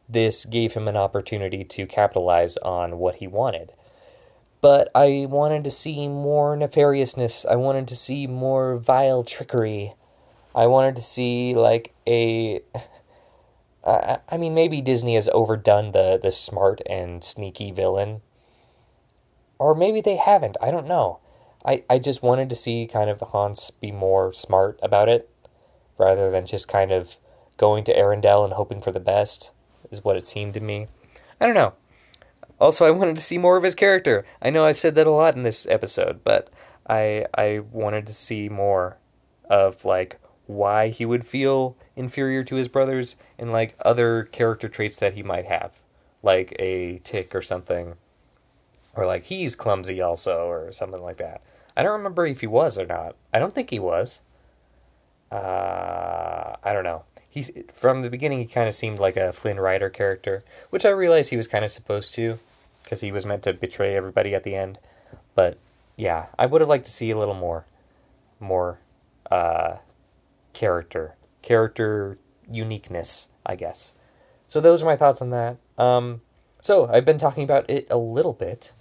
this 0.09 0.45
gave 0.45 0.73
him 0.73 0.87
an 0.87 0.97
opportunity 0.97 1.65
to 1.65 1.85
capitalize 1.85 2.57
on 2.59 2.99
what 2.99 3.17
he 3.17 3.27
wanted. 3.27 3.73
But 4.61 4.89
I 4.95 5.27
wanted 5.29 5.65
to 5.65 5.71
see 5.73 6.07
more 6.07 6.57
nefariousness. 6.57 7.45
I 7.45 7.57
wanted 7.57 7.89
to 7.89 7.97
see 7.97 8.29
more 8.29 8.77
vile 8.77 9.25
trickery. 9.25 9.95
I 10.55 10.69
wanted 10.69 10.95
to 10.95 11.03
see 11.03 11.57
like 11.57 11.93
a. 12.07 12.61
I 13.85 14.37
mean, 14.39 14.55
maybe 14.55 14.81
Disney 14.81 15.17
has 15.17 15.29
overdone 15.33 15.91
the 15.91 16.21
the 16.23 16.31
smart 16.31 16.83
and 16.89 17.25
sneaky 17.25 17.73
villain, 17.73 18.21
or 19.59 19.75
maybe 19.75 20.01
they 20.01 20.17
haven't. 20.17 20.57
I 20.63 20.71
don't 20.71 20.87
know. 20.87 21.19
I 21.65 21.83
I 21.91 21.99
just 21.99 22.23
wanted 22.23 22.49
to 22.51 22.55
see 22.55 22.87
kind 22.87 23.11
of 23.11 23.19
Hans 23.21 23.73
be 23.73 23.91
more 23.91 24.33
smart 24.33 24.79
about 24.85 25.09
it 25.09 25.29
rather 25.99 26.31
than 26.31 26.47
just 26.47 26.69
kind 26.69 26.93
of 26.93 27.17
going 27.57 27.85
to 27.85 27.97
Arendelle 27.97 28.45
and 28.45 28.53
hoping 28.53 28.81
for 28.81 28.93
the 28.93 29.01
best, 29.01 29.53
is 29.91 30.05
what 30.05 30.17
it 30.17 30.27
seemed 30.27 30.55
to 30.55 30.61
me. 30.61 30.89
I 31.41 31.47
don't 31.47 31.55
know. 31.55 31.75
Also, 32.61 32.87
I 32.87 32.91
wanted 32.91 33.17
to 33.17 33.23
see 33.23 33.39
more 33.39 33.57
of 33.57 33.63
his 33.63 33.75
character. 33.75 34.25
I 34.41 34.51
know 34.51 34.65
I've 34.65 34.79
said 34.79 34.95
that 34.95 35.07
a 35.07 35.11
lot 35.11 35.37
in 35.37 35.43
this 35.43 35.67
episode, 35.67 36.25
but 36.25 36.49
I 36.89 37.27
I 37.35 37.61
wanted 37.71 38.07
to 38.07 38.15
see 38.15 38.49
more 38.49 38.97
of 39.49 39.85
like 39.85 40.19
why 40.47 40.89
he 40.89 41.05
would 41.05 41.27
feel 41.27 41.77
inferior 41.97 42.45
to 42.45 42.55
his 42.55 42.69
brothers 42.69 43.17
and 43.39 43.53
like 43.53 43.77
other 43.85 44.25
character 44.25 44.69
traits 44.69 44.97
that 44.99 45.15
he 45.15 45.23
might 45.23 45.47
have, 45.47 45.81
like 46.23 46.57
a 46.59 47.01
tick 47.05 47.35
or 47.35 47.43
something, 47.43 47.95
or 48.95 49.07
like 49.07 49.25
he's 49.25 49.55
clumsy 49.55 50.01
also 50.01 50.47
or 50.47 50.73
something 50.73 51.03
like 51.03 51.19
that. 51.19 51.43
I 51.77 51.83
don't 51.83 51.99
remember 51.99 52.27
if 52.27 52.41
he 52.41 52.47
was 52.47 52.79
or 52.79 52.87
not. 52.87 53.17
I 53.35 53.39
don't 53.39 53.55
think 53.55 53.69
he 53.69 53.79
was 53.79 54.23
uh, 55.31 56.57
I 56.63 56.73
don't 56.73 56.85
know. 56.85 57.05
He's 57.29 57.51
from 57.73 58.03
the 58.03 58.11
beginning. 58.11 58.39
He 58.39 58.47
kind 58.47 58.69
of 58.69 58.75
seemed 58.75 58.99
like 58.99 59.17
a 59.17 59.33
Flynn 59.33 59.61
Rider 59.61 59.91
character, 59.91 60.43
which 60.71 60.87
I 60.87 60.91
realized 60.91 61.31
he 61.31 61.37
was 61.37 61.49
kind 61.49 61.65
of 61.65 61.71
supposed 61.71 62.15
to, 62.15 62.39
because 62.83 63.03
he 63.03 63.13
was 63.13 63.27
meant 63.27 63.43
to 63.43 63.53
betray 63.53 63.95
everybody 63.95 64.35
at 64.35 64.43
the 64.43 64.55
end. 64.55 64.79
But 65.35 65.59
yeah, 65.97 66.27
I 66.39 66.47
would 66.47 66.63
have 66.63 66.69
liked 66.71 66.87
to 66.87 66.91
see 66.91 67.11
a 67.11 67.19
little 67.19 67.35
more, 67.35 67.67
more 68.41 68.79
uh, 69.31 69.77
character, 70.55 71.17
character 71.43 72.17
uniqueness, 72.51 73.29
I 73.45 73.57
guess. 73.57 73.93
So 74.49 74.61
those 74.61 74.83
are 74.83 74.87
my 74.87 74.97
thoughts 74.97 75.21
on 75.21 75.31
that. 75.31 75.59
Um, 75.77 76.23
so 76.63 76.87
I've 76.87 77.05
been 77.05 77.19
talking 77.19 77.45
about 77.45 77.69
it 77.69 77.87
a 77.91 77.99
little 77.99 78.33
bit 78.33 78.73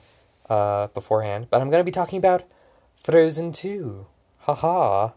uh, 0.50 0.88
beforehand, 0.88 1.48
but 1.50 1.62
I'm 1.62 1.70
going 1.70 1.82
to 1.82 1.84
be 1.84 1.92
talking 1.92 2.20
about 2.20 2.44
Frozen 2.96 3.52
Two. 3.52 4.06
Haha. 4.40 5.10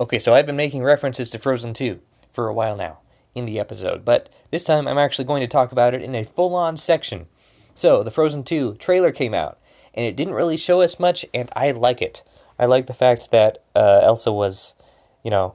Okay, 0.00 0.18
so 0.18 0.32
I've 0.32 0.46
been 0.46 0.56
making 0.56 0.82
references 0.82 1.30
to 1.30 1.38
Frozen 1.38 1.74
2 1.74 2.00
for 2.32 2.48
a 2.48 2.54
while 2.54 2.74
now 2.74 3.00
in 3.34 3.44
the 3.44 3.60
episode, 3.60 4.02
but 4.02 4.30
this 4.50 4.64
time 4.64 4.88
I'm 4.88 4.96
actually 4.96 5.26
going 5.26 5.42
to 5.42 5.46
talk 5.46 5.72
about 5.72 5.92
it 5.92 6.00
in 6.00 6.14
a 6.14 6.24
full 6.24 6.54
on 6.54 6.78
section. 6.78 7.26
So, 7.74 8.02
the 8.02 8.10
Frozen 8.10 8.44
2 8.44 8.76
trailer 8.76 9.12
came 9.12 9.34
out, 9.34 9.58
and 9.92 10.06
it 10.06 10.16
didn't 10.16 10.32
really 10.32 10.56
show 10.56 10.80
us 10.80 10.98
much, 10.98 11.26
and 11.34 11.50
I 11.54 11.72
like 11.72 12.00
it. 12.00 12.24
I 12.58 12.64
like 12.64 12.86
the 12.86 12.94
fact 12.94 13.30
that 13.30 13.62
uh, 13.76 14.00
Elsa 14.02 14.32
was, 14.32 14.74
you 15.22 15.30
know, 15.30 15.54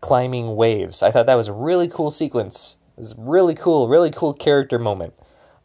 climbing 0.00 0.56
waves. 0.56 1.02
I 1.02 1.10
thought 1.10 1.26
that 1.26 1.34
was 1.34 1.48
a 1.48 1.52
really 1.52 1.86
cool 1.86 2.10
sequence. 2.10 2.78
It 2.96 3.00
was 3.00 3.14
really 3.18 3.54
cool, 3.54 3.88
really 3.88 4.10
cool 4.10 4.32
character 4.32 4.78
moment. 4.78 5.12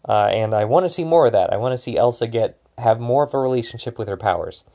Uh, 0.04 0.30
and 0.34 0.54
I 0.54 0.66
want 0.66 0.86
to 0.86 0.90
see 0.90 1.06
more 1.06 1.28
of 1.28 1.32
that. 1.32 1.54
I 1.54 1.58
want 1.58 1.72
to 1.72 1.78
see 1.78 1.96
Elsa 1.96 2.28
get 2.28 2.60
have 2.78 3.00
more 3.00 3.24
of 3.24 3.34
a 3.34 3.40
relationship 3.40 3.98
with 3.98 4.10
her 4.10 4.18
powers. 4.18 4.66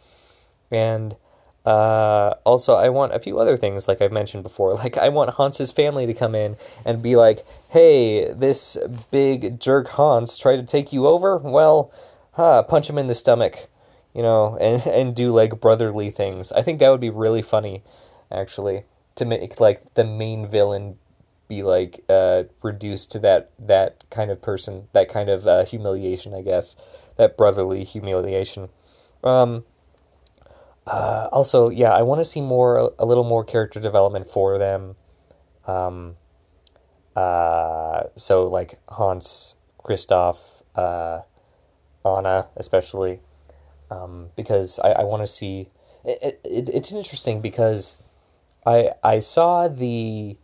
And 0.70 1.16
uh, 1.64 2.34
also, 2.44 2.74
I 2.74 2.88
want 2.88 3.14
a 3.14 3.20
few 3.20 3.38
other 3.38 3.56
things, 3.56 3.86
like 3.86 4.02
I've 4.02 4.12
mentioned 4.12 4.42
before. 4.42 4.74
Like, 4.82 4.96
I 4.98 5.10
want 5.10 5.36
Hans's 5.36 5.70
family 5.70 6.06
to 6.06 6.14
come 6.14 6.34
in 6.34 6.56
and 6.84 7.02
be 7.02 7.14
like, 7.14 7.44
hey, 7.70 8.32
this 8.32 8.76
big 9.10 9.60
jerk 9.60 9.88
Hans 9.90 10.38
tried 10.38 10.56
to 10.56 10.64
take 10.64 10.92
you 10.92 11.06
over? 11.06 11.36
Well, 11.36 11.92
huh, 12.32 12.64
punch 12.64 12.90
him 12.90 12.98
in 12.98 13.06
the 13.06 13.14
stomach, 13.14 13.68
you 14.12 14.22
know, 14.22 14.56
and 14.60 14.84
and 14.86 15.14
do 15.14 15.30
like 15.30 15.60
brotherly 15.60 16.10
things. 16.10 16.50
I 16.52 16.62
think 16.62 16.80
that 16.80 16.90
would 16.90 17.00
be 17.00 17.10
really 17.10 17.42
funny, 17.42 17.82
actually, 18.30 18.84
to 19.14 19.24
make 19.24 19.60
like 19.60 19.94
the 19.94 20.04
main 20.04 20.48
villain 20.48 20.98
be 21.46 21.62
like 21.62 22.02
uh, 22.08 22.44
reduced 22.62 23.12
to 23.12 23.18
that 23.20 23.50
that 23.58 24.04
kind 24.10 24.30
of 24.30 24.42
person, 24.42 24.88
that 24.94 25.08
kind 25.08 25.28
of 25.28 25.46
uh, 25.46 25.64
humiliation, 25.64 26.34
I 26.34 26.42
guess, 26.42 26.74
that 27.18 27.36
brotherly 27.36 27.84
humiliation. 27.84 28.68
Um, 29.22 29.64
uh, 30.86 31.28
also, 31.32 31.70
yeah, 31.70 31.92
I 31.92 32.02
want 32.02 32.20
to 32.20 32.24
see 32.24 32.40
more, 32.40 32.92
a 32.98 33.06
little 33.06 33.24
more 33.24 33.44
character 33.44 33.80
development 33.80 34.28
for 34.28 34.58
them. 34.58 34.96
Um, 35.66 36.16
uh, 37.14 38.04
so 38.16 38.48
like 38.48 38.74
Hans, 38.88 39.54
Kristoff, 39.78 40.62
uh, 40.74 41.20
Anna, 42.04 42.48
especially, 42.56 43.20
um, 43.90 44.30
because 44.36 44.78
I, 44.80 44.92
I 44.92 45.02
want 45.04 45.22
to 45.22 45.26
see. 45.26 45.68
It, 46.04 46.40
it, 46.44 46.68
it's 46.68 46.90
interesting 46.90 47.40
because 47.40 48.02
I 48.66 48.90
I 49.04 49.20
saw 49.20 49.68
the 49.68 50.36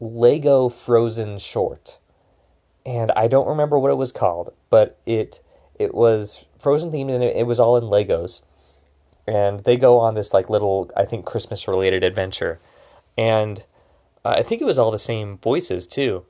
Lego 0.00 0.68
Frozen 0.68 1.40
short, 1.40 1.98
and 2.86 3.10
I 3.12 3.28
don't 3.28 3.48
remember 3.48 3.78
what 3.78 3.90
it 3.90 3.96
was 3.96 4.12
called, 4.12 4.54
but 4.70 4.98
it 5.04 5.40
it 5.78 5.94
was 5.94 6.46
Frozen 6.58 6.92
themed 6.92 7.10
and 7.14 7.22
it, 7.22 7.36
it 7.36 7.46
was 7.46 7.60
all 7.60 7.76
in 7.76 7.84
Legos, 7.84 8.42
and 9.28 9.60
they 9.60 9.76
go 9.76 9.98
on 9.98 10.14
this 10.14 10.32
like 10.32 10.48
little 10.48 10.90
I 10.96 11.04
think 11.04 11.26
Christmas 11.26 11.68
related 11.68 12.02
adventure, 12.02 12.58
and 13.16 13.64
uh, 14.24 14.36
I 14.38 14.42
think 14.42 14.62
it 14.62 14.64
was 14.66 14.78
all 14.78 14.90
the 14.90 14.98
same 14.98 15.38
voices 15.38 15.86
too. 15.86 16.24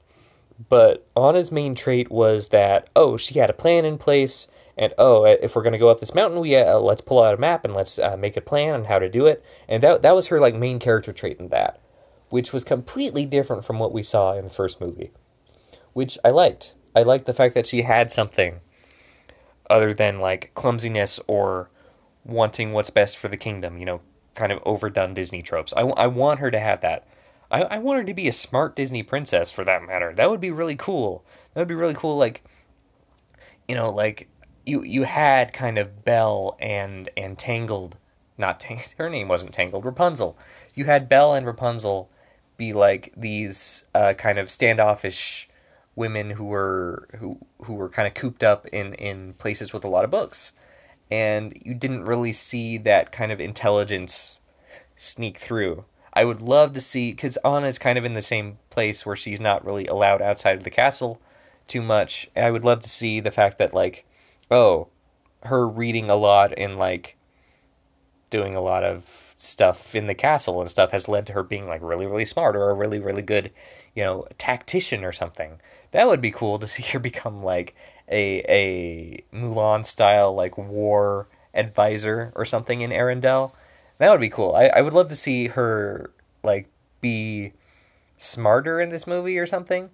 But 0.68 1.07
Anna's 1.16 1.53
main 1.53 1.76
trait 1.76 2.11
was 2.11 2.49
that 2.49 2.90
oh 2.96 3.16
she 3.16 3.38
had 3.38 3.51
a 3.51 3.55
plan 3.55 3.84
in 3.84 3.96
place 3.96 4.49
and 4.76 4.92
oh 4.99 5.24
if 5.24 5.55
we're 5.55 5.62
gonna 5.62 5.78
go 5.78 5.88
up 5.88 6.01
this 6.01 6.14
mountain 6.14 6.40
we 6.40 6.57
uh, 6.57 6.80
let's 6.80 7.01
pull 7.01 7.22
out 7.22 7.34
a 7.34 7.40
map 7.40 7.64
and 7.64 7.74
let's 7.74 7.99
uh, 7.99 8.16
make 8.16 8.36
a 8.36 8.40
plan 8.40 8.74
on 8.74 8.84
how 8.86 8.99
to 8.99 9.09
do 9.09 9.26
it 9.26 9.44
and 9.68 9.82
that 9.84 10.03
that 10.03 10.16
was 10.16 10.28
her 10.28 10.40
like 10.40 10.57
main 10.57 10.80
character 10.80 11.12
trait 11.12 11.38
in 11.38 11.49
that, 11.51 11.80
which 12.30 12.53
was 12.53 12.64
completely 12.64 13.24
different 13.24 13.64
from 13.64 13.78
what 13.78 13.92
we 13.92 14.03
saw 14.03 14.34
in 14.34 14.44
the 14.44 14.51
first 14.51 14.80
movie, 14.80 15.12
which 15.92 16.18
I 16.24 16.30
liked. 16.30 16.74
I 16.96 17.03
liked 17.03 17.26
the 17.26 17.34
fact 17.34 17.55
that 17.55 17.66
she 17.66 17.82
had 17.82 18.11
something 18.11 18.59
other 19.70 19.94
than 19.94 20.18
like 20.18 20.51
clumsiness 20.55 21.20
or 21.28 21.70
wanting 22.29 22.72
what's 22.72 22.91
best 22.91 23.16
for 23.16 23.26
the 23.26 23.37
kingdom. 23.37 23.79
You 23.79 23.87
know, 23.87 24.01
kind 24.37 24.53
of 24.53 24.61
overdone 24.64 25.14
Disney 25.14 25.43
tropes. 25.43 25.74
I, 25.76 25.81
I 25.81 26.07
want 26.07 26.39
her 26.39 26.51
to 26.51 26.61
have 26.61 26.81
that. 26.83 27.07
I, 27.51 27.62
I 27.62 27.79
want 27.79 27.99
her 27.99 28.05
to 28.05 28.14
be 28.14 28.29
a 28.29 28.33
smart 28.33 28.76
Disney 28.76 29.03
princess 29.03 29.51
for 29.51 29.64
that 29.64 29.83
matter. 29.83 30.14
That 30.14 30.31
would 30.31 30.41
be 30.41 30.51
really 30.51 30.76
cool. 30.76 31.24
That 31.55 31.62
would 31.62 31.68
be 31.68 31.74
really 31.74 31.95
cool. 31.95 32.16
Like, 32.16 32.45
you 33.66 33.74
know, 33.74 33.91
like 33.91 34.29
you 34.64 34.83
you 34.83 35.03
had 35.05 35.53
kind 35.53 35.79
of 35.79 36.05
Belle 36.05 36.57
and 36.61 37.09
and 37.16 37.39
Tangled, 37.39 37.97
not 38.37 38.61
Tang- 38.61 38.81
her 38.99 39.11
name 39.11 39.29
wasn't 39.29 39.53
Tangled, 39.55 39.85
Rapunzel. 39.85 40.39
You 40.74 40.85
had 40.85 41.09
Belle 41.09 41.35
and 41.35 41.47
Rapunzel 41.47 42.11
be 42.57 42.72
like 42.72 43.12
these 43.16 43.87
uh, 43.95 44.12
kind 44.14 44.39
of 44.39 44.51
standoffish 44.51 45.49
women 45.97 46.31
who 46.31 46.45
were 46.45 47.09
who 47.18 47.39
who 47.62 47.74
were 47.74 47.89
kind 47.89 48.07
of 48.07 48.14
cooped 48.14 48.45
up 48.45 48.66
in 48.66 48.95
in 48.95 49.33
places 49.35 49.72
with 49.72 49.85
a 49.85 49.89
lot 49.89 50.05
of 50.05 50.11
books, 50.11 50.53
and 51.11 51.52
you 51.64 51.74
didn't 51.74 52.04
really 52.04 52.32
see 52.32 52.78
that 52.78 53.12
kind 53.12 53.32
of 53.32 53.40
intelligence 53.40 54.38
sneak 54.96 55.38
through. 55.38 55.84
I 56.12 56.24
would 56.24 56.42
love 56.42 56.72
to 56.72 56.80
see 56.80 57.12
because 57.12 57.36
Anna's 57.38 57.78
kind 57.78 57.96
of 57.96 58.04
in 58.04 58.14
the 58.14 58.22
same 58.22 58.59
place 58.70 59.06
where 59.06 59.16
she's 59.16 59.40
not 59.40 59.64
really 59.64 59.86
allowed 59.86 60.20
outside 60.20 60.56
of 60.56 60.64
the 60.64 60.70
castle 60.70 61.20
too 61.66 61.82
much. 61.82 62.28
I 62.34 62.50
would 62.50 62.64
love 62.64 62.80
to 62.80 62.88
see 62.88 63.20
the 63.20 63.30
fact 63.30 63.59
that 63.59 63.74
like, 63.74 64.04
oh, 64.50 64.88
her 65.44 65.68
reading 65.68 66.11
a 66.11 66.16
lot 66.16 66.52
and 66.56 66.78
like 66.78 67.16
doing 68.30 68.54
a 68.54 68.61
lot 68.61 68.84
of 68.84 69.34
stuff 69.38 69.94
in 69.94 70.09
the 70.09 70.14
castle 70.14 70.61
and 70.61 70.70
stuff 70.70 70.90
has 70.90 71.09
led 71.09 71.26
to 71.26 71.32
her 71.32 71.44
being 71.44 71.68
like 71.68 71.80
really 71.82 72.06
really 72.06 72.24
smart 72.24 72.56
or 72.56 72.70
a 72.70 72.74
really 72.74 72.98
really 72.98 73.22
good, 73.22 73.52
you 73.94 74.02
know, 74.02 74.26
tactician 74.36 75.04
or 75.04 75.12
something. 75.12 75.61
That 75.92 76.09
would 76.09 76.20
be 76.20 76.30
cool 76.30 76.59
to 76.59 76.66
see 76.66 76.82
her 76.92 76.98
become 76.98 77.38
like 77.38 77.74
a 78.11 78.44
a 78.48 79.24
Mulan 79.34 79.84
style 79.84 80.34
like 80.34 80.56
war 80.56 81.28
advisor 81.54 82.32
or 82.36 82.44
something 82.44 82.80
in 82.80 82.90
Arendelle 82.90 83.52
that 83.98 84.11
would 84.11 84.20
be 84.20 84.30
cool. 84.30 84.54
I, 84.54 84.66
I 84.68 84.80
would 84.80 84.94
love 84.94 85.09
to 85.09 85.16
see 85.16 85.48
her 85.48 86.11
like 86.42 86.68
be 87.00 87.52
smarter 88.16 88.80
in 88.80 88.88
this 88.88 89.06
movie 89.06 89.38
or 89.38 89.46
something. 89.46 89.90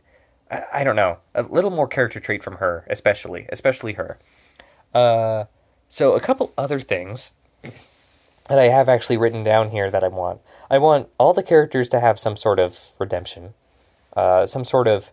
I, 0.51 0.63
I 0.73 0.85
don't 0.85 0.97
know. 0.97 1.19
A 1.35 1.43
little 1.43 1.71
more 1.71 1.89
character 1.89 2.21
trait 2.21 2.43
from 2.43 2.57
her, 2.57 2.87
especially, 2.89 3.47
especially 3.51 3.95
her. 3.95 4.19
Uh, 4.95 5.45
so 5.89 6.15
a 6.15 6.21
couple 6.21 6.53
other 6.57 6.81
things 6.81 7.31
that 7.63 8.59
I 8.59 8.69
have 8.69 8.89
actually 8.89 9.17
written 9.17 9.43
down 9.43 9.71
here 9.71 9.91
that 9.91 10.05
I 10.05 10.09
want. 10.09 10.41
I 10.71 10.79
want 10.79 11.09
all 11.19 11.33
the 11.33 11.43
characters 11.43 11.89
to 11.91 12.01
have 12.01 12.19
some 12.19 12.37
sort 12.37 12.59
of 12.59 12.79
redemption, 12.99 13.55
uh, 14.15 14.47
some 14.47 14.65
sort 14.65 14.87
of 14.87 15.11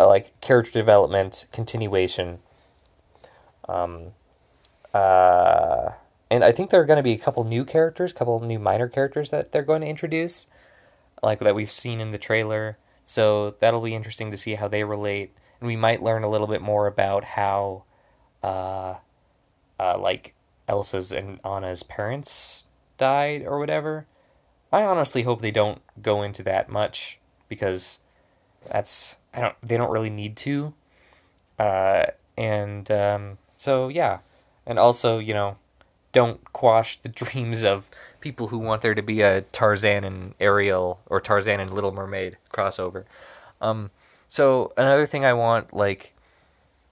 uh, 0.00 0.06
like 0.08 0.40
character 0.40 0.72
development, 0.72 1.46
continuation. 1.52 2.38
Um, 3.68 4.12
uh, 4.94 5.90
and 6.30 6.42
I 6.42 6.52
think 6.52 6.70
there 6.70 6.80
are 6.80 6.86
going 6.86 6.96
to 6.96 7.02
be 7.02 7.12
a 7.12 7.18
couple 7.18 7.44
new 7.44 7.66
characters, 7.66 8.12
a 8.12 8.14
couple 8.14 8.40
new 8.40 8.58
minor 8.58 8.88
characters 8.88 9.30
that 9.30 9.52
they're 9.52 9.62
going 9.62 9.82
to 9.82 9.86
introduce, 9.86 10.46
like 11.22 11.40
that 11.40 11.54
we've 11.54 11.70
seen 11.70 12.00
in 12.00 12.12
the 12.12 12.18
trailer. 12.18 12.78
So 13.04 13.56
that'll 13.58 13.82
be 13.82 13.94
interesting 13.94 14.30
to 14.30 14.38
see 14.38 14.54
how 14.54 14.68
they 14.68 14.84
relate, 14.84 15.32
and 15.60 15.66
we 15.66 15.76
might 15.76 16.02
learn 16.02 16.22
a 16.22 16.30
little 16.30 16.46
bit 16.46 16.62
more 16.62 16.86
about 16.86 17.24
how, 17.24 17.84
uh, 18.42 18.94
uh, 19.78 19.98
like 19.98 20.34
Elsa's 20.66 21.12
and 21.12 21.40
Anna's 21.44 21.82
parents 21.82 22.64
died 22.96 23.44
or 23.44 23.58
whatever. 23.58 24.06
I 24.72 24.82
honestly 24.82 25.24
hope 25.24 25.42
they 25.42 25.50
don't 25.50 25.82
go 26.00 26.22
into 26.22 26.42
that 26.44 26.70
much 26.70 27.18
because 27.48 27.98
that's 28.70 29.16
I 29.34 29.40
don't 29.40 29.54
they 29.62 29.76
don't 29.76 29.90
really 29.90 30.10
need 30.10 30.36
to. 30.38 30.74
Uh, 31.58 32.06
and 32.36 32.90
um, 32.90 33.38
so 33.54 33.88
yeah, 33.88 34.18
and 34.66 34.78
also 34.78 35.18
you 35.18 35.34
know 35.34 35.56
don't 36.12 36.52
quash 36.52 36.96
the 36.96 37.08
dreams 37.22 37.64
of 37.64 37.88
people 38.20 38.48
who 38.48 38.58
want 38.58 38.82
there 38.82 38.94
to 38.94 39.02
be 39.02 39.22
a 39.22 39.42
Tarzan 39.42 40.04
and 40.04 40.34
Ariel 40.40 41.00
or 41.06 41.20
Tarzan 41.20 41.60
and 41.60 41.70
Little 41.70 41.92
Mermaid 41.92 42.36
crossover. 42.52 43.04
Um, 43.60 43.90
so 44.28 44.72
another 44.76 45.06
thing 45.06 45.24
I 45.24 45.32
want, 45.32 45.72
like, 45.72 46.14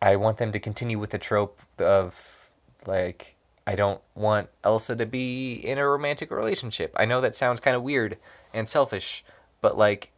I 0.00 0.16
want 0.16 0.38
them 0.38 0.52
to 0.52 0.58
continue 0.58 0.98
with 0.98 1.10
the 1.10 1.18
trope 1.18 1.60
of 1.78 2.50
like 2.86 3.36
I 3.66 3.74
don't 3.74 4.00
want 4.14 4.48
Elsa 4.64 4.96
to 4.96 5.06
be 5.06 5.54
in 5.54 5.78
a 5.78 5.86
romantic 5.86 6.30
relationship. 6.30 6.94
I 6.96 7.04
know 7.04 7.20
that 7.20 7.34
sounds 7.34 7.60
kind 7.60 7.76
of 7.76 7.82
weird 7.82 8.16
and 8.54 8.68
selfish, 8.68 9.24
but 9.60 9.76
like 9.76 10.12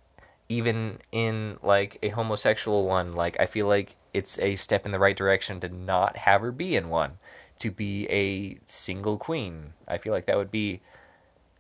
even 0.51 0.99
in 1.13 1.57
like 1.63 1.97
a 2.03 2.09
homosexual 2.09 2.85
one, 2.85 3.15
like 3.15 3.39
I 3.39 3.47
feel 3.47 3.69
like 3.69 3.95
it's 4.13 4.37
a 4.41 4.57
step 4.57 4.85
in 4.85 4.91
the 4.91 4.99
right 4.99 5.17
direction 5.17 5.61
to 5.61 5.69
not 5.69 6.17
have 6.17 6.41
her 6.41 6.51
be 6.51 6.75
in 6.75 6.89
one 6.89 7.19
to 7.61 7.71
be 7.71 8.07
a 8.11 8.59
single 8.65 9.17
queen. 9.17 9.75
I 9.87 9.99
feel 9.99 10.13
like 10.13 10.27
that 10.27 10.37
would 10.37 10.51
be 10.51 10.81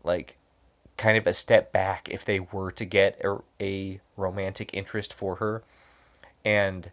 like 0.03 0.39
kind 0.97 1.17
of 1.17 1.27
a 1.29 1.33
step 1.33 1.71
back 1.71 2.09
if 2.11 2.25
they 2.25 2.41
were 2.41 2.73
to 2.73 2.85
get 2.85 3.21
a, 3.25 3.39
a 3.61 4.01
romantic 4.17 4.75
interest 4.75 5.15
for 5.15 5.37
her. 5.37 5.63
And 6.45 6.91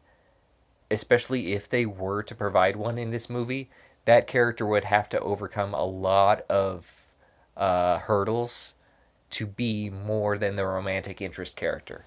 especially 0.92 1.54
if 1.54 1.68
they 1.68 1.88
were 1.88 2.22
to 2.22 2.36
provide 2.36 2.76
one 2.76 3.00
in 3.00 3.10
this 3.10 3.28
movie, 3.28 3.72
that 4.06 4.28
character 4.28 4.68
would 4.68 4.84
have 4.84 5.10
to 5.10 5.20
overcome 5.22 5.74
a 5.74 5.84
lot 5.84 6.42
of 6.48 7.08
uh, 7.56 7.98
hurdles 7.98 8.76
to 9.32 9.46
be 9.46 9.90
more 9.90 10.38
than 10.38 10.56
the 10.56 10.66
romantic 10.66 11.22
interest 11.22 11.56
character. 11.56 12.06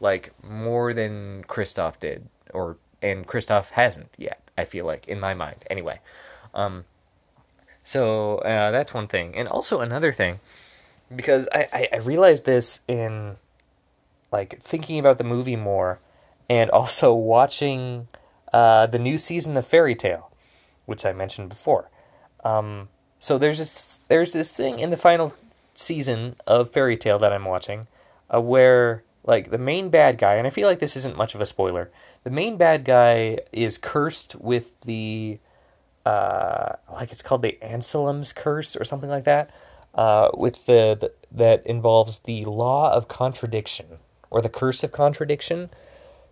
Like 0.00 0.32
more 0.44 0.92
than 0.92 1.44
Kristoff 1.44 1.98
did, 1.98 2.28
or 2.54 2.76
and 3.02 3.26
Kristoff 3.26 3.70
hasn't 3.70 4.10
yet. 4.16 4.40
I 4.56 4.64
feel 4.64 4.86
like 4.86 5.08
in 5.08 5.18
my 5.18 5.34
mind, 5.34 5.64
anyway. 5.68 6.00
Um, 6.54 6.84
so 7.84 8.38
uh, 8.38 8.70
that's 8.70 8.94
one 8.94 9.08
thing, 9.08 9.34
and 9.34 9.48
also 9.48 9.80
another 9.80 10.12
thing, 10.12 10.40
because 11.14 11.48
I, 11.52 11.66
I, 11.72 11.88
I 11.94 11.96
realized 11.96 12.46
this 12.46 12.80
in 12.86 13.36
like 14.30 14.60
thinking 14.60 14.98
about 14.98 15.18
the 15.18 15.24
movie 15.24 15.56
more, 15.56 15.98
and 16.48 16.70
also 16.70 17.14
watching 17.14 18.06
uh, 18.52 18.86
the 18.86 18.98
new 18.98 19.18
season 19.18 19.56
of 19.56 19.66
Fairy 19.66 19.94
Tail, 19.94 20.30
which 20.86 21.04
I 21.04 21.12
mentioned 21.12 21.48
before. 21.48 21.90
Um, 22.44 22.88
so 23.18 23.36
there's 23.36 23.58
this 23.58 23.98
there's 24.08 24.32
this 24.32 24.56
thing 24.56 24.78
in 24.78 24.90
the 24.90 24.96
final 24.96 25.34
season 25.78 26.36
of 26.46 26.70
Fairy 26.70 26.96
Tail 26.96 27.18
that 27.18 27.32
I'm 27.32 27.44
watching, 27.44 27.86
uh, 28.32 28.40
where 28.40 29.04
like 29.24 29.50
the 29.50 29.58
main 29.58 29.90
bad 29.90 30.18
guy, 30.18 30.34
and 30.34 30.46
I 30.46 30.50
feel 30.50 30.68
like 30.68 30.78
this 30.78 30.96
isn't 30.96 31.16
much 31.16 31.34
of 31.34 31.40
a 31.40 31.46
spoiler. 31.46 31.90
The 32.24 32.30
main 32.30 32.56
bad 32.56 32.84
guy 32.84 33.38
is 33.52 33.78
cursed 33.78 34.36
with 34.36 34.80
the 34.80 35.38
uh, 36.06 36.76
like 36.92 37.12
it's 37.12 37.22
called 37.22 37.42
the 37.42 37.58
Anselm's 37.62 38.32
curse 38.32 38.74
or 38.76 38.84
something 38.84 39.10
like 39.10 39.24
that, 39.24 39.50
uh, 39.94 40.30
with 40.34 40.66
the, 40.66 40.96
the 40.98 41.12
that 41.30 41.66
involves 41.66 42.20
the 42.20 42.44
law 42.46 42.92
of 42.92 43.08
contradiction 43.08 43.86
or 44.30 44.40
the 44.40 44.48
curse 44.48 44.82
of 44.82 44.92
contradiction. 44.92 45.70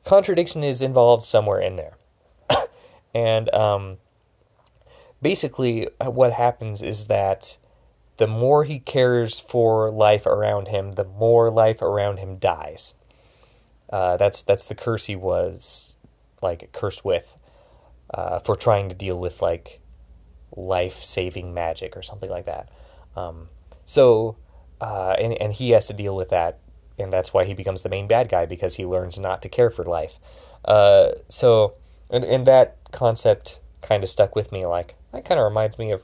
Contradiction 0.04 0.64
is 0.64 0.80
involved 0.80 1.24
somewhere 1.24 1.60
in 1.60 1.76
there, 1.76 1.98
and 3.14 3.52
um, 3.52 3.98
basically, 5.20 5.88
what 6.00 6.32
happens 6.32 6.82
is 6.82 7.08
that 7.08 7.58
the 8.16 8.26
more 8.26 8.64
he 8.64 8.78
cares 8.78 9.38
for 9.40 9.90
life 9.90 10.26
around 10.26 10.68
him, 10.68 10.92
the 10.92 11.04
more 11.04 11.50
life 11.50 11.82
around 11.82 12.18
him 12.18 12.36
dies. 12.36 12.94
Uh, 13.90 14.16
that's 14.16 14.42
that's 14.44 14.66
the 14.66 14.74
curse 14.74 15.06
he 15.06 15.16
was 15.16 15.96
like 16.42 16.72
cursed 16.72 17.04
with 17.04 17.38
uh, 18.12 18.38
for 18.40 18.56
trying 18.56 18.88
to 18.88 18.94
deal 18.94 19.18
with 19.18 19.42
like 19.42 19.80
life 20.56 20.94
saving 20.94 21.54
magic 21.54 21.96
or 21.96 22.02
something 22.02 22.30
like 22.30 22.46
that. 22.46 22.70
Um, 23.14 23.48
so 23.84 24.36
uh, 24.80 25.14
and 25.18 25.34
and 25.34 25.52
he 25.52 25.70
has 25.70 25.86
to 25.86 25.92
deal 25.92 26.16
with 26.16 26.30
that, 26.30 26.58
and 26.98 27.12
that's 27.12 27.32
why 27.32 27.44
he 27.44 27.54
becomes 27.54 27.82
the 27.82 27.88
main 27.88 28.06
bad 28.06 28.28
guy 28.28 28.46
because 28.46 28.76
he 28.76 28.84
learns 28.84 29.18
not 29.18 29.42
to 29.42 29.48
care 29.48 29.70
for 29.70 29.84
life. 29.84 30.18
Uh, 30.64 31.12
so 31.28 31.74
and 32.10 32.24
and 32.24 32.46
that 32.46 32.76
concept 32.92 33.60
kind 33.82 34.02
of 34.02 34.10
stuck 34.10 34.34
with 34.34 34.52
me. 34.52 34.66
Like 34.66 34.94
that 35.12 35.24
kind 35.24 35.40
of 35.40 35.44
reminds 35.44 35.78
me 35.78 35.92
of 35.92 36.02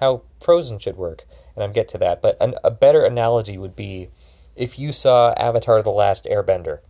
how 0.00 0.22
Frozen 0.44 0.78
should 0.78 0.96
work, 0.96 1.24
and 1.54 1.64
I'll 1.64 1.72
get 1.72 1.88
to 1.88 1.98
that. 1.98 2.22
But 2.22 2.36
an, 2.40 2.54
a 2.62 2.70
better 2.70 3.04
analogy 3.04 3.58
would 3.58 3.74
be 3.74 4.10
if 4.54 4.78
you 4.78 4.92
saw 4.92 5.32
Avatar: 5.36 5.82
The 5.82 5.90
Last 5.90 6.26
Airbender. 6.26 6.80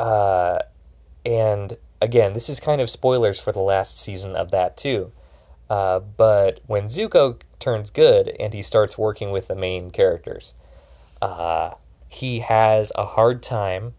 Uh, 0.00 0.58
and 1.24 1.78
again, 2.00 2.32
this 2.32 2.48
is 2.48 2.58
kind 2.58 2.80
of 2.80 2.90
spoilers 2.90 3.40
for 3.40 3.52
the 3.52 3.60
last 3.60 3.98
season 3.98 4.34
of 4.34 4.50
that 4.50 4.76
too. 4.76 5.12
Uh, 5.70 6.00
but 6.00 6.60
when 6.66 6.86
Zuko 6.86 7.40
turns 7.58 7.90
good 7.90 8.28
and 8.40 8.52
he 8.52 8.62
starts 8.62 8.98
working 8.98 9.30
with 9.30 9.46
the 9.46 9.54
main 9.54 9.90
characters, 9.90 10.54
uh, 11.22 11.74
he 12.08 12.40
has 12.40 12.92
a 12.96 13.06
hard 13.06 13.42
time 13.42 13.94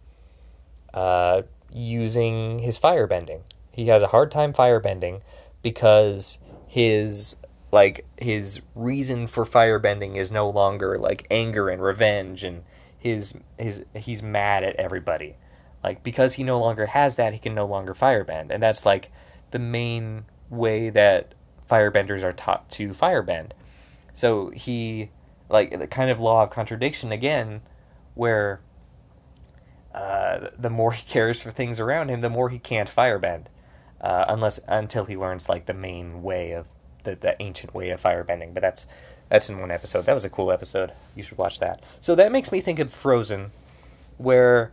uh, 0.94 1.44
using 1.74 2.60
his 2.60 2.78
firebending. 2.78 3.42
He 3.72 3.88
has 3.88 4.04
a 4.04 4.08
hard 4.08 4.30
time 4.30 4.54
firebending 4.54 5.22
because 5.64 6.38
his 6.68 7.38
like 7.74 8.06
his 8.18 8.62
reason 8.76 9.28
for 9.28 9.44
firebending 9.44 10.16
is 10.16 10.32
no 10.32 10.50
longer 10.50 10.98
like 10.98 11.28
anger 11.30 11.70
and 11.70 11.82
revenge 11.82 12.44
and 12.44 12.64
his 12.98 13.38
his 13.58 13.84
he's 13.96 14.24
mad 14.24 14.64
at 14.64 14.76
everybody 14.78 15.36
like 15.84 16.02
because 16.02 16.36
he 16.36 16.44
no 16.44 16.60
longer 16.60 16.88
has 16.88 17.18
that, 17.18 17.34
he 17.34 17.40
can 17.40 17.54
no 17.54 17.66
longer 17.66 17.94
firebend, 17.94 18.52
and 18.52 18.64
that's 18.64 18.86
like 18.86 19.12
the 19.52 19.60
main 19.60 20.26
way 20.50 20.90
that 20.90 21.36
firebenders 21.70 22.24
are 22.24 22.32
taught 22.32 22.70
to 22.70 22.90
firebend. 22.90 23.52
So 24.14 24.50
he 24.52 25.10
like 25.50 25.78
the 25.78 25.88
kind 25.88 26.10
of 26.10 26.20
law 26.20 26.44
of 26.44 26.50
contradiction 26.50 27.12
again, 27.12 27.62
where 28.16 28.62
uh, 29.94 30.48
the 30.58 30.70
more 30.70 30.92
he 30.94 31.04
cares 31.06 31.42
for 31.42 31.52
things 31.52 31.80
around 31.80 32.10
him, 32.10 32.22
the 32.22 32.30
more 32.30 32.50
he 32.50 32.60
can't 32.60 32.90
firebend, 32.90 33.48
uh, 34.00 34.26
unless 34.30 34.62
until 34.70 35.06
he 35.06 35.18
learns 35.18 35.50
like 35.50 35.66
the 35.66 35.74
main 35.74 36.24
way 36.24 36.54
of 36.54 36.70
the, 37.04 37.16
the 37.16 37.42
ancient 37.42 37.74
way 37.74 37.90
of 37.90 38.02
firebending. 38.02 38.54
But 38.54 38.62
that's 38.62 38.88
that's 39.30 39.50
in 39.50 39.60
one 39.60 39.72
episode. 39.72 40.06
That 40.06 40.14
was 40.14 40.26
a 40.26 40.30
cool 40.30 40.52
episode. 40.52 40.92
You 41.16 41.24
should 41.24 41.38
watch 41.38 41.60
that. 41.60 41.84
So 42.02 42.16
that 42.16 42.32
makes 42.32 42.52
me 42.52 42.62
think 42.62 42.80
of 42.80 42.94
Frozen, 42.94 43.52
where 44.18 44.72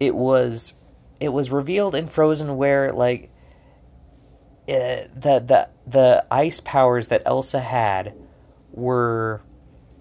it 0.00 0.14
was 0.14 0.74
it 1.20 1.30
was 1.30 1.50
revealed 1.50 1.94
in 1.94 2.06
Frozen 2.06 2.56
where 2.56 2.92
like 2.92 3.30
uh, 4.68 5.08
the 5.14 5.42
the 5.44 5.68
the 5.86 6.24
ice 6.30 6.60
powers 6.60 7.08
that 7.08 7.22
Elsa 7.26 7.60
had 7.60 8.14
were 8.72 9.42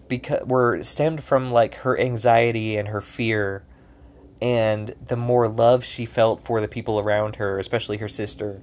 because 0.08 0.46
were 0.46 0.82
stemmed 0.84 1.24
from 1.24 1.52
like 1.52 1.76
her 1.76 2.00
anxiety 2.00 2.78
and 2.78 2.88
her 2.90 3.02
fear 3.02 3.64
and 4.44 4.94
the 5.08 5.16
more 5.16 5.48
love 5.48 5.86
she 5.86 6.06
felt 6.06 6.42
for 6.42 6.60
the 6.60 6.68
people 6.68 7.00
around 7.00 7.38
her, 7.38 7.60
especially 7.60 7.98
her 8.00 8.10
sister, 8.10 8.62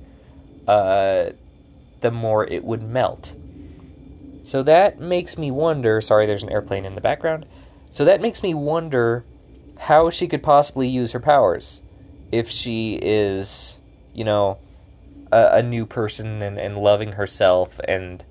uh, 0.69 1.31
the 2.01 2.11
more 2.11 2.47
it 2.47 2.65
would 2.65 2.83
melt. 2.83 3.35
So 4.43 4.63
that 4.63 5.01
makes 5.01 5.37
me 5.37 5.51
wonder. 5.51 6.01
Sorry, 6.01 6.27
there's 6.27 6.43
an 6.43 6.51
airplane 6.51 6.85
in 6.85 6.95
the 6.95 7.01
background. 7.01 7.47
So 7.91 8.05
that 8.05 8.21
makes 8.21 8.43
me 8.43 8.55
wonder 8.55 9.25
how 9.79 10.11
she 10.11 10.29
could 10.29 10.43
possibly 10.43 10.89
use 10.89 11.13
her 11.13 11.21
powers 11.21 11.83
if 12.31 12.49
she 12.49 12.99
is, 13.01 13.81
you 14.15 14.25
know, 14.25 14.59
a, 15.33 15.49
a 15.55 15.63
new 15.63 15.87
person 15.87 16.43
and, 16.43 16.59
and 16.59 16.77
loving 16.77 17.13
herself 17.13 17.81
and 17.87 18.25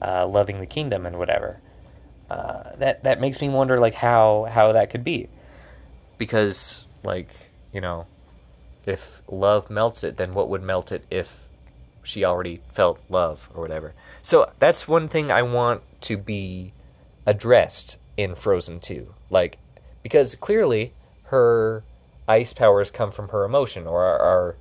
uh, 0.00 0.26
loving 0.26 0.60
the 0.60 0.66
kingdom 0.66 1.06
and 1.06 1.18
whatever. 1.18 1.60
Uh, 2.30 2.76
that 2.76 3.02
that 3.02 3.20
makes 3.20 3.40
me 3.40 3.48
wonder, 3.48 3.80
like 3.80 3.94
how 3.94 4.46
how 4.48 4.72
that 4.72 4.88
could 4.88 5.02
be, 5.02 5.28
because 6.16 6.86
like 7.02 7.34
you 7.72 7.80
know, 7.80 8.06
if 8.86 9.20
love 9.28 9.68
melts 9.68 10.04
it, 10.04 10.16
then 10.16 10.32
what 10.32 10.48
would 10.48 10.62
melt 10.62 10.92
it 10.92 11.04
if 11.10 11.48
she 12.02 12.24
already 12.24 12.60
felt 12.72 13.02
love 13.08 13.48
or 13.54 13.62
whatever? 13.62 13.94
So 14.22 14.50
that's 14.58 14.88
one 14.88 15.08
thing 15.08 15.30
I 15.30 15.42
want 15.42 15.82
to 16.02 16.16
be 16.16 16.72
addressed 17.26 17.98
in 18.16 18.34
Frozen 18.34 18.80
2. 18.80 19.14
Like 19.30 19.58
because 20.02 20.34
clearly 20.34 20.92
her 21.24 21.84
ice 22.28 22.52
powers 22.52 22.90
come 22.90 23.10
from 23.10 23.28
her 23.28 23.44
emotion 23.44 23.86
or 23.86 24.02
are, 24.02 24.18
are 24.18 24.56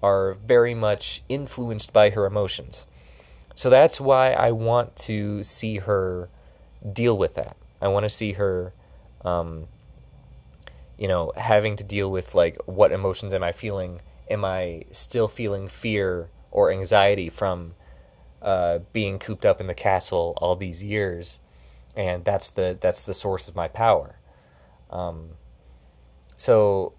are 0.00 0.34
very 0.34 0.74
much 0.74 1.22
influenced 1.28 1.92
by 1.92 2.10
her 2.10 2.24
emotions. 2.24 2.86
So 3.54 3.68
that's 3.68 4.00
why 4.00 4.30
I 4.32 4.52
want 4.52 4.94
to 4.96 5.42
see 5.42 5.78
her 5.78 6.28
deal 6.92 7.18
with 7.18 7.34
that. 7.34 7.56
I 7.82 7.88
want 7.88 8.04
to 8.04 8.08
see 8.08 8.32
her, 8.32 8.72
um, 9.24 9.66
you 10.96 11.08
know, 11.08 11.32
having 11.36 11.74
to 11.76 11.84
deal 11.84 12.10
with 12.10 12.34
like 12.34 12.56
what 12.66 12.92
emotions 12.92 13.34
am 13.34 13.42
I 13.42 13.50
feeling? 13.50 14.00
Am 14.30 14.44
I 14.44 14.84
still 14.92 15.26
feeling 15.26 15.66
fear 15.66 16.30
or 16.50 16.70
anxiety 16.70 17.28
from 17.28 17.74
uh, 18.40 18.78
being 18.92 19.18
cooped 19.18 19.44
up 19.44 19.60
in 19.60 19.66
the 19.66 19.74
castle 19.74 20.34
all 20.38 20.56
these 20.56 20.82
years? 20.82 21.40
And 21.96 22.24
that's 22.24 22.50
the 22.50 22.78
that's 22.80 23.02
the 23.02 23.14
source 23.14 23.48
of 23.48 23.56
my 23.56 23.68
power. 23.68 24.18
Um, 24.90 25.30
so, 26.36 26.92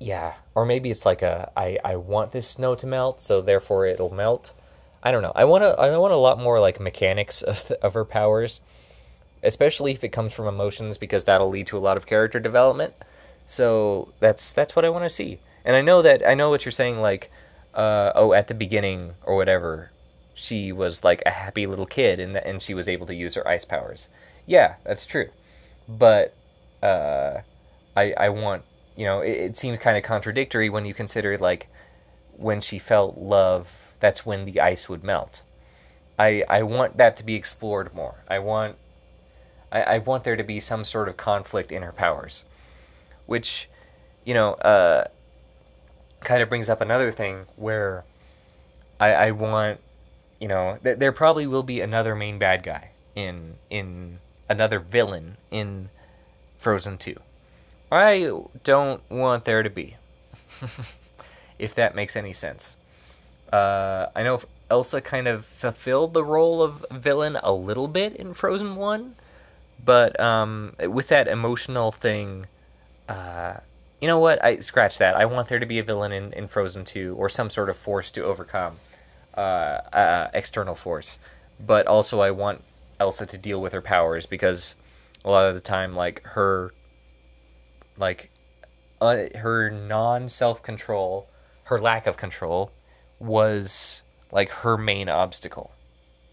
yeah, 0.00 0.34
or 0.54 0.64
maybe 0.64 0.90
it's 0.90 1.04
like 1.04 1.22
a 1.22 1.52
I 1.56 1.78
I 1.84 1.96
want 1.96 2.32
this 2.32 2.48
snow 2.48 2.74
to 2.76 2.86
melt, 2.86 3.20
so 3.20 3.40
therefore 3.40 3.86
it'll 3.86 4.14
melt. 4.14 4.52
I 5.02 5.10
don't 5.10 5.22
know. 5.22 5.32
I 5.34 5.44
want 5.44 5.62
to 5.62 5.78
I 5.78 5.96
want 5.98 6.14
a 6.14 6.16
lot 6.16 6.38
more 6.38 6.60
like 6.60 6.80
mechanics 6.80 7.42
of 7.42 7.70
of 7.82 7.94
her 7.94 8.04
powers, 8.04 8.60
especially 9.42 9.92
if 9.92 10.04
it 10.04 10.08
comes 10.08 10.32
from 10.32 10.46
emotions 10.46 10.98
because 10.98 11.24
that'll 11.24 11.50
lead 11.50 11.66
to 11.68 11.78
a 11.78 11.80
lot 11.80 11.96
of 11.96 12.06
character 12.06 12.40
development. 12.40 12.94
So 13.46 14.12
that's 14.20 14.52
that's 14.52 14.74
what 14.74 14.84
I 14.84 14.88
want 14.88 15.04
to 15.04 15.10
see. 15.10 15.40
And 15.64 15.76
I 15.76 15.82
know 15.82 16.02
that 16.02 16.26
I 16.26 16.34
know 16.34 16.50
what 16.50 16.64
you're 16.64 16.72
saying 16.72 17.00
like 17.00 17.30
uh, 17.74 18.12
oh 18.14 18.32
at 18.32 18.48
the 18.48 18.54
beginning 18.54 19.14
or 19.24 19.36
whatever 19.36 19.90
she 20.34 20.72
was 20.72 21.04
like 21.04 21.22
a 21.26 21.30
happy 21.30 21.66
little 21.66 21.86
kid 21.86 22.18
and 22.18 22.36
and 22.36 22.62
she 22.62 22.74
was 22.74 22.88
able 22.88 23.06
to 23.06 23.14
use 23.14 23.34
her 23.34 23.46
ice 23.46 23.64
powers. 23.64 24.08
Yeah, 24.46 24.76
that's 24.84 25.06
true. 25.06 25.28
But 25.88 26.34
uh, 26.82 27.40
I 27.96 28.12
I 28.12 28.28
want 28.30 28.62
you 28.96 29.04
know 29.04 29.20
it, 29.20 29.36
it 29.36 29.56
seems 29.56 29.78
kind 29.78 29.96
of 29.96 30.02
contradictory 30.02 30.68
when 30.68 30.84
you 30.84 30.94
consider 30.94 31.36
like 31.38 31.68
when 32.36 32.60
she 32.60 32.78
felt 32.78 33.18
love 33.18 33.92
that's 34.00 34.26
when 34.26 34.44
the 34.44 34.60
ice 34.60 34.88
would 34.88 35.04
melt. 35.04 35.42
I 36.18 36.44
I 36.48 36.62
want 36.62 36.96
that 36.96 37.16
to 37.16 37.24
be 37.24 37.34
explored 37.34 37.94
more. 37.94 38.24
I 38.28 38.38
want 38.38 38.76
I, 39.70 39.82
I 39.82 39.98
want 39.98 40.24
there 40.24 40.36
to 40.36 40.44
be 40.44 40.60
some 40.60 40.84
sort 40.84 41.08
of 41.08 41.16
conflict 41.16 41.70
in 41.72 41.82
her 41.82 41.92
powers, 41.92 42.44
which 43.26 43.68
you 44.24 44.34
know 44.34 44.54
uh, 44.54 45.04
kind 46.24 46.42
of 46.42 46.48
brings 46.48 46.68
up 46.68 46.80
another 46.80 47.10
thing 47.10 47.46
where 47.56 48.04
I 49.00 49.12
I 49.12 49.30
want 49.32 49.80
you 50.40 50.48
know 50.48 50.78
th- 50.82 50.98
there 50.98 51.12
probably 51.12 51.46
will 51.46 51.62
be 51.62 51.80
another 51.80 52.14
main 52.14 52.38
bad 52.38 52.62
guy 52.62 52.90
in 53.14 53.54
in 53.70 54.18
another 54.48 54.78
villain 54.78 55.36
in 55.50 55.88
Frozen 56.58 56.98
2. 56.98 57.16
I 57.90 58.30
don't 58.62 59.02
want 59.10 59.44
there 59.44 59.62
to 59.62 59.70
be. 59.70 59.96
if 61.58 61.74
that 61.74 61.94
makes 61.94 62.16
any 62.16 62.32
sense. 62.32 62.74
Uh, 63.52 64.06
I 64.14 64.22
know 64.22 64.40
Elsa 64.70 65.00
kind 65.00 65.28
of 65.28 65.44
fulfilled 65.44 66.14
the 66.14 66.24
role 66.24 66.62
of 66.62 66.84
villain 66.90 67.36
a 67.42 67.52
little 67.52 67.88
bit 67.88 68.16
in 68.16 68.32
Frozen 68.32 68.76
1, 68.76 69.14
but 69.84 70.18
um, 70.20 70.74
with 70.80 71.08
that 71.08 71.28
emotional 71.28 71.92
thing, 71.92 72.46
uh, 73.08 73.56
you 74.02 74.08
know 74.08 74.18
what? 74.18 74.44
I 74.44 74.58
scratch 74.58 74.98
that. 74.98 75.14
I 75.14 75.26
want 75.26 75.48
there 75.48 75.60
to 75.60 75.66
be 75.66 75.78
a 75.78 75.84
villain 75.84 76.10
in, 76.10 76.32
in 76.32 76.48
Frozen 76.48 76.86
2 76.86 77.14
or 77.14 77.28
some 77.28 77.48
sort 77.48 77.70
of 77.70 77.76
force 77.76 78.10
to 78.10 78.24
overcome 78.24 78.74
uh, 79.36 79.40
uh, 79.40 80.30
external 80.34 80.74
force. 80.74 81.20
But 81.64 81.86
also, 81.86 82.20
I 82.20 82.32
want 82.32 82.64
Elsa 82.98 83.26
to 83.26 83.38
deal 83.38 83.62
with 83.62 83.72
her 83.72 83.80
powers 83.80 84.26
because 84.26 84.74
a 85.24 85.30
lot 85.30 85.48
of 85.48 85.54
the 85.54 85.60
time, 85.60 85.94
like 85.94 86.20
her 86.24 86.74
like 87.96 88.30
uh, 89.00 89.26
her 89.36 89.70
non 89.70 90.28
self 90.28 90.64
control, 90.64 91.28
her 91.64 91.78
lack 91.78 92.08
of 92.08 92.16
control, 92.16 92.72
was 93.20 94.02
like 94.32 94.50
her 94.50 94.76
main 94.76 95.08
obstacle 95.08 95.70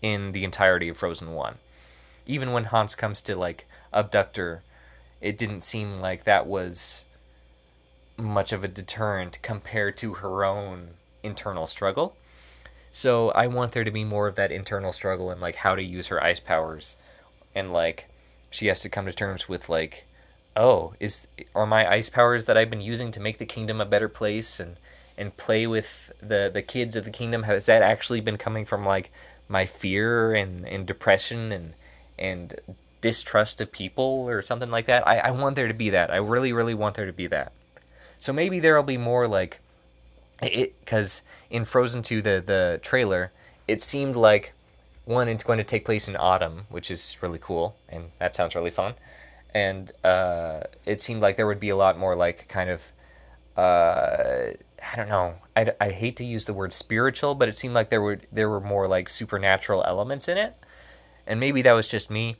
in 0.02 0.32
the 0.32 0.44
entirety 0.44 0.90
of 0.90 0.98
Frozen 0.98 1.34
One. 1.34 1.60
Even 2.26 2.52
when 2.52 2.64
Hans 2.64 2.96
comes 2.96 3.22
to 3.22 3.36
like 3.36 3.68
abduct 3.94 4.38
her, 4.38 4.64
it 5.22 5.38
didn't 5.38 5.62
seem 5.62 5.94
like 5.98 6.24
that 6.24 6.48
was 6.48 7.06
much 8.20 8.52
of 8.52 8.64
a 8.64 8.68
deterrent 8.68 9.42
compared 9.42 9.98
to 9.98 10.16
her 10.16 10.44
own 10.44 10.90
internal 11.24 11.68
struggle. 11.68 12.16
So 12.92 13.30
I 13.32 13.48
want 13.48 13.72
there 13.72 13.84
to 13.84 13.92
be 13.92 14.04
more 14.04 14.28
of 14.28 14.36
that 14.36 14.52
internal 14.52 14.92
struggle 14.92 15.30
and 15.32 15.40
like 15.42 15.56
how 15.56 15.76
to 15.76 15.84
use 15.84 16.08
her 16.08 16.22
ice 16.24 16.40
powers, 16.40 16.96
and 17.54 17.72
like 17.72 18.08
she 18.50 18.68
has 18.68 18.82
to 18.82 18.90
come 18.90 19.06
to 19.06 19.14
terms 19.14 19.48
with 19.48 19.70
like, 19.70 20.06
oh, 20.56 20.94
is 21.00 21.28
are 21.54 21.68
my 21.68 21.90
ice 21.90 22.10
powers 22.10 22.46
that 22.46 22.58
I've 22.58 22.70
been 22.70 22.82
using 22.82 23.12
to 23.12 23.20
make 23.20 23.38
the 23.38 23.46
kingdom 23.46 23.80
a 23.80 23.86
better 23.86 24.10
place 24.10 24.60
and 24.60 24.78
and 25.18 25.38
play 25.38 25.68
with 25.68 26.12
the 26.20 26.50
the 26.52 26.62
kids 26.62 26.96
of 26.96 27.06
the 27.06 27.12
kingdom 27.12 27.44
has 27.44 27.68
that 27.68 27.84
actually 27.84 28.22
been 28.22 28.38
coming 28.38 28.66
from 28.66 28.86
like 28.86 29.12
my 29.48 29.66
fear 29.66 30.34
and 30.34 30.68
and 30.68 30.88
depression 30.88 31.52
and 31.52 31.74
and 32.18 32.60
distrust 33.02 33.62
of 33.62 33.72
people 33.72 34.26
or 34.28 34.42
something 34.42 34.70
like 34.70 34.88
that. 34.88 35.08
I, 35.08 35.20
I 35.20 35.32
want 35.32 35.56
there 35.56 35.68
to 35.68 35.74
be 35.74 35.92
that. 35.92 36.12
I 36.12 36.18
really, 36.18 36.54
really 36.54 36.74
want 36.74 36.96
there 36.96 37.06
to 37.06 37.14
be 37.14 37.28
that. 37.28 37.52
So 38.20 38.34
maybe 38.34 38.60
there'll 38.60 38.84
be 38.84 38.98
more 38.98 39.28
like 39.28 39.60
it 40.42 40.80
because 40.80 41.24
in 41.50 41.66
Frozen 41.66 42.04
2, 42.04 42.22
the 42.22 42.44
the 42.46 42.80
trailer, 42.84 43.32
it 43.68 43.82
seemed 43.82 44.16
like 44.16 44.54
one 45.06 45.28
it's 45.28 45.44
going 45.44 45.58
to 45.58 45.64
take 45.64 45.86
place 45.86 46.08
in 46.08 46.16
autumn, 46.16 46.66
which 46.70 46.92
is 46.92 47.18
really 47.22 47.40
cool, 47.42 47.76
and 47.90 48.12
that 48.20 48.36
sounds 48.36 48.56
really 48.56 48.72
fun. 48.72 48.94
And 49.54 49.92
uh, 50.04 50.62
it 50.86 51.02
seemed 51.02 51.22
like 51.22 51.36
there 51.38 51.48
would 51.48 51.60
be 51.60 51.70
a 51.70 51.76
lot 51.76 51.98
more 51.98 52.16
like 52.16 52.48
kind 52.48 52.70
of 52.70 52.92
uh, 53.60 54.54
I 54.94 54.96
don't 54.96 55.10
know. 55.10 55.36
I, 55.56 55.74
I 55.82 55.90
hate 55.90 56.16
to 56.18 56.26
use 56.26 56.46
the 56.46 56.54
word 56.54 56.72
spiritual, 56.72 57.36
but 57.36 57.50
it 57.50 57.58
seemed 57.58 57.74
like 57.74 57.90
there 57.90 58.02
were 58.02 58.20
there 58.32 58.50
were 58.50 58.62
more 58.62 58.88
like 58.88 59.10
supernatural 59.10 59.84
elements 59.84 60.28
in 60.28 60.38
it, 60.38 60.56
and 61.28 61.40
maybe 61.40 61.62
that 61.64 61.74
was 61.74 61.88
just 61.88 62.10
me, 62.10 62.38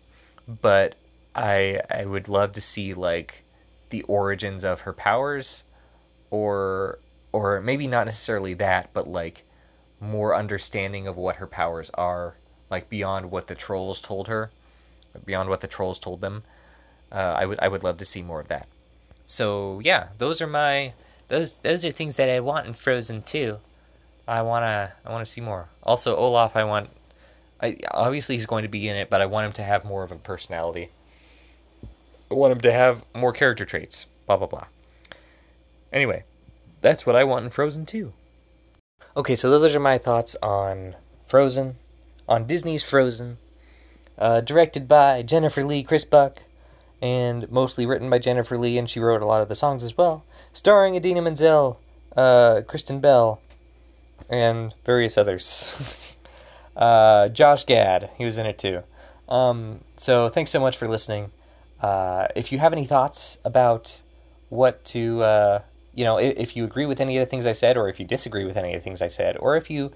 but 0.48 0.96
I 1.36 1.82
I 1.90 2.06
would 2.06 2.30
love 2.30 2.54
to 2.54 2.62
see 2.62 2.94
like 2.94 3.44
the 3.90 4.04
origins 4.04 4.64
of 4.64 4.82
her 4.82 4.94
powers, 4.94 5.64
or 6.32 7.00
or 7.32 7.62
maybe 7.62 7.88
not 7.88 8.06
necessarily 8.06 8.54
that, 8.56 8.90
but 8.94 9.08
like 9.08 9.44
more 10.00 10.36
understanding 10.36 11.08
of 11.08 11.18
what 11.18 11.36
her 11.38 11.48
powers 11.48 11.92
are, 11.94 12.36
like 12.70 12.90
beyond 12.90 13.32
what 13.32 13.48
the 13.48 13.56
trolls 13.56 14.02
told 14.02 14.28
her, 14.28 14.52
beyond 15.26 15.50
what 15.50 15.62
the 15.62 15.68
trolls 15.68 16.00
told 16.00 16.22
them. 16.22 16.44
Uh, 17.12 17.36
I 17.38 17.46
would 17.46 17.60
I 17.60 17.68
would 17.68 17.84
love 17.84 17.98
to 17.98 18.06
see 18.06 18.22
more 18.22 18.40
of 18.40 18.48
that. 18.48 18.68
So 19.26 19.80
yeah, 19.84 20.08
those 20.18 20.42
are 20.42 20.48
my 20.48 20.94
those 21.28 21.58
those 21.58 21.86
are 21.86 21.92
things 21.92 22.16
that 22.16 22.30
I 22.30 22.40
want 22.40 22.68
in 22.68 22.74
Frozen 22.74 23.24
2. 23.24 23.58
I 24.28 24.42
wanna 24.42 24.94
I 25.06 25.12
wanna 25.12 25.26
see 25.26 25.42
more. 25.42 25.68
Also 25.84 26.16
Olaf, 26.16 26.56
I 26.56 26.64
want. 26.64 26.90
I 27.62 27.78
obviously 27.92 28.36
he's 28.36 28.46
going 28.46 28.64
to 28.64 28.70
be 28.70 28.88
in 28.88 28.96
it, 28.96 29.10
but 29.10 29.22
I 29.22 29.26
want 29.26 29.48
him 29.48 29.52
to 29.54 29.64
have 29.64 29.84
more 29.84 30.02
of 30.02 30.14
a 30.14 30.16
personality. 30.16 30.90
I 32.32 32.34
want 32.34 32.54
him 32.54 32.62
to 32.62 32.72
have 32.72 33.04
more 33.14 33.34
character 33.34 33.66
traits. 33.66 34.06
Blah 34.28 34.38
blah 34.38 34.48
blah. 34.48 34.66
Anyway, 35.92 36.24
that's 36.82 37.06
what 37.06 37.16
I 37.16 37.24
want 37.24 37.46
in 37.46 37.52
Frozen 37.52 37.86
2. 37.86 38.14
Okay, 39.18 39.36
so 39.36 39.50
those 39.50 39.76
are 39.76 39.80
my 39.80 39.98
thoughts 39.98 40.36
on 40.42 40.96
Frozen, 41.26 41.76
on 42.28 42.46
Disney's 42.46 42.84
Frozen, 42.84 43.38
uh, 44.18 44.42
directed 44.42 44.88
by 44.88 45.24
Jennifer 45.24 45.64
Lee 45.64 45.84
Chris 45.84 46.06
Buck, 46.06 46.42
and 47.02 47.50
mostly 47.52 47.86
written 47.86 48.10
by 48.10 48.20
Jennifer 48.20 48.58
Lee, 48.58 48.78
and 48.78 48.90
she 48.90 49.00
wrote 49.00 49.22
a 49.22 49.26
lot 49.26 49.42
of 49.42 49.50
the 49.50 49.56
songs 49.56 49.84
as 49.84 49.98
well, 49.98 50.24
starring 50.54 50.96
Idina 50.96 51.22
Menzel, 51.22 51.80
uh, 52.16 52.62
Kristen 52.68 53.00
Bell, 53.00 53.42
and 54.30 54.74
various 54.86 55.18
others. 55.18 56.16
uh, 56.76 57.30
Josh 57.30 57.66
Gad, 57.66 58.10
he 58.18 58.26
was 58.26 58.38
in 58.38 58.46
it 58.46 58.58
too. 58.58 58.84
Um, 59.28 59.80
so 59.98 60.30
thanks 60.30 60.52
so 60.52 60.60
much 60.60 60.78
for 60.78 60.88
listening. 60.88 61.32
Uh, 61.82 62.28
if 62.36 62.52
you 62.52 62.60
have 62.60 62.74
any 62.74 62.86
thoughts 62.86 63.40
about 63.46 64.02
what 64.50 64.84
to 64.84 65.24
uh, 65.24 65.62
you 66.00 66.06
know, 66.06 66.18
if 66.18 66.56
you 66.56 66.64
agree 66.64 66.86
with 66.86 67.02
any 67.02 67.18
of 67.18 67.22
the 67.22 67.30
things 67.30 67.46
I 67.46 67.52
said, 67.52 67.76
or 67.76 67.90
if 67.90 68.00
you 68.00 68.06
disagree 68.06 68.46
with 68.46 68.56
any 68.56 68.74
of 68.74 68.80
the 68.80 68.84
things 68.86 69.02
I 69.02 69.10
said, 69.10 69.36
or 69.36 69.58
if 69.58 69.70
you 69.70 69.92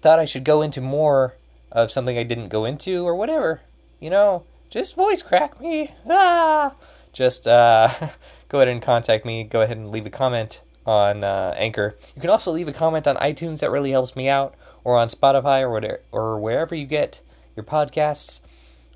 thought 0.00 0.18
I 0.18 0.24
should 0.24 0.42
go 0.42 0.62
into 0.62 0.80
more 0.80 1.34
of 1.70 1.90
something 1.90 2.16
I 2.16 2.22
didn't 2.22 2.48
go 2.48 2.64
into, 2.64 3.06
or 3.06 3.14
whatever, 3.14 3.60
you 4.00 4.08
know, 4.08 4.44
just 4.70 4.96
voice 4.96 5.20
crack 5.20 5.60
me. 5.60 5.90
Ah! 6.08 6.74
Just 7.12 7.46
uh, 7.46 7.90
go 8.48 8.60
ahead 8.60 8.68
and 8.68 8.80
contact 8.80 9.26
me. 9.26 9.44
Go 9.44 9.60
ahead 9.60 9.76
and 9.76 9.90
leave 9.90 10.06
a 10.06 10.10
comment 10.10 10.62
on 10.86 11.22
uh, 11.22 11.52
Anchor. 11.58 11.94
You 12.16 12.22
can 12.22 12.30
also 12.30 12.50
leave 12.50 12.68
a 12.68 12.72
comment 12.72 13.06
on 13.06 13.16
iTunes. 13.16 13.60
That 13.60 13.70
really 13.70 13.90
helps 13.90 14.16
me 14.16 14.30
out, 14.30 14.54
or 14.82 14.96
on 14.96 15.08
Spotify, 15.08 15.60
or 15.60 15.68
whatever, 15.68 16.00
or 16.10 16.40
wherever 16.40 16.74
you 16.74 16.86
get 16.86 17.20
your 17.54 17.64
podcasts. 17.64 18.40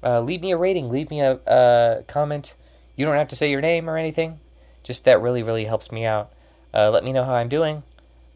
Uh, 0.02 0.22
leave 0.22 0.40
me 0.40 0.52
a 0.52 0.56
rating. 0.56 0.88
Leave 0.88 1.10
me 1.10 1.20
a, 1.20 1.38
a 1.46 2.04
comment. 2.06 2.54
You 2.96 3.04
don't 3.04 3.16
have 3.16 3.28
to 3.28 3.36
say 3.36 3.50
your 3.50 3.60
name 3.60 3.90
or 3.90 3.98
anything. 3.98 4.40
Just 4.82 5.04
that 5.04 5.20
really, 5.20 5.42
really 5.42 5.66
helps 5.66 5.92
me 5.92 6.06
out. 6.06 6.32
Uh, 6.72 6.90
let 6.90 7.04
me 7.04 7.12
know 7.12 7.24
how 7.24 7.34
I'm 7.34 7.48
doing. 7.48 7.82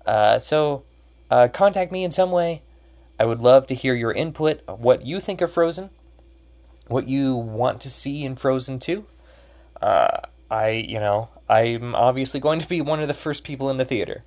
Uh, 0.06 0.38
so, 0.38 0.84
uh, 1.30 1.48
contact 1.48 1.92
me 1.92 2.04
in 2.04 2.10
some 2.10 2.30
way. 2.30 2.62
I 3.18 3.24
would 3.24 3.40
love 3.40 3.66
to 3.66 3.74
hear 3.74 3.94
your 3.94 4.12
input, 4.12 4.60
what 4.66 5.06
you 5.06 5.20
think 5.20 5.40
of 5.40 5.52
Frozen, 5.52 5.90
what 6.88 7.06
you 7.06 7.36
want 7.36 7.82
to 7.82 7.90
see 7.90 8.24
in 8.24 8.36
Frozen 8.36 8.80
2. 8.80 9.04
Uh, 9.80 10.18
I, 10.50 10.70
you 10.70 10.98
know, 11.00 11.28
I'm 11.48 11.94
obviously 11.94 12.40
going 12.40 12.60
to 12.60 12.68
be 12.68 12.80
one 12.80 13.00
of 13.00 13.08
the 13.08 13.14
first 13.14 13.44
people 13.44 13.70
in 13.70 13.76
the 13.76 13.84
theater. 13.84 14.24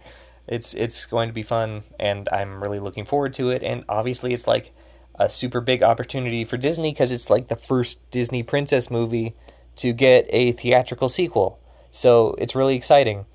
It's 0.47 0.73
it's 0.75 1.07
going 1.07 1.27
to 1.29 1.33
be 1.33 1.43
fun, 1.43 1.81
and 1.99 2.29
I'm 2.31 2.61
really 2.61 2.79
looking 2.79 3.05
forward 3.05 3.33
to 3.35 3.49
it. 3.49 3.63
And 3.63 3.83
obviously, 3.89 4.33
it's 4.33 4.47
like 4.47 4.71
a 5.15 5.29
super 5.29 5.61
big 5.61 5.81
opportunity 5.81 6.43
for 6.43 6.57
Disney 6.57 6.91
because 6.91 7.11
it's 7.11 7.29
like 7.29 7.47
the 7.47 7.55
first 7.55 8.09
Disney 8.11 8.43
princess 8.43 8.91
movie 8.91 9.35
to 9.77 9.93
get 9.93 10.27
a 10.29 10.51
theatrical 10.51 11.09
sequel. 11.09 11.59
So 11.91 12.35
it's 12.37 12.55
really 12.55 12.75
exciting 12.75 13.25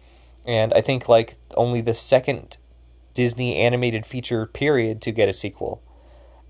and 0.51 0.75
I 0.75 0.81
think 0.81 1.09
like 1.09 1.37
only 1.57 1.81
the 1.81 1.95
second 1.95 2.57
Disney 3.15 3.57
animated 3.57 4.05
feature 4.05 4.47
period 4.47 5.01
to 5.03 5.13
get 5.13 5.29
a 5.29 5.33
sequel, 5.33 5.81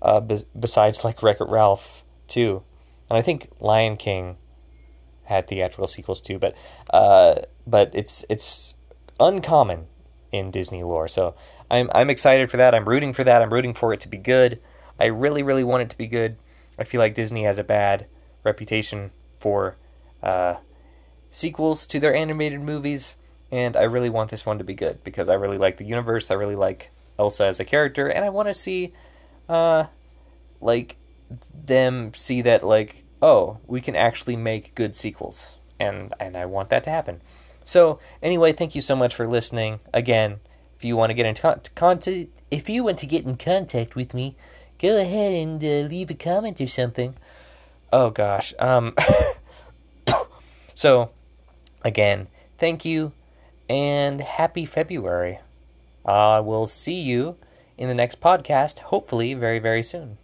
uh, 0.01 0.19
be- 0.19 0.43
besides 0.59 1.05
like 1.05 1.21
Wreck 1.21 1.39
It 1.39 1.47
Ralph 1.47 2.03
too, 2.27 2.63
and 3.09 3.17
I 3.17 3.21
think 3.21 3.49
Lion 3.59 3.97
King 3.97 4.37
had 5.25 5.47
theatrical 5.47 5.85
sequels 5.85 6.19
too, 6.19 6.39
but 6.39 6.57
uh, 6.91 7.41
but 7.67 7.91
it's 7.93 8.25
it's 8.27 8.73
uncommon 9.19 9.85
in 10.31 10.49
Disney 10.49 10.81
lore, 10.81 11.07
so 11.07 11.35
I'm 11.69 11.87
I'm 11.93 12.09
excited 12.09 12.49
for 12.49 12.57
that. 12.57 12.73
I'm 12.73 12.89
rooting 12.89 13.13
for 13.13 13.23
that. 13.23 13.43
I'm 13.43 13.53
rooting 13.53 13.75
for 13.75 13.93
it 13.93 13.99
to 13.99 14.07
be 14.07 14.17
good. 14.17 14.59
I 14.99 15.05
really 15.05 15.43
really 15.43 15.63
want 15.63 15.83
it 15.83 15.91
to 15.91 15.97
be 15.97 16.07
good. 16.07 16.37
I 16.79 16.85
feel 16.85 16.99
like 16.99 17.13
Disney 17.13 17.43
has 17.43 17.59
a 17.59 17.63
bad 17.63 18.07
reputation 18.43 19.11
for 19.39 19.77
uh, 20.23 20.55
sequels 21.29 21.85
to 21.85 21.99
their 21.99 22.15
animated 22.15 22.61
movies 22.61 23.17
and 23.51 23.75
I 23.75 23.83
really 23.83 24.09
want 24.09 24.31
this 24.31 24.45
one 24.45 24.57
to 24.59 24.63
be 24.63 24.73
good 24.73 25.03
because 25.03 25.27
I 25.27 25.33
really 25.33 25.57
like 25.57 25.77
the 25.77 25.85
universe. 25.85 26.31
I 26.31 26.35
really 26.35 26.55
like 26.55 26.91
Elsa 27.19 27.45
as 27.45 27.59
a 27.59 27.65
character, 27.65 28.07
and 28.07 28.23
I 28.23 28.29
want 28.29 28.47
to 28.47 28.53
see, 28.53 28.93
uh, 29.49 29.85
like 30.61 30.97
them 31.65 32.13
see 32.13 32.41
that 32.41 32.61
like 32.61 33.05
oh 33.21 33.57
we 33.65 33.79
can 33.79 33.95
actually 33.95 34.35
make 34.35 34.73
good 34.75 34.95
sequels, 34.95 35.59
and 35.79 36.13
and 36.19 36.37
I 36.37 36.45
want 36.45 36.69
that 36.69 36.83
to 36.85 36.89
happen. 36.89 37.21
So 37.63 37.99
anyway, 38.23 38.53
thank 38.53 38.73
you 38.73 38.81
so 38.81 38.95
much 38.95 39.13
for 39.13 39.27
listening. 39.27 39.79
Again, 39.93 40.39
if 40.77 40.85
you 40.85 40.95
want 40.95 41.11
to 41.11 41.15
get 41.15 41.25
in 41.25 41.35
con- 41.35 41.61
contact, 41.75 42.29
if 42.49 42.69
you 42.69 42.83
want 42.83 42.99
to 42.99 43.05
get 43.05 43.25
in 43.25 43.35
contact 43.35 43.95
with 43.95 44.13
me, 44.13 44.35
go 44.79 44.99
ahead 44.99 45.33
and 45.33 45.63
uh, 45.63 45.87
leave 45.87 46.09
a 46.09 46.15
comment 46.15 46.59
or 46.61 46.67
something. 46.67 47.15
Oh 47.91 48.09
gosh. 48.09 48.53
Um. 48.59 48.95
so, 50.73 51.11
again, 51.83 52.27
thank 52.57 52.85
you 52.85 53.11
and 53.71 54.19
happy 54.19 54.65
February. 54.65 55.39
I 56.05 56.41
will 56.41 56.67
see 56.67 56.99
you 56.99 57.37
in 57.77 57.87
the 57.87 57.95
next 57.95 58.19
podcast, 58.19 58.79
hopefully, 58.79 59.33
very, 59.33 59.59
very 59.59 59.81
soon. 59.81 60.17